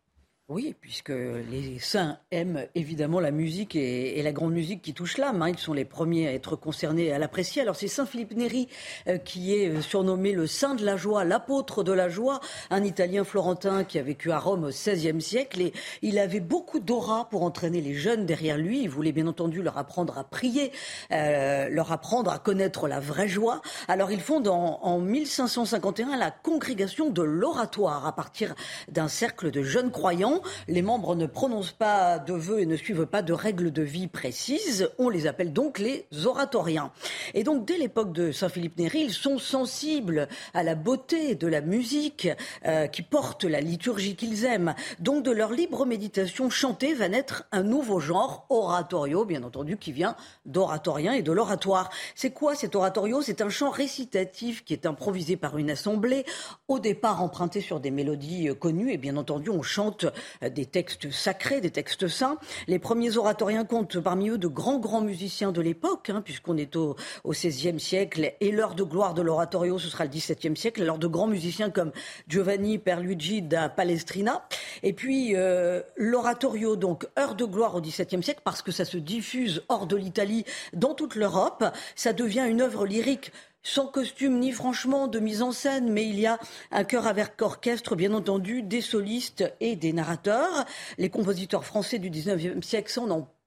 Oui, 0.54 0.76
puisque 0.82 1.14
les 1.14 1.80
saints 1.80 2.18
aiment 2.30 2.68
évidemment 2.76 3.22
la 3.22 3.32
musique 3.32 3.74
et, 3.78 4.22
la 4.22 4.34
grande 4.34 4.52
musique 4.52 4.82
qui 4.82 4.94
touche 4.94 5.18
l'âme. 5.18 5.42
Hein. 5.42 5.48
Ils 5.48 5.58
sont 5.58 5.72
les 5.72 5.86
premiers 5.86 6.28
à 6.28 6.34
être 6.34 6.58
concernés 6.58 7.06
et 7.06 7.14
à 7.14 7.20
l'apprécier. 7.20 7.62
Alors 7.62 7.78
c'est 7.78 7.88
Saint 7.88 8.06
Philippe 8.06 8.36
Neri 8.36 8.68
euh, 9.08 9.18
qui 9.18 9.56
est 9.56 9.70
euh, 9.70 9.82
surnommé 9.82 10.34
le 10.34 10.48
saint 10.48 10.76
de 10.76 10.84
la 10.84 10.98
joie, 10.98 11.24
l'apôtre 11.24 11.86
de 11.86 11.94
la 11.94 12.10
joie, 12.10 12.42
un 12.70 12.84
Italien 12.84 13.24
florentin 13.24 13.86
qui 13.86 13.98
a 13.98 14.04
vécu 14.04 14.30
à 14.34 14.40
Rome 14.40 14.66
au 14.66 14.72
XVIe 14.72 15.22
siècle 15.22 15.62
et 15.62 15.72
il 16.02 16.20
avait 16.20 16.42
beaucoup 16.42 16.82
d'aura 16.82 17.30
pour 17.30 17.44
entraîner 17.44 17.80
les 17.80 17.94
jeunes 17.94 18.26
derrière 18.26 18.58
lui. 18.58 18.82
Il 18.82 18.90
voulait 18.90 19.14
bien 19.14 19.28
entendu 19.28 19.62
leur 19.62 19.78
apprendre 19.78 20.18
à 20.18 20.26
prier, 20.26 20.74
euh, 21.14 21.70
leur 21.70 21.94
apprendre 21.94 22.30
à 22.30 22.40
connaître 22.40 22.90
la 22.90 23.00
vraie 23.00 23.30
joie. 23.30 23.62
Alors 23.88 24.12
il 24.12 24.20
fonde 24.20 24.50
en, 24.50 24.80
en 24.82 25.00
1551 25.00 26.18
la 26.18 26.30
congrégation 26.30 27.10
de 27.10 27.22
l'oratoire 27.22 28.06
à 28.06 28.14
partir 28.14 28.54
d'un 28.90 29.08
cercle 29.08 29.50
de 29.50 29.64
jeunes 29.64 29.92
croyants 29.92 30.41
les 30.68 30.82
membres 30.82 31.16
ne 31.16 31.26
prononcent 31.26 31.72
pas 31.72 32.20
de 32.20 32.34
vœux 32.34 32.60
et 32.60 32.66
ne 32.66 32.76
suivent 32.76 33.06
pas 33.06 33.22
de 33.22 33.34
règles 33.34 33.72
de 33.72 33.82
vie 33.82 34.08
précises. 34.08 34.90
On 34.98 35.10
les 35.10 35.28
appelle 35.28 35.54
donc 35.54 35.80
les 35.80 36.06
oratoriens. 36.26 36.92
Et 37.34 37.44
donc, 37.44 37.66
dès 37.66 37.78
l'époque 37.78 38.14
de 38.14 38.32
Saint-Philippe 38.32 38.78
Néry, 38.78 39.02
ils 39.02 39.14
sont 39.14 39.38
sensibles 39.38 40.28
à 40.54 40.64
la 40.64 40.76
beauté 40.76 41.36
de 41.36 41.48
la 41.48 41.62
musique 41.62 42.28
euh, 42.66 42.88
qui 42.88 43.02
porte 43.02 43.44
la 43.44 43.62
liturgie 43.62 44.16
qu'ils 44.16 44.46
aiment. 44.46 44.76
Donc, 45.00 45.24
de 45.24 45.32
leur 45.32 45.52
libre 45.52 45.86
méditation 45.86 46.50
chantée 46.50 46.94
va 46.94 47.10
naître 47.10 47.46
un 47.52 47.64
nouveau 47.64 48.00
genre, 48.00 48.46
oratorio, 48.50 49.26
bien 49.26 49.44
entendu, 49.44 49.78
qui 49.78 49.92
vient 49.92 50.16
d'oratorien 50.46 51.14
et 51.14 51.22
de 51.22 51.32
l'oratoire. 51.32 51.90
C'est 52.16 52.32
quoi 52.32 52.56
cet 52.56 52.76
oratorio? 52.76 53.22
C'est 53.22 53.42
un 53.42 53.50
chant 53.50 53.70
récitatif 53.70 54.64
qui 54.64 54.74
est 54.74 54.86
improvisé 54.86 55.38
par 55.38 55.58
une 55.58 55.70
assemblée, 55.70 56.26
au 56.68 56.80
départ 56.80 57.22
emprunté 57.22 57.62
sur 57.62 57.80
des 57.80 57.92
mélodies 57.92 58.50
connues, 58.60 58.92
et 58.92 58.98
bien 58.98 59.18
entendu, 59.18 59.50
on 59.50 59.62
chante 59.62 60.06
des 60.42 60.66
textes 60.66 61.12
sacrés, 61.12 61.62
des 61.62 61.72
textes 61.72 62.08
saints. 62.08 62.38
Les 62.68 62.80
premiers 62.80 63.18
oratoriens 63.18 63.66
comptent 63.66 64.00
parmi 64.00 64.30
eux 64.30 64.38
de 64.38 64.48
grands, 64.48 64.80
grands 64.80 65.02
musiciens 65.02 65.52
de 65.52 65.62
l'époque, 65.62 66.10
hein, 66.10 66.22
puisqu'on 66.24 66.58
est 66.58 66.76
au, 66.76 66.96
au 67.24 67.32
XVIe 67.32 67.80
siècle, 67.80 68.34
et 68.40 68.52
l'heure 68.52 68.76
de 68.76 68.84
gloire 68.84 69.14
de 69.14 69.22
l'oratorio, 69.22 69.80
ce 69.80 69.90
sera 69.90 70.06
le 70.06 70.10
XVIIe 70.10 70.56
siècle, 70.58 70.84
l'heure 70.84 70.98
de 70.98 71.08
grands 71.08 71.28
musiciens 71.28 71.70
comme 71.70 71.92
Giovanni 72.28 72.78
Perluigi 72.78 73.42
da 73.42 73.70
Palestrina. 73.70 74.48
Et 74.84 74.94
puis, 74.94 75.36
euh, 75.36 75.82
l'oratorio, 75.96 76.76
donc, 76.76 77.08
heure 77.18 77.36
de 77.36 77.46
gloire 77.46 77.76
au 77.76 77.82
XVIIe 77.82 78.24
siècle, 78.24 78.42
parce 78.44 78.62
que 78.62 78.72
ça 78.72 78.86
se 78.86 78.98
diffuse 78.98 79.64
hors 79.70 79.88
de 79.88 79.96
l'Italie, 79.96 80.46
dans 80.74 80.94
toute 80.94 81.16
l'Europe. 81.16 81.64
Ça 81.96 82.14
devient 82.14 82.46
une 82.48 82.62
œuvre 82.62 82.86
lyrique 82.86 83.32
sans 83.64 83.88
costume 83.88 84.40
ni 84.40 84.52
franchement 84.52 85.08
de 85.08 85.20
mise 85.20 85.42
en 85.42 85.52
scène, 85.52 85.92
mais 85.92 86.08
il 86.08 86.20
y 86.20 86.26
a 86.26 86.40
un 86.72 86.84
chœur 86.84 87.08
avec 87.08 87.42
orchestre, 87.42 87.96
bien 87.96 88.14
entendu, 88.14 88.64
des 88.64 88.82
solistes 88.82 89.44
et 89.60 89.76
des 89.76 89.94
narrateurs. 89.94 90.66
Les 90.98 91.10
compositeurs 91.10 91.66
français 91.66 92.00
du 92.00 92.10
XIXe 92.10 92.66
siècle, 92.66 92.92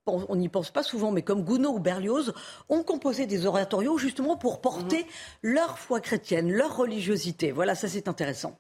on 0.06 0.36
n'y 0.36 0.48
pense 0.48 0.70
pas 0.70 0.82
souvent, 0.82 1.10
mais 1.10 1.22
comme 1.22 1.42
Gounod 1.42 1.74
ou 1.74 1.80
Berlioz, 1.80 2.32
ont 2.68 2.82
composé 2.82 3.26
des 3.26 3.46
oratorios 3.46 3.98
justement 3.98 4.36
pour 4.36 4.60
porter 4.60 5.02
mmh. 5.02 5.06
leur 5.42 5.78
foi 5.78 6.00
chrétienne, 6.00 6.52
leur 6.52 6.76
religiosité. 6.76 7.52
Voilà, 7.52 7.74
ça 7.74 7.88
c'est 7.88 8.08
intéressant. 8.08 8.58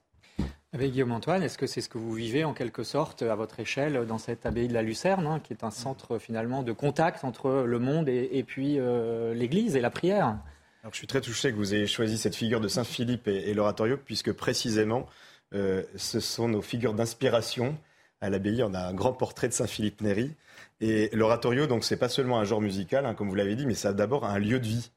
Avec 0.72 0.90
Guillaume 0.90 1.12
Antoine, 1.12 1.44
est-ce 1.44 1.56
que 1.56 1.68
c'est 1.68 1.80
ce 1.80 1.88
que 1.88 1.98
vous 1.98 2.14
vivez 2.14 2.42
en 2.42 2.52
quelque 2.52 2.82
sorte 2.82 3.22
à 3.22 3.36
votre 3.36 3.60
échelle 3.60 4.06
dans 4.08 4.18
cette 4.18 4.44
abbaye 4.44 4.66
de 4.66 4.74
la 4.74 4.82
Lucerne, 4.82 5.24
hein, 5.24 5.38
qui 5.38 5.52
est 5.52 5.62
un 5.62 5.70
centre 5.70 6.18
finalement 6.18 6.64
de 6.64 6.72
contact 6.72 7.22
entre 7.22 7.62
le 7.64 7.78
monde 7.78 8.08
et, 8.08 8.42
puis 8.44 8.80
euh, 8.80 9.34
l'Église 9.34 9.76
et 9.76 9.80
la 9.80 9.90
prière? 9.90 10.36
Alors, 10.84 10.92
je 10.92 10.98
suis 10.98 11.06
très 11.06 11.22
touché 11.22 11.50
que 11.50 11.56
vous 11.56 11.74
ayez 11.74 11.86
choisi 11.86 12.18
cette 12.18 12.36
figure 12.36 12.60
de 12.60 12.68
Saint 12.68 12.84
Philippe 12.84 13.26
et, 13.26 13.54
l'oratorio, 13.54 13.96
puisque 13.96 14.32
précisément, 14.32 15.08
euh, 15.54 15.82
ce 15.96 16.20
sont 16.20 16.46
nos 16.46 16.60
figures 16.60 16.92
d'inspiration. 16.92 17.78
À 18.20 18.28
l'abbaye, 18.28 18.62
on 18.62 18.74
a 18.74 18.80
un 18.80 18.92
grand 18.92 19.14
portrait 19.14 19.48
de 19.48 19.54
Saint 19.54 19.66
Philippe 19.66 20.02
Néri. 20.02 20.34
Et 20.82 21.08
l'oratorio, 21.14 21.66
donc, 21.66 21.84
c'est 21.84 21.96
pas 21.96 22.10
seulement 22.10 22.38
un 22.38 22.44
genre 22.44 22.60
musical, 22.60 23.06
hein, 23.06 23.14
comme 23.14 23.30
vous 23.30 23.34
l'avez 23.34 23.56
dit, 23.56 23.64
mais 23.64 23.72
c'est 23.72 23.94
d'abord 23.94 24.26
un 24.26 24.38
lieu 24.38 24.60
de 24.60 24.66
vie. 24.66 24.90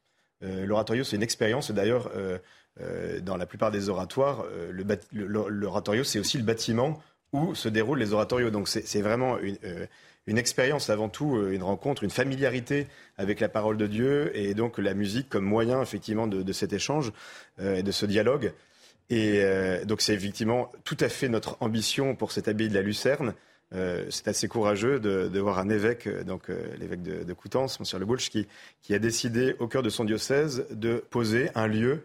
Euh, 0.43 0.65
l'oratorio, 0.65 1.05
c'est 1.05 1.15
une 1.15 1.23
expérience. 1.23 1.71
D'ailleurs, 1.71 2.11
euh, 2.17 3.21
dans 3.21 3.37
la 3.37 3.45
plupart 3.45 3.71
des 3.71 3.87
oratoires, 3.87 4.43
l'oratorio, 5.13 6.03
c'est 6.03 6.19
aussi 6.19 6.37
le 6.37 6.43
bâtiment 6.43 7.01
où 7.31 7.55
se 7.55 7.69
déroulent 7.69 7.99
les 7.99 8.11
oratorios. 8.11 8.49
Donc, 8.49 8.67
c'est 8.67 9.01
vraiment 9.01 9.39
une 9.39 9.57
une 10.27 10.37
expérience 10.37 10.89
avant 10.89 11.09
tout, 11.09 11.37
euh, 11.37 11.53
une 11.53 11.63
rencontre, 11.63 12.03
une 12.03 12.09
familiarité 12.09 12.87
avec 13.17 13.39
la 13.39 13.49
parole 13.49 13.77
de 13.77 13.87
Dieu 13.87 14.31
et 14.37 14.53
donc 14.53 14.77
la 14.77 14.93
musique 14.93 15.29
comme 15.29 15.45
moyen 15.45 15.81
effectivement 15.81 16.27
de, 16.27 16.53
cet 16.53 16.73
échange 16.73 17.11
euh, 17.59 17.77
et 17.77 17.83
de 17.83 17.91
ce 17.91 18.05
dialogue. 18.05 18.53
Et 19.09 19.39
euh, 19.41 19.85
donc 19.85 20.01
c'est 20.01 20.13
effectivement 20.13 20.71
tout 20.83 20.97
à 20.99 21.09
fait 21.09 21.29
notre 21.29 21.57
ambition 21.61 22.13
pour 22.15 22.31
cette 22.31 22.49
abbaye 22.49 22.67
de 22.67 22.73
la 22.73 22.81
Lucerne. 22.81 23.33
c'est 24.09 24.27
assez 24.27 24.47
courageux 24.47 24.99
de, 24.99 25.39
voir 25.39 25.59
un 25.59 25.69
évêque, 25.69 26.07
donc 26.25 26.49
l'évêque 26.79 27.03
de, 27.03 27.33
Coutances, 27.33 27.79
Monsieur 27.79 27.99
Le 27.99 28.05
Boulch, 28.05 28.29
qui, 28.29 28.47
qui, 28.81 28.93
a 28.93 28.99
décidé 28.99 29.55
au 29.59 29.67
cœur 29.67 29.83
de 29.83 29.89
son 29.89 30.05
diocèse 30.05 30.65
de 30.71 31.03
poser 31.09 31.49
un 31.55 31.67
lieu 31.67 32.03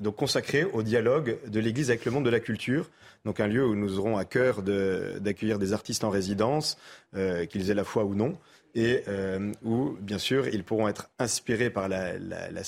donc 0.00 0.16
consacré 0.16 0.64
au 0.64 0.82
dialogue 0.82 1.38
de 1.46 1.60
l'Église 1.60 1.90
avec 1.90 2.04
le 2.04 2.10
monde 2.10 2.24
de 2.24 2.30
la 2.30 2.40
culture 2.40 2.90
donc 3.24 3.40
un 3.40 3.46
lieu 3.46 3.66
où 3.66 3.74
nous 3.74 3.98
aurons 3.98 4.16
à 4.16 4.24
cœur 4.24 4.62
d'accueillir 4.62 5.58
des 5.58 5.72
artistes 5.72 6.04
en 6.04 6.10
résidence, 6.10 6.76
euh, 7.14 7.46
qu'ils 7.46 7.70
aient 7.70 7.74
la 7.74 7.84
foi 7.84 8.04
ou 8.04 8.14
non, 8.14 8.38
et 8.74 9.02
euh, 9.06 9.52
où, 9.62 9.96
bien 10.00 10.18
sûr, 10.18 10.48
ils 10.48 10.64
pourront 10.64 10.88
être 10.88 11.10
inspirés 11.18 11.70
par 11.70 11.88
la, 11.88 12.64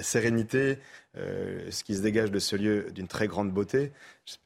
sérénité, 0.00 0.78
euh, 1.16 1.70
ce 1.70 1.84
qui 1.84 1.94
se 1.94 2.02
dégage 2.02 2.30
de 2.30 2.38
ce 2.38 2.56
lieu 2.56 2.90
d'une 2.92 3.08
très 3.08 3.28
grande 3.28 3.52
beauté. 3.52 3.92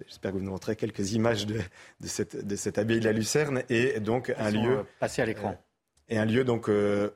J'espère 0.06 0.32
que 0.32 0.36
vous 0.36 0.42
nous 0.42 0.50
montrerez 0.50 0.76
quelques 0.76 1.12
images 1.12 1.46
de, 1.46 1.60
cette, 2.04 2.78
abbaye 2.78 3.00
de 3.00 3.04
la 3.04 3.12
Lucerne, 3.12 3.62
et 3.70 4.00
donc 4.00 4.34
un 4.36 4.50
lieu... 4.50 4.84
Passé 4.98 5.22
à 5.22 5.26
l'écran. 5.26 5.56
Et 6.12 6.18
un 6.18 6.24
lieu 6.24 6.44
donc 6.44 6.68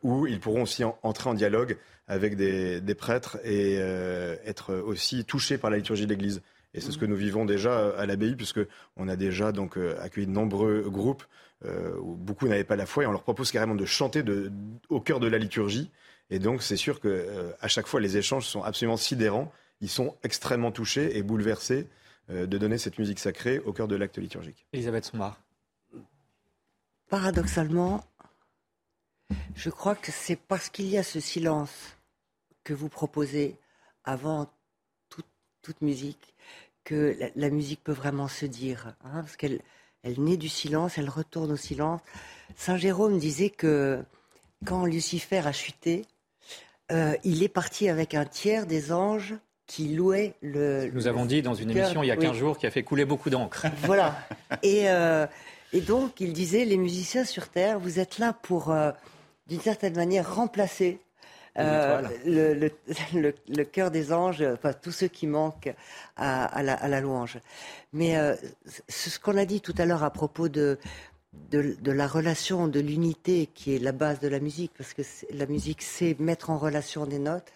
où 0.02 0.26
ils 0.26 0.40
pourront 0.40 0.62
aussi 0.62 0.82
entrer 0.84 1.30
en 1.30 1.34
dialogue 1.34 1.76
avec 2.08 2.36
des, 2.36 2.80
des 2.80 2.94
prêtres 2.94 3.38
et 3.44 3.74
être 3.76 4.74
aussi 4.74 5.24
touchés 5.24 5.58
par 5.58 5.70
la 5.70 5.76
liturgie 5.76 6.04
de 6.04 6.10
l'Église. 6.10 6.42
Et 6.76 6.80
c'est 6.80 6.92
ce 6.92 6.98
que 6.98 7.06
nous 7.06 7.16
vivons 7.16 7.46
déjà 7.46 7.88
à 7.96 8.04
l'abbaye, 8.04 8.36
puisque 8.36 8.60
on 8.96 9.08
a 9.08 9.16
déjà 9.16 9.50
donc 9.50 9.78
euh, 9.78 9.96
accueilli 10.02 10.26
de 10.26 10.32
nombreux 10.32 10.82
groupes 10.90 11.24
euh, 11.64 11.96
où 11.98 12.14
beaucoup 12.14 12.46
n'avaient 12.48 12.64
pas 12.64 12.76
la 12.76 12.84
foi, 12.84 13.04
et 13.04 13.06
on 13.06 13.12
leur 13.12 13.22
propose 13.22 13.50
carrément 13.50 13.74
de 13.74 13.86
chanter 13.86 14.22
au 14.90 15.00
cœur 15.00 15.18
de 15.18 15.26
la 15.26 15.38
liturgie. 15.38 15.90
Et 16.28 16.38
donc 16.38 16.62
c'est 16.62 16.76
sûr 16.76 17.00
que 17.00 17.08
euh, 17.08 17.50
à 17.60 17.68
chaque 17.68 17.86
fois 17.86 17.98
les 17.98 18.18
échanges 18.18 18.46
sont 18.46 18.62
absolument 18.62 18.98
sidérants. 18.98 19.50
Ils 19.80 19.88
sont 19.88 20.16
extrêmement 20.22 20.70
touchés 20.70 21.16
et 21.16 21.22
bouleversés 21.22 21.88
de 22.28 22.58
donner 22.58 22.76
cette 22.76 22.98
musique 22.98 23.20
sacrée 23.20 23.60
au 23.60 23.72
cœur 23.72 23.86
de 23.88 23.94
l'acte 23.94 24.18
liturgique. 24.18 24.66
Elisabeth 24.72 25.04
Sommar. 25.04 25.38
Paradoxalement, 27.08 28.04
je 29.54 29.70
crois 29.70 29.94
que 29.94 30.12
c'est 30.12 30.36
parce 30.36 30.68
qu'il 30.68 30.86
y 30.86 30.98
a 30.98 31.02
ce 31.02 31.20
silence 31.20 31.96
que 32.64 32.74
vous 32.74 32.88
proposez 32.88 33.56
avant 34.04 34.50
toute 35.62 35.80
musique 35.82 36.34
que 36.84 37.16
la, 37.34 37.50
musique 37.50 37.82
peut 37.82 37.92
vraiment 37.92 38.28
se 38.28 38.46
dire, 38.46 38.94
hein, 39.04 39.20
parce 39.22 39.36
qu'elle 39.36 39.60
elle 40.04 40.20
naît 40.22 40.36
du 40.36 40.48
silence, 40.48 40.98
elle 40.98 41.10
retourne 41.10 41.50
au 41.50 41.56
silence. 41.56 42.00
Saint 42.54 42.76
Jérôme 42.76 43.18
disait 43.18 43.50
que 43.50 44.04
quand 44.64 44.86
Lucifer 44.86 45.42
a 45.44 45.52
chuté, 45.52 46.04
euh, 46.92 47.16
il 47.24 47.42
est 47.42 47.48
parti 47.48 47.88
avec 47.88 48.14
un 48.14 48.24
tiers 48.24 48.66
des 48.66 48.92
anges 48.92 49.34
qui 49.66 49.88
louaient 49.88 50.34
le. 50.42 50.88
Nous 50.92 51.08
avons 51.08 51.26
dit 51.26 51.42
dans 51.42 51.54
une 51.54 51.72
émission 51.72 52.04
il 52.04 52.06
y 52.06 52.12
a 52.12 52.16
15 52.16 52.36
jours 52.36 52.56
qui 52.56 52.68
a 52.68 52.70
fait 52.70 52.84
couler 52.84 53.04
beaucoup 53.04 53.30
d'encre. 53.30 53.66
Voilà. 53.82 54.16
Et, 54.62 54.88
euh, 54.88 55.26
et, 55.72 55.80
donc, 55.80 56.20
il 56.20 56.32
disait 56.32 56.64
les 56.64 56.76
musiciens 56.76 57.24
sur 57.24 57.48
Terre, 57.48 57.80
vous 57.80 57.98
êtes 57.98 58.18
là 58.18 58.32
pour, 58.32 58.70
euh, 58.70 58.92
d'une 59.46 59.60
certaine 59.60 59.94
manière, 59.94 60.34
remplacer 60.34 61.00
euh, 61.58 62.02
le, 62.26 63.32
le, 63.48 63.64
cœur 63.64 63.90
des 63.90 64.12
anges, 64.12 64.42
enfin 64.42 64.72
tous 64.72 64.92
ceux 64.92 65.08
qui 65.08 65.26
manquent 65.26 65.74
à, 66.16 66.62
la, 66.62 67.00
louange. 67.00 67.38
Mais 67.92 68.16
euh, 68.16 68.34
ce 68.88 69.18
qu'on 69.18 69.36
a 69.36 69.44
dit 69.44 69.60
tout 69.60 69.74
à 69.78 69.86
l'heure 69.86 70.04
à 70.04 70.10
propos 70.10 70.48
de, 70.48 70.78
de, 71.50 71.92
la 71.92 72.06
relation, 72.06 72.68
de 72.68 72.80
l'unité 72.80 73.48
qui 73.54 73.74
est 73.74 73.78
la 73.78 73.92
base 73.92 74.20
de 74.20 74.28
la 74.28 74.40
musique, 74.40 74.72
parce 74.76 74.92
que 74.92 75.02
la 75.32 75.46
musique 75.46 75.82
c'est 75.82 76.18
mettre 76.18 76.50
en 76.50 76.58
relation 76.58 77.06
des 77.06 77.18
notes, 77.18 77.52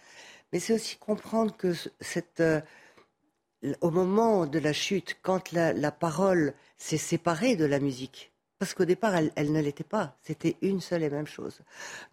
mais 0.53 0.61
c'est 0.61 0.72
aussi 0.72 0.97
comprendre 0.97 1.57
que 1.57 1.74
cette, 2.01 2.41
euh, 2.41 2.61
au 3.80 3.91
moment 3.91 4.47
de 4.47 4.59
la 4.59 4.72
chute, 4.72 5.18
quand 5.22 5.53
la, 5.53 5.72
la 5.72 5.91
parole 5.91 6.55
s'est 6.78 6.97
séparée 6.97 7.57
de 7.57 7.66
la 7.66 7.78
musique, 7.78 8.30
parce 8.61 8.74
qu'au 8.74 8.84
départ, 8.84 9.14
elle, 9.14 9.52
ne 9.52 9.61
l'était 9.62 9.84
pas. 9.84 10.14
C'était 10.22 10.58
une 10.61 10.82
seule 10.82 11.02
et 11.02 11.08
même 11.08 11.26
chose. 11.26 11.62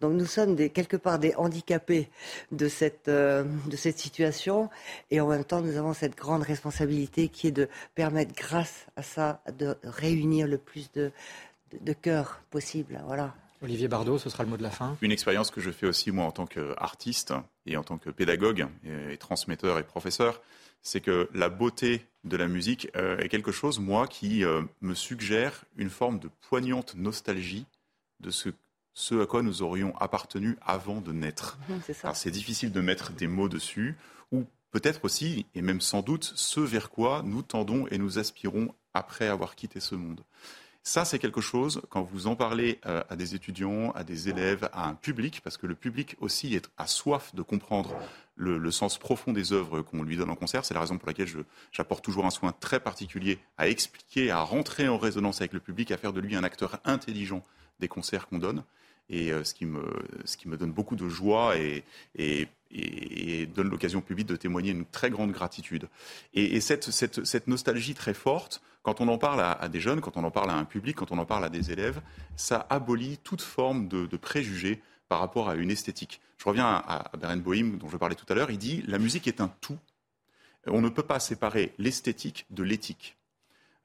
Donc 0.00 0.14
nous 0.14 0.24
sommes 0.24 0.56
des, 0.56 0.70
quelque 0.70 0.96
part 0.96 1.18
des 1.18 1.34
handicapés 1.34 2.08
de 2.52 2.68
cette, 2.68 3.08
euh, 3.08 3.44
de 3.66 3.76
cette 3.76 3.98
situation. 3.98 4.70
Et 5.10 5.20
en 5.20 5.28
même 5.28 5.44
temps, 5.44 5.60
nous 5.60 5.76
avons 5.76 5.92
cette 5.92 6.16
grande 6.16 6.42
responsabilité 6.42 7.28
qui 7.28 7.48
est 7.48 7.52
de 7.52 7.68
permettre, 7.94 8.34
grâce 8.34 8.86
à 8.96 9.02
ça, 9.02 9.42
de 9.58 9.76
réunir 9.84 10.46
le 10.46 10.56
plus 10.56 10.90
de, 10.92 11.12
de, 11.82 11.92
cœurs 11.92 12.40
possible. 12.50 12.98
Voilà. 13.04 13.34
Olivier 13.60 13.86
Bardot, 13.86 14.16
ce 14.16 14.30
sera 14.30 14.42
le 14.42 14.48
mot 14.48 14.56
de 14.56 14.62
la 14.62 14.70
fin. 14.70 14.96
Une 15.02 15.12
expérience 15.12 15.50
que 15.50 15.60
je 15.60 15.70
fais 15.70 15.86
aussi 15.86 16.10
moi 16.12 16.24
en 16.24 16.32
tant 16.32 16.46
qu'artiste 16.46 17.34
et 17.66 17.76
en 17.76 17.82
tant 17.82 17.98
que 17.98 18.08
pédagogue 18.08 18.68
et 18.86 19.18
transmetteur 19.18 19.78
et 19.78 19.82
professeur, 19.82 20.40
c'est 20.80 21.02
que 21.02 21.28
la 21.34 21.50
beauté 21.50 22.06
de 22.28 22.36
la 22.36 22.48
musique 22.48 22.88
euh, 22.96 23.18
est 23.18 23.28
quelque 23.28 23.52
chose, 23.52 23.78
moi, 23.78 24.06
qui 24.06 24.44
euh, 24.44 24.62
me 24.80 24.94
suggère 24.94 25.64
une 25.76 25.90
forme 25.90 26.18
de 26.18 26.28
poignante 26.48 26.94
nostalgie 26.94 27.66
de 28.20 28.30
ce, 28.30 28.50
ce 28.94 29.22
à 29.22 29.26
quoi 29.26 29.42
nous 29.42 29.62
aurions 29.62 29.96
appartenu 29.96 30.56
avant 30.60 31.00
de 31.00 31.12
naître. 31.12 31.58
C'est 32.14 32.30
difficile 32.30 32.72
de 32.72 32.80
mettre 32.80 33.12
des 33.12 33.26
mots 33.26 33.48
dessus, 33.48 33.96
ou 34.32 34.44
peut-être 34.70 35.04
aussi, 35.04 35.46
et 35.54 35.62
même 35.62 35.80
sans 35.80 36.02
doute, 36.02 36.32
ce 36.36 36.60
vers 36.60 36.90
quoi 36.90 37.22
nous 37.24 37.42
tendons 37.42 37.86
et 37.88 37.98
nous 37.98 38.18
aspirons 38.18 38.74
après 38.94 39.28
avoir 39.28 39.54
quitté 39.54 39.80
ce 39.80 39.94
monde. 39.94 40.22
Ça, 40.82 41.04
c'est 41.04 41.18
quelque 41.18 41.40
chose, 41.40 41.82
quand 41.90 42.02
vous 42.02 42.28
en 42.28 42.36
parlez 42.36 42.80
euh, 42.86 43.02
à 43.10 43.16
des 43.16 43.34
étudiants, 43.34 43.90
à 43.90 44.04
des 44.04 44.28
élèves, 44.28 44.68
à 44.72 44.88
un 44.88 44.94
public, 44.94 45.40
parce 45.44 45.56
que 45.56 45.66
le 45.66 45.74
public 45.74 46.16
aussi 46.20 46.54
est, 46.54 46.70
a 46.78 46.86
soif 46.86 47.34
de 47.34 47.42
comprendre 47.42 47.94
le, 48.36 48.70
sens 48.70 48.98
profond 48.98 49.32
des 49.32 49.52
œuvres 49.52 49.82
qu'on 49.82 50.02
lui 50.02 50.16
donne 50.16 50.30
en 50.30 50.36
concert. 50.36 50.64
C'est 50.64 50.74
la 50.74 50.80
raison 50.80 50.96
pour 50.96 51.08
laquelle 51.08 51.28
j'apporte 51.72 52.04
toujours 52.04 52.24
un 52.24 52.30
soin 52.30 52.52
très 52.52 52.80
particulier 52.80 53.38
à 53.58 53.68
expliquer, 53.68 54.30
à 54.30 54.40
rentrer 54.40 54.88
en 54.88 54.96
résonance 54.96 55.40
avec 55.40 55.52
le 55.52 55.60
public, 55.60 55.90
à 55.90 55.98
faire 55.98 56.12
de 56.12 56.20
lui 56.20 56.36
un 56.36 56.44
acteur 56.44 56.80
intelligent 56.84 57.42
des 57.80 57.88
concerts 57.88 58.26
qu'on 58.28 58.38
donne. 58.38 58.62
Et 59.10 59.32
euh, 59.32 59.44
ce, 59.44 59.54
qui 59.54 59.64
me, 59.64 60.56
donne 60.56 60.72
beaucoup 60.72 60.96
de 60.96 61.08
joie 61.08 61.56
et, 61.56 61.84
donne 63.54 63.70
l'occasion 63.70 64.00
publique 64.00 64.26
de 64.26 64.36
témoigner 64.36 64.70
une 64.72 64.84
très 64.84 65.10
grande 65.10 65.32
gratitude. 65.32 65.88
Et, 66.34 66.60
cette, 66.60 67.46
nostalgie 67.46 67.94
très 67.94 68.14
forte, 68.14 68.62
quand 68.82 69.00
on 69.00 69.08
en 69.08 69.18
parle 69.18 69.40
à, 69.40 69.68
des 69.68 69.80
jeunes, 69.80 70.00
quand 70.00 70.16
on 70.16 70.24
en 70.24 70.30
parle 70.30 70.50
à 70.50 70.54
un 70.54 70.64
public, 70.64 70.96
quand 70.96 71.12
on 71.12 71.18
en 71.18 71.26
parle 71.26 71.44
à 71.44 71.48
des 71.48 71.70
élèves, 71.72 72.00
ça 72.36 72.66
abolit 72.70 73.18
toute 73.24 73.42
forme 73.42 73.88
de, 73.88 74.06
de 74.06 74.16
préjugés 74.16 74.80
par 75.08 75.20
rapport 75.20 75.48
à 75.48 75.56
une 75.56 75.70
esthétique. 75.70 76.20
Je 76.36 76.44
reviens 76.44 76.66
à, 76.66 77.10
à 77.12 77.16
Beren 77.16 77.40
Bohim, 77.40 77.78
dont 77.78 77.88
je 77.88 77.96
parlais 77.96 78.14
tout 78.14 78.26
à 78.28 78.34
l'heure. 78.34 78.50
Il 78.50 78.58
dit 78.58 78.82
la 78.86 78.98
musique 78.98 79.26
est 79.26 79.40
un 79.40 79.48
tout. 79.60 79.78
On 80.66 80.80
ne 80.80 80.88
peut 80.88 81.02
pas 81.02 81.20
séparer 81.20 81.72
l'esthétique 81.78 82.46
de 82.50 82.62
l'éthique. 82.62 83.17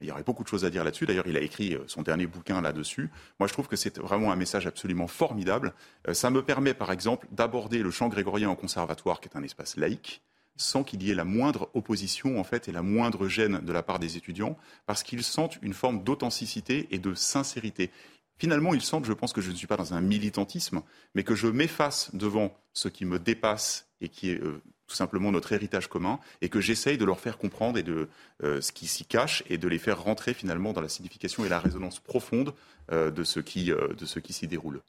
Il 0.04 0.10
y 0.10 0.12
aurait 0.12 0.24
beaucoup 0.24 0.44
de 0.44 0.48
choses 0.48 0.66
à 0.66 0.70
dire 0.70 0.84
là-dessus. 0.84 1.06
D'ailleurs, 1.06 1.28
il 1.28 1.38
a 1.38 1.42
écrit 1.42 1.78
son 1.88 2.02
dernier 2.02 2.28
bouquin 2.28 2.62
là-dessus. 2.62 3.10
Moi, 3.40 3.48
je 3.48 3.54
trouve 3.54 3.68
que 3.68 3.76
c'est 3.76 3.98
vraiment 3.98 4.32
un 4.32 4.36
message 4.36 4.68
absolument 4.68 5.08
formidable. 5.08 5.74
ça 6.12 6.30
me 6.30 6.44
permet, 6.44 6.74
par 6.74 6.92
exemple, 6.92 7.28
d'aborder 7.32 7.80
le 7.80 7.90
chant 7.90 8.10
grégorien 8.10 8.50
au 8.52 8.56
conservatoire, 8.56 9.22
qui 9.22 9.30
est 9.30 9.38
un 9.38 9.44
espace 9.44 9.78
laïque 9.78 10.22
sans 10.56 10.84
qu'il 10.84 11.02
y 11.04 11.12
ait 11.12 11.16
la 11.16 11.24
moindre 11.24 11.70
opposition 11.74 12.40
en 12.40 12.44
fait 12.44 12.68
et 12.68 12.72
la 12.72 12.84
moindre 12.84 13.28
gêne 13.28 13.60
de 13.62 13.74
la 13.74 13.84
part 13.84 14.00
des 14.00 14.18
étudiants, 14.18 14.58
parce 14.86 15.04
qu'ils 15.04 15.24
sentent 15.24 15.58
une 15.62 15.74
forme 15.74 16.04
d'authenticité 16.04 16.88
et 16.92 17.00
de 17.00 17.14
sincérité. 17.14 17.92
Finalement, 18.38 18.74
ils 18.74 18.82
sentent, 18.82 19.06
je 19.06 19.14
pense 19.14 19.34
que 19.34 19.42
je 19.42 19.52
ne 19.52 19.56
suis 19.56 19.68
pas 19.68 19.78
dans 19.78 19.94
un 19.94 20.02
militantisme, 20.02 20.82
mais 21.16 21.24
que 21.24 21.36
je 21.36 21.48
m'efface 21.48 22.14
devant 22.14 22.56
ce 22.74 22.88
qui 22.88 23.06
me 23.06 23.20
dépasse 23.20 23.88
et 24.02 24.10
qui 24.10 24.32
est 24.32 24.42
euh, 24.42 24.62
tout 24.88 24.96
simplement 24.96 25.32
notre 25.32 25.54
héritage 25.54 25.88
commun, 25.88 26.20
et 26.42 26.50
que 26.50 26.62
j'essaye 26.62 26.98
de 26.98 27.06
leur 27.06 27.20
faire 27.20 27.38
comprendre 27.38 27.78
et 27.78 27.84
de 27.84 28.10
euh, 28.44 28.62
ce 28.62 28.72
qui 28.72 28.88
s'y 28.88 29.06
cache 29.06 29.44
et 29.50 29.58
de 29.58 29.68
les 29.68 29.80
faire 29.80 30.02
rentrer 30.02 30.34
finalement 30.34 30.74
dans 30.74 30.82
la 30.82 30.90
signification 30.90 31.46
et 31.46 31.50
la 31.50 31.60
résonance 31.60 32.00
profonde 32.00 32.54
de 32.92 33.24
ce 33.24 33.40
qui, 33.40 33.66
de 33.66 34.06
ce 34.06 34.20
qui 34.20 34.34
s'y 34.34 34.48
déroule. 34.48 34.82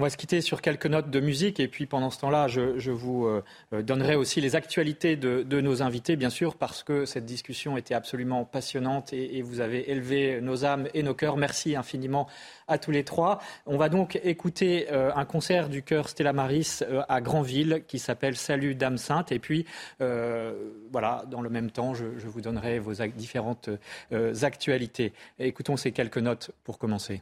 On 0.00 0.02
va 0.02 0.10
se 0.10 0.16
quitter 0.16 0.40
sur 0.42 0.62
quelques 0.62 0.86
notes 0.86 1.10
de 1.10 1.18
musique 1.18 1.58
et 1.58 1.66
puis 1.66 1.86
pendant 1.86 2.10
ce 2.10 2.20
temps-là, 2.20 2.46
je, 2.46 2.90
vous 2.92 3.26
euh, 3.26 3.42
donnerai 3.82 4.14
aussi 4.14 4.40
les 4.40 4.54
actualités 4.54 5.16
de, 5.16 5.60
nos 5.60 5.82
invités, 5.82 6.14
bien 6.14 6.30
sûr, 6.30 6.54
parce 6.54 6.84
que 6.84 7.04
cette 7.04 7.24
discussion 7.24 7.76
était 7.76 7.94
absolument 7.94 8.44
passionnante 8.44 9.12
et, 9.12 9.42
vous 9.42 9.58
avez 9.58 9.90
élevé 9.90 10.40
nos 10.40 10.64
âmes 10.64 10.86
et 10.94 11.02
nos 11.02 11.14
cœurs. 11.14 11.36
Merci 11.36 11.74
infiniment 11.74 12.28
à 12.68 12.78
tous 12.78 12.92
les 12.92 13.02
trois. 13.02 13.40
On 13.66 13.76
va 13.76 13.88
donc 13.88 14.20
écouter 14.22 14.86
euh, 14.92 15.10
un 15.16 15.24
concert 15.24 15.68
du 15.68 15.82
chœur 15.82 16.08
Stella 16.08 16.32
Maris 16.32 16.78
euh, 16.82 17.02
à 17.08 17.20
Granville 17.20 17.82
qui 17.88 17.98
s'appelle 17.98 18.36
Salut 18.36 18.76
Dame 18.76 18.98
Sainte. 18.98 19.32
Et 19.32 19.40
puis, 19.40 19.66
voilà, 19.98 21.24
dans 21.28 21.40
le 21.40 21.50
même 21.50 21.72
temps, 21.72 21.94
je, 21.94 22.04
je 22.18 22.28
vous 22.28 22.40
donnerai 22.40 22.78
vos 22.78 22.92
différentes 23.16 23.68
actualités. 24.12 25.12
Écoutons 25.40 25.76
ces 25.76 25.90
quelques 25.90 26.18
notes 26.18 26.52
pour 26.62 26.78
commencer. 26.78 27.20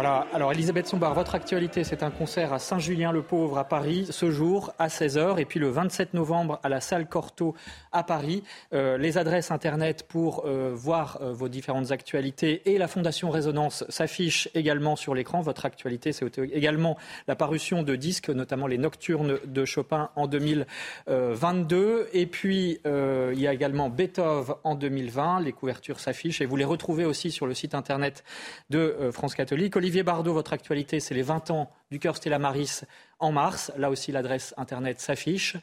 Voilà, 0.00 0.28
alors 0.32 0.52
Elisabeth 0.52 0.86
Sombar, 0.86 1.12
votre 1.12 1.34
actualité, 1.34 1.82
c'est 1.82 2.04
un 2.04 2.12
concert 2.12 2.52
à 2.52 2.60
Saint-Julien-le-Pauvre 2.60 3.58
à 3.58 3.64
Paris, 3.64 4.06
ce 4.10 4.30
jour 4.30 4.72
à 4.78 4.86
16h, 4.86 5.40
et 5.40 5.44
puis 5.44 5.58
le 5.58 5.70
27 5.70 6.14
novembre 6.14 6.60
à 6.62 6.68
la 6.68 6.80
salle 6.80 7.08
Cortot 7.08 7.56
à 7.90 8.04
Paris. 8.04 8.44
Euh, 8.72 8.96
les 8.96 9.18
adresses 9.18 9.50
Internet 9.50 10.04
pour 10.06 10.44
euh, 10.46 10.70
voir 10.72 11.18
euh, 11.20 11.32
vos 11.32 11.48
différentes 11.48 11.90
actualités 11.90 12.62
et 12.72 12.78
la 12.78 12.86
Fondation 12.86 13.30
Résonance 13.30 13.84
s'affichent 13.88 14.48
également 14.54 14.94
sur 14.94 15.16
l'écran. 15.16 15.40
Votre 15.40 15.66
actualité, 15.66 16.12
c'est 16.12 16.38
également 16.38 16.96
la 17.26 17.34
parution 17.34 17.82
de 17.82 17.96
disques, 17.96 18.30
notamment 18.30 18.68
les 18.68 18.78
Nocturnes 18.78 19.40
de 19.44 19.64
Chopin 19.64 20.10
en 20.14 20.28
2022. 20.28 22.08
Et 22.12 22.26
puis, 22.26 22.78
il 22.84 23.40
y 23.40 23.48
a 23.48 23.52
également 23.52 23.88
Beethoven 23.88 24.54
en 24.62 24.76
2020. 24.76 25.40
Les 25.40 25.52
couvertures 25.52 25.98
s'affichent 25.98 26.40
et 26.40 26.46
vous 26.46 26.54
les 26.54 26.64
retrouvez 26.64 27.04
aussi 27.04 27.32
sur 27.32 27.48
le 27.48 27.54
site 27.54 27.74
Internet 27.74 28.22
de 28.70 29.10
France 29.10 29.34
Catholique. 29.34 29.74
Olivier 29.88 30.02
Bardot, 30.02 30.34
votre 30.34 30.52
actualité, 30.52 31.00
c'est 31.00 31.14
les 31.14 31.22
20 31.22 31.50
ans 31.50 31.72
du 31.90 31.98
cœur 31.98 32.14
Stella 32.14 32.38
Maris 32.38 32.82
en 33.20 33.32
mars. 33.32 33.72
Là 33.78 33.88
aussi, 33.88 34.12
l'adresse 34.12 34.52
Internet 34.58 35.00
s'affiche. 35.00 35.56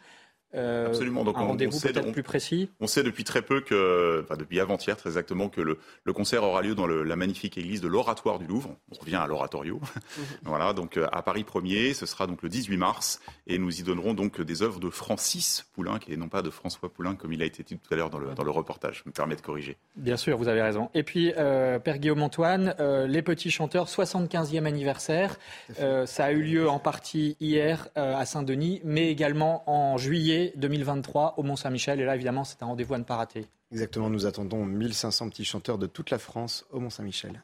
Euh, 0.56 0.88
Absolument. 0.88 1.24
Donc, 1.24 1.38
un 1.38 1.41
rendez-vous 1.41 1.80
peut-être 1.80 2.12
plus 2.12 2.24
précis. 2.24 2.70
On 2.80 2.88
sait 2.88 3.03
depuis 3.03 3.24
très 3.24 3.41
peu 3.41 3.62
que, 3.62 4.22
enfin 4.24 4.38
depuis 4.38 4.60
avant-hier 4.60 4.97
très 4.97 5.10
exactement, 5.10 5.49
que 5.49 5.62
le, 5.62 5.78
le, 6.03 6.14
concert 6.14 6.43
aura 6.43 6.62
lieu 6.62 6.76
dans 6.76 6.88
le, 6.88 7.03
la 7.03 7.16
magnifique 7.16 7.58
église 7.58 7.82
de 7.82 7.88
l'Oratoire 7.88 8.39
du 8.39 8.47
Louvre. 8.47 8.76
On 8.91 8.99
revient 8.99 9.16
à 9.16 9.28
l'oratorio. 9.28 9.76
Mhm. 9.76 10.24
voilà, 10.43 10.74
donc 10.74 10.97
euh, 10.97 11.08
à 11.12 11.22
Paris 11.22 11.43
1er, 11.43 11.93
ce 11.93 12.06
sera 12.06 12.28
donc 12.28 12.41
le 12.41 12.49
18 12.49 12.78
mars, 12.78 13.22
et 13.47 13.58
nous 13.58 13.80
y 13.80 13.84
donnerons 13.84 14.14
donc 14.14 14.41
des 14.41 14.62
œuvres 14.62 14.80
de 14.80 14.89
Francis 14.89 15.66
Poulain, 15.74 15.99
qui 15.99 16.14
est 16.14 16.18
non 16.18 16.30
pas 16.30 16.41
de 16.41 16.49
François 16.49 16.91
Poulain 16.91 17.16
comme 17.16 17.34
il 17.34 17.41
a 17.41 17.45
été 17.45 17.64
dit 17.64 17.78
tout 17.78 17.93
à 17.93 17.97
l'heure 17.97 18.10
dans 18.10 18.20
le, 18.20 18.34
dans 18.34 18.43
le 18.43 18.51
reportage. 18.51 19.01
Je 19.03 19.10
me 19.10 19.14
permets 19.14 19.36
de 19.36 19.41
corriger. 19.41 19.78
Bien 19.95 20.18
sûr, 20.18 20.38
vous 20.38 20.47
avez 20.47 20.62
raison. 20.62 20.89
Et 20.93 21.03
puis 21.03 21.34
euh, 21.38 21.80
Père 21.80 21.97
Guillaume 21.97 22.22
Antoine, 22.22 22.76
euh, 22.80 23.08
les 23.08 23.22
petits 23.22 23.51
chanteurs, 23.51 23.88
75e 23.88 24.66
anniversaire. 24.66 25.38
Euh, 25.80 26.06
ça 26.06 26.26
a 26.26 26.32
eu 26.32 26.41
lieu 26.41 26.70
en 26.70 26.80
partie 26.80 27.36
hier 27.39 27.88
à 27.95 28.26
Saint-Denis, 28.26 28.82
mais 28.84 29.10
également 29.10 29.64
en 29.70 29.97
juillet 29.97 30.44
2023 30.55 31.35
au 31.37 31.43
Mont-Saint-Michel. 31.43 31.99
Et 31.99 32.05
là, 32.05 32.15
évidemment, 32.15 32.43
c'est 32.43 32.61
un 32.63 32.67
rendez-vous 32.67 32.93
à 32.93 32.97
ne 32.97 33.03
pas 33.03 33.15
rater. 33.15 33.45
Exactement, 33.71 34.09
nous 34.09 34.25
attendons 34.25 34.65
1500 34.65 35.29
petits 35.29 35.45
chanteurs 35.45 35.77
de 35.77 35.87
toute 35.87 36.09
la 36.09 36.17
France 36.17 36.65
au 36.71 36.79
Mont-Saint-Michel. 36.79 37.43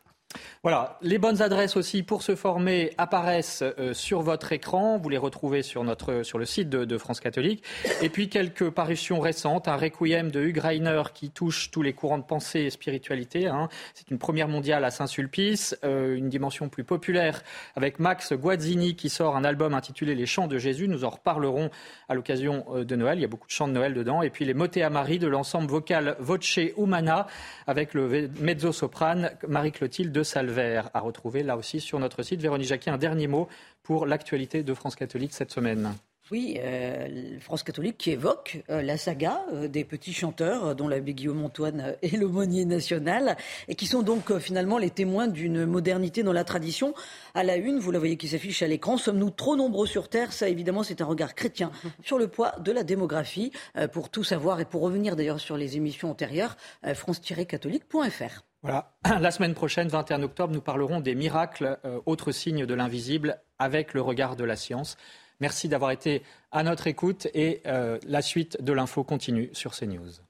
Voilà, 0.64 1.00
les 1.02 1.18
bonnes 1.18 1.42
adresses 1.42 1.76
aussi 1.76 2.04
pour 2.04 2.22
se 2.22 2.36
former 2.36 2.94
apparaissent 2.98 3.64
euh, 3.64 3.94
sur 3.94 4.22
votre 4.22 4.52
écran. 4.52 4.98
Vous 4.98 5.10
les 5.10 5.18
retrouvez 5.18 5.64
sur, 5.64 5.84
notre, 5.84 6.24
sur 6.24 6.38
le 6.38 6.46
site 6.46 6.70
de, 6.70 6.98
France 6.98 7.20
Catholique. 7.20 7.64
Et 8.02 8.10
puis 8.10 8.30
quelques 8.30 8.70
parutions 8.70 9.20
récentes. 9.20 9.68
Un 9.68 9.76
requiem 9.76 10.30
de 10.30 10.42
Hugh 10.42 10.60
Reiner 10.60 11.04
qui 11.14 11.32
touche 11.32 11.72
tous 11.72 11.82
les 11.82 11.94
courants 11.94 12.20
de 12.20 12.24
pensée 12.24 12.62
et 12.62 12.70
spiritualité. 12.70 13.48
Hein. 13.48 13.70
C'est 13.96 14.12
une 14.12 14.20
première 14.20 14.48
mondiale 14.48 14.86
à 14.86 14.92
Saint-Sulpice. 14.92 15.76
Euh, 15.84 16.16
une 16.16 16.30
dimension 16.30 16.70
plus 16.70 16.84
populaire 16.84 17.42
avec 17.76 18.00
Max 18.00 18.34
Guazzini 18.34 18.96
qui 18.96 19.10
sort 19.10 19.36
un 19.36 19.44
album 19.44 19.74
intitulé 19.74 20.14
Les 20.14 20.28
chants 20.28 20.48
de 20.48 20.58
Jésus. 20.58 20.88
Nous 20.88 21.06
en 21.06 21.10
reparlerons 21.10 21.72
à 22.08 22.14
l'occasion 22.14 22.66
euh, 22.76 22.84
de 22.84 22.96
Noël. 22.96 23.18
Il 23.18 23.22
y 23.22 23.26
a 23.26 23.28
beaucoup 23.28 23.48
de 23.48 23.52
chants 23.52 23.68
de 23.68 23.74
Noël 23.74 23.94
dedans. 23.94 24.22
Et 24.22 24.30
puis 24.30 24.46
les 24.46 24.54
motés 24.54 24.84
à 24.84 24.92
Marie 24.92 25.18
de 25.18 25.28
l'ensemble 25.28 25.68
vocal 25.68 26.16
Voce 26.20 26.58
Humana 26.78 27.28
avec 27.66 27.94
le 27.94 28.30
mezzo-soprane 28.40 29.32
Marie-Clotilde 29.48 30.21
Salver 30.24 30.84
à 30.94 31.00
retrouver 31.00 31.44
là 31.44 31.58
aussi 31.58 31.80
sur 31.80 32.00
notre 32.00 32.24
site. 32.24 32.42
Véronique 32.42 32.68
Jacquet, 32.68 32.92
un 32.92 32.98
dernier 32.98 33.28
mot 33.28 33.48
pour 33.84 34.06
l'actualité 34.06 34.64
de 34.64 34.74
France 34.74 34.96
catholique 34.96 35.34
cette 35.34 35.52
semaine. 35.52 35.94
Oui, 36.30 36.58
euh, 36.62 37.40
France 37.40 37.64
catholique 37.64 37.98
qui 37.98 38.12
évoque 38.12 38.64
euh, 38.70 38.82
la 38.82 38.98
saga 38.98 39.42
euh, 39.52 39.68
des 39.68 39.84
petits 39.84 40.14
chanteurs, 40.14 40.76
dont 40.76 40.88
l'abbé 40.88 41.14
Guillaume 41.14 41.44
Antoine 41.44 41.96
est 42.02 42.16
l'aumônier 42.16 42.64
national, 42.64 43.36
et 43.68 43.76
qui 43.76 43.88
sont 43.88 44.02
donc 44.02 44.38
finalement 44.38 44.78
les 44.78 44.92
témoins 44.92 45.28
d'une 45.28 45.66
modernité 45.66 46.24
dans 46.24 46.32
la 46.32 46.44
tradition. 46.44 46.94
À 47.34 47.44
la 47.44 47.58
une, 47.58 47.80
vous 47.80 47.92
la 47.92 48.00
voyez 48.00 48.18
qui 48.18 48.28
s'affiche 48.28 48.62
à 48.62 48.68
l'écran, 48.68 48.98
sommes-nous 48.98 49.32
trop 49.32 49.56
nombreux 49.56 49.88
sur 49.88 50.10
Terre? 50.10 50.32
Ça, 50.32 50.48
évidemment, 50.48 50.84
c'est 50.84 51.02
un 51.02 51.06
regard 51.06 51.36
chrétien 51.36 51.72
sur 52.04 52.18
le 52.18 52.28
poids 52.28 52.54
de 52.60 52.72
la 52.72 52.84
démographie. 52.84 53.52
pour 53.92 54.10
tout 54.10 54.24
savoir 54.24 54.60
et 54.60 54.66
pour 54.66 54.82
revenir 54.82 55.16
d'ailleurs 55.16 55.40
sur 55.40 55.58
les 55.58 55.76
émissions 55.76 56.12
antérieures, 56.12 56.56
france-catholique.fr. 56.94 58.44
Voilà. 58.64 58.94
La 59.20 59.32
semaine 59.32 59.54
prochaine, 59.54 59.88
21 59.88 60.22
octobre, 60.24 60.54
nous 60.54 60.62
parlerons 60.62 61.02
des 61.02 61.16
miracles, 61.16 61.80
euh, 61.86 62.00
autres 62.06 62.32
signes 62.32 62.66
de 62.66 62.74
l'invisible, 62.74 63.42
avec 63.58 63.94
le 63.94 64.02
regard 64.02 64.36
de 64.36 64.44
la 64.44 64.56
science. 64.56 64.98
Merci 65.42 65.68
d'avoir 65.68 65.92
été 65.92 66.24
à 66.52 66.64
notre 66.64 66.88
écoute 66.88 67.28
et 67.34 67.62
euh, 67.66 68.00
la 68.08 68.22
suite 68.22 68.62
de 68.62 68.72
l'info 68.72 69.04
continue 69.04 69.50
sur 69.54 69.76
CNews. 69.76 70.22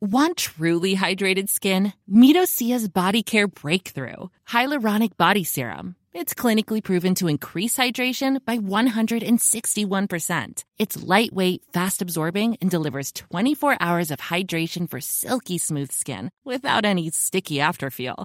Want 0.00 0.36
truly 0.36 0.94
hydrated 0.94 1.48
skin? 1.48 1.92
Midosia's 2.08 2.88
Body 2.88 3.24
Care 3.24 3.48
Breakthrough 3.48 4.28
Hyaluronic 4.48 5.16
Body 5.16 5.42
Serum. 5.42 5.96
It's 6.14 6.34
clinically 6.34 6.82
proven 6.82 7.14
to 7.16 7.26
increase 7.26 7.76
hydration 7.76 8.38
by 8.44 8.58
161%. 8.58 10.64
It's 10.78 11.02
lightweight, 11.02 11.62
fast 11.72 12.00
absorbing, 12.00 12.56
and 12.60 12.70
delivers 12.70 13.12
24 13.12 13.76
hours 13.80 14.10
of 14.10 14.20
hydration 14.20 14.88
for 14.88 15.00
silky 15.00 15.58
smooth 15.58 15.90
skin 15.90 16.30
without 16.44 16.84
any 16.84 17.10
sticky 17.10 17.56
afterfeel. 17.56 18.24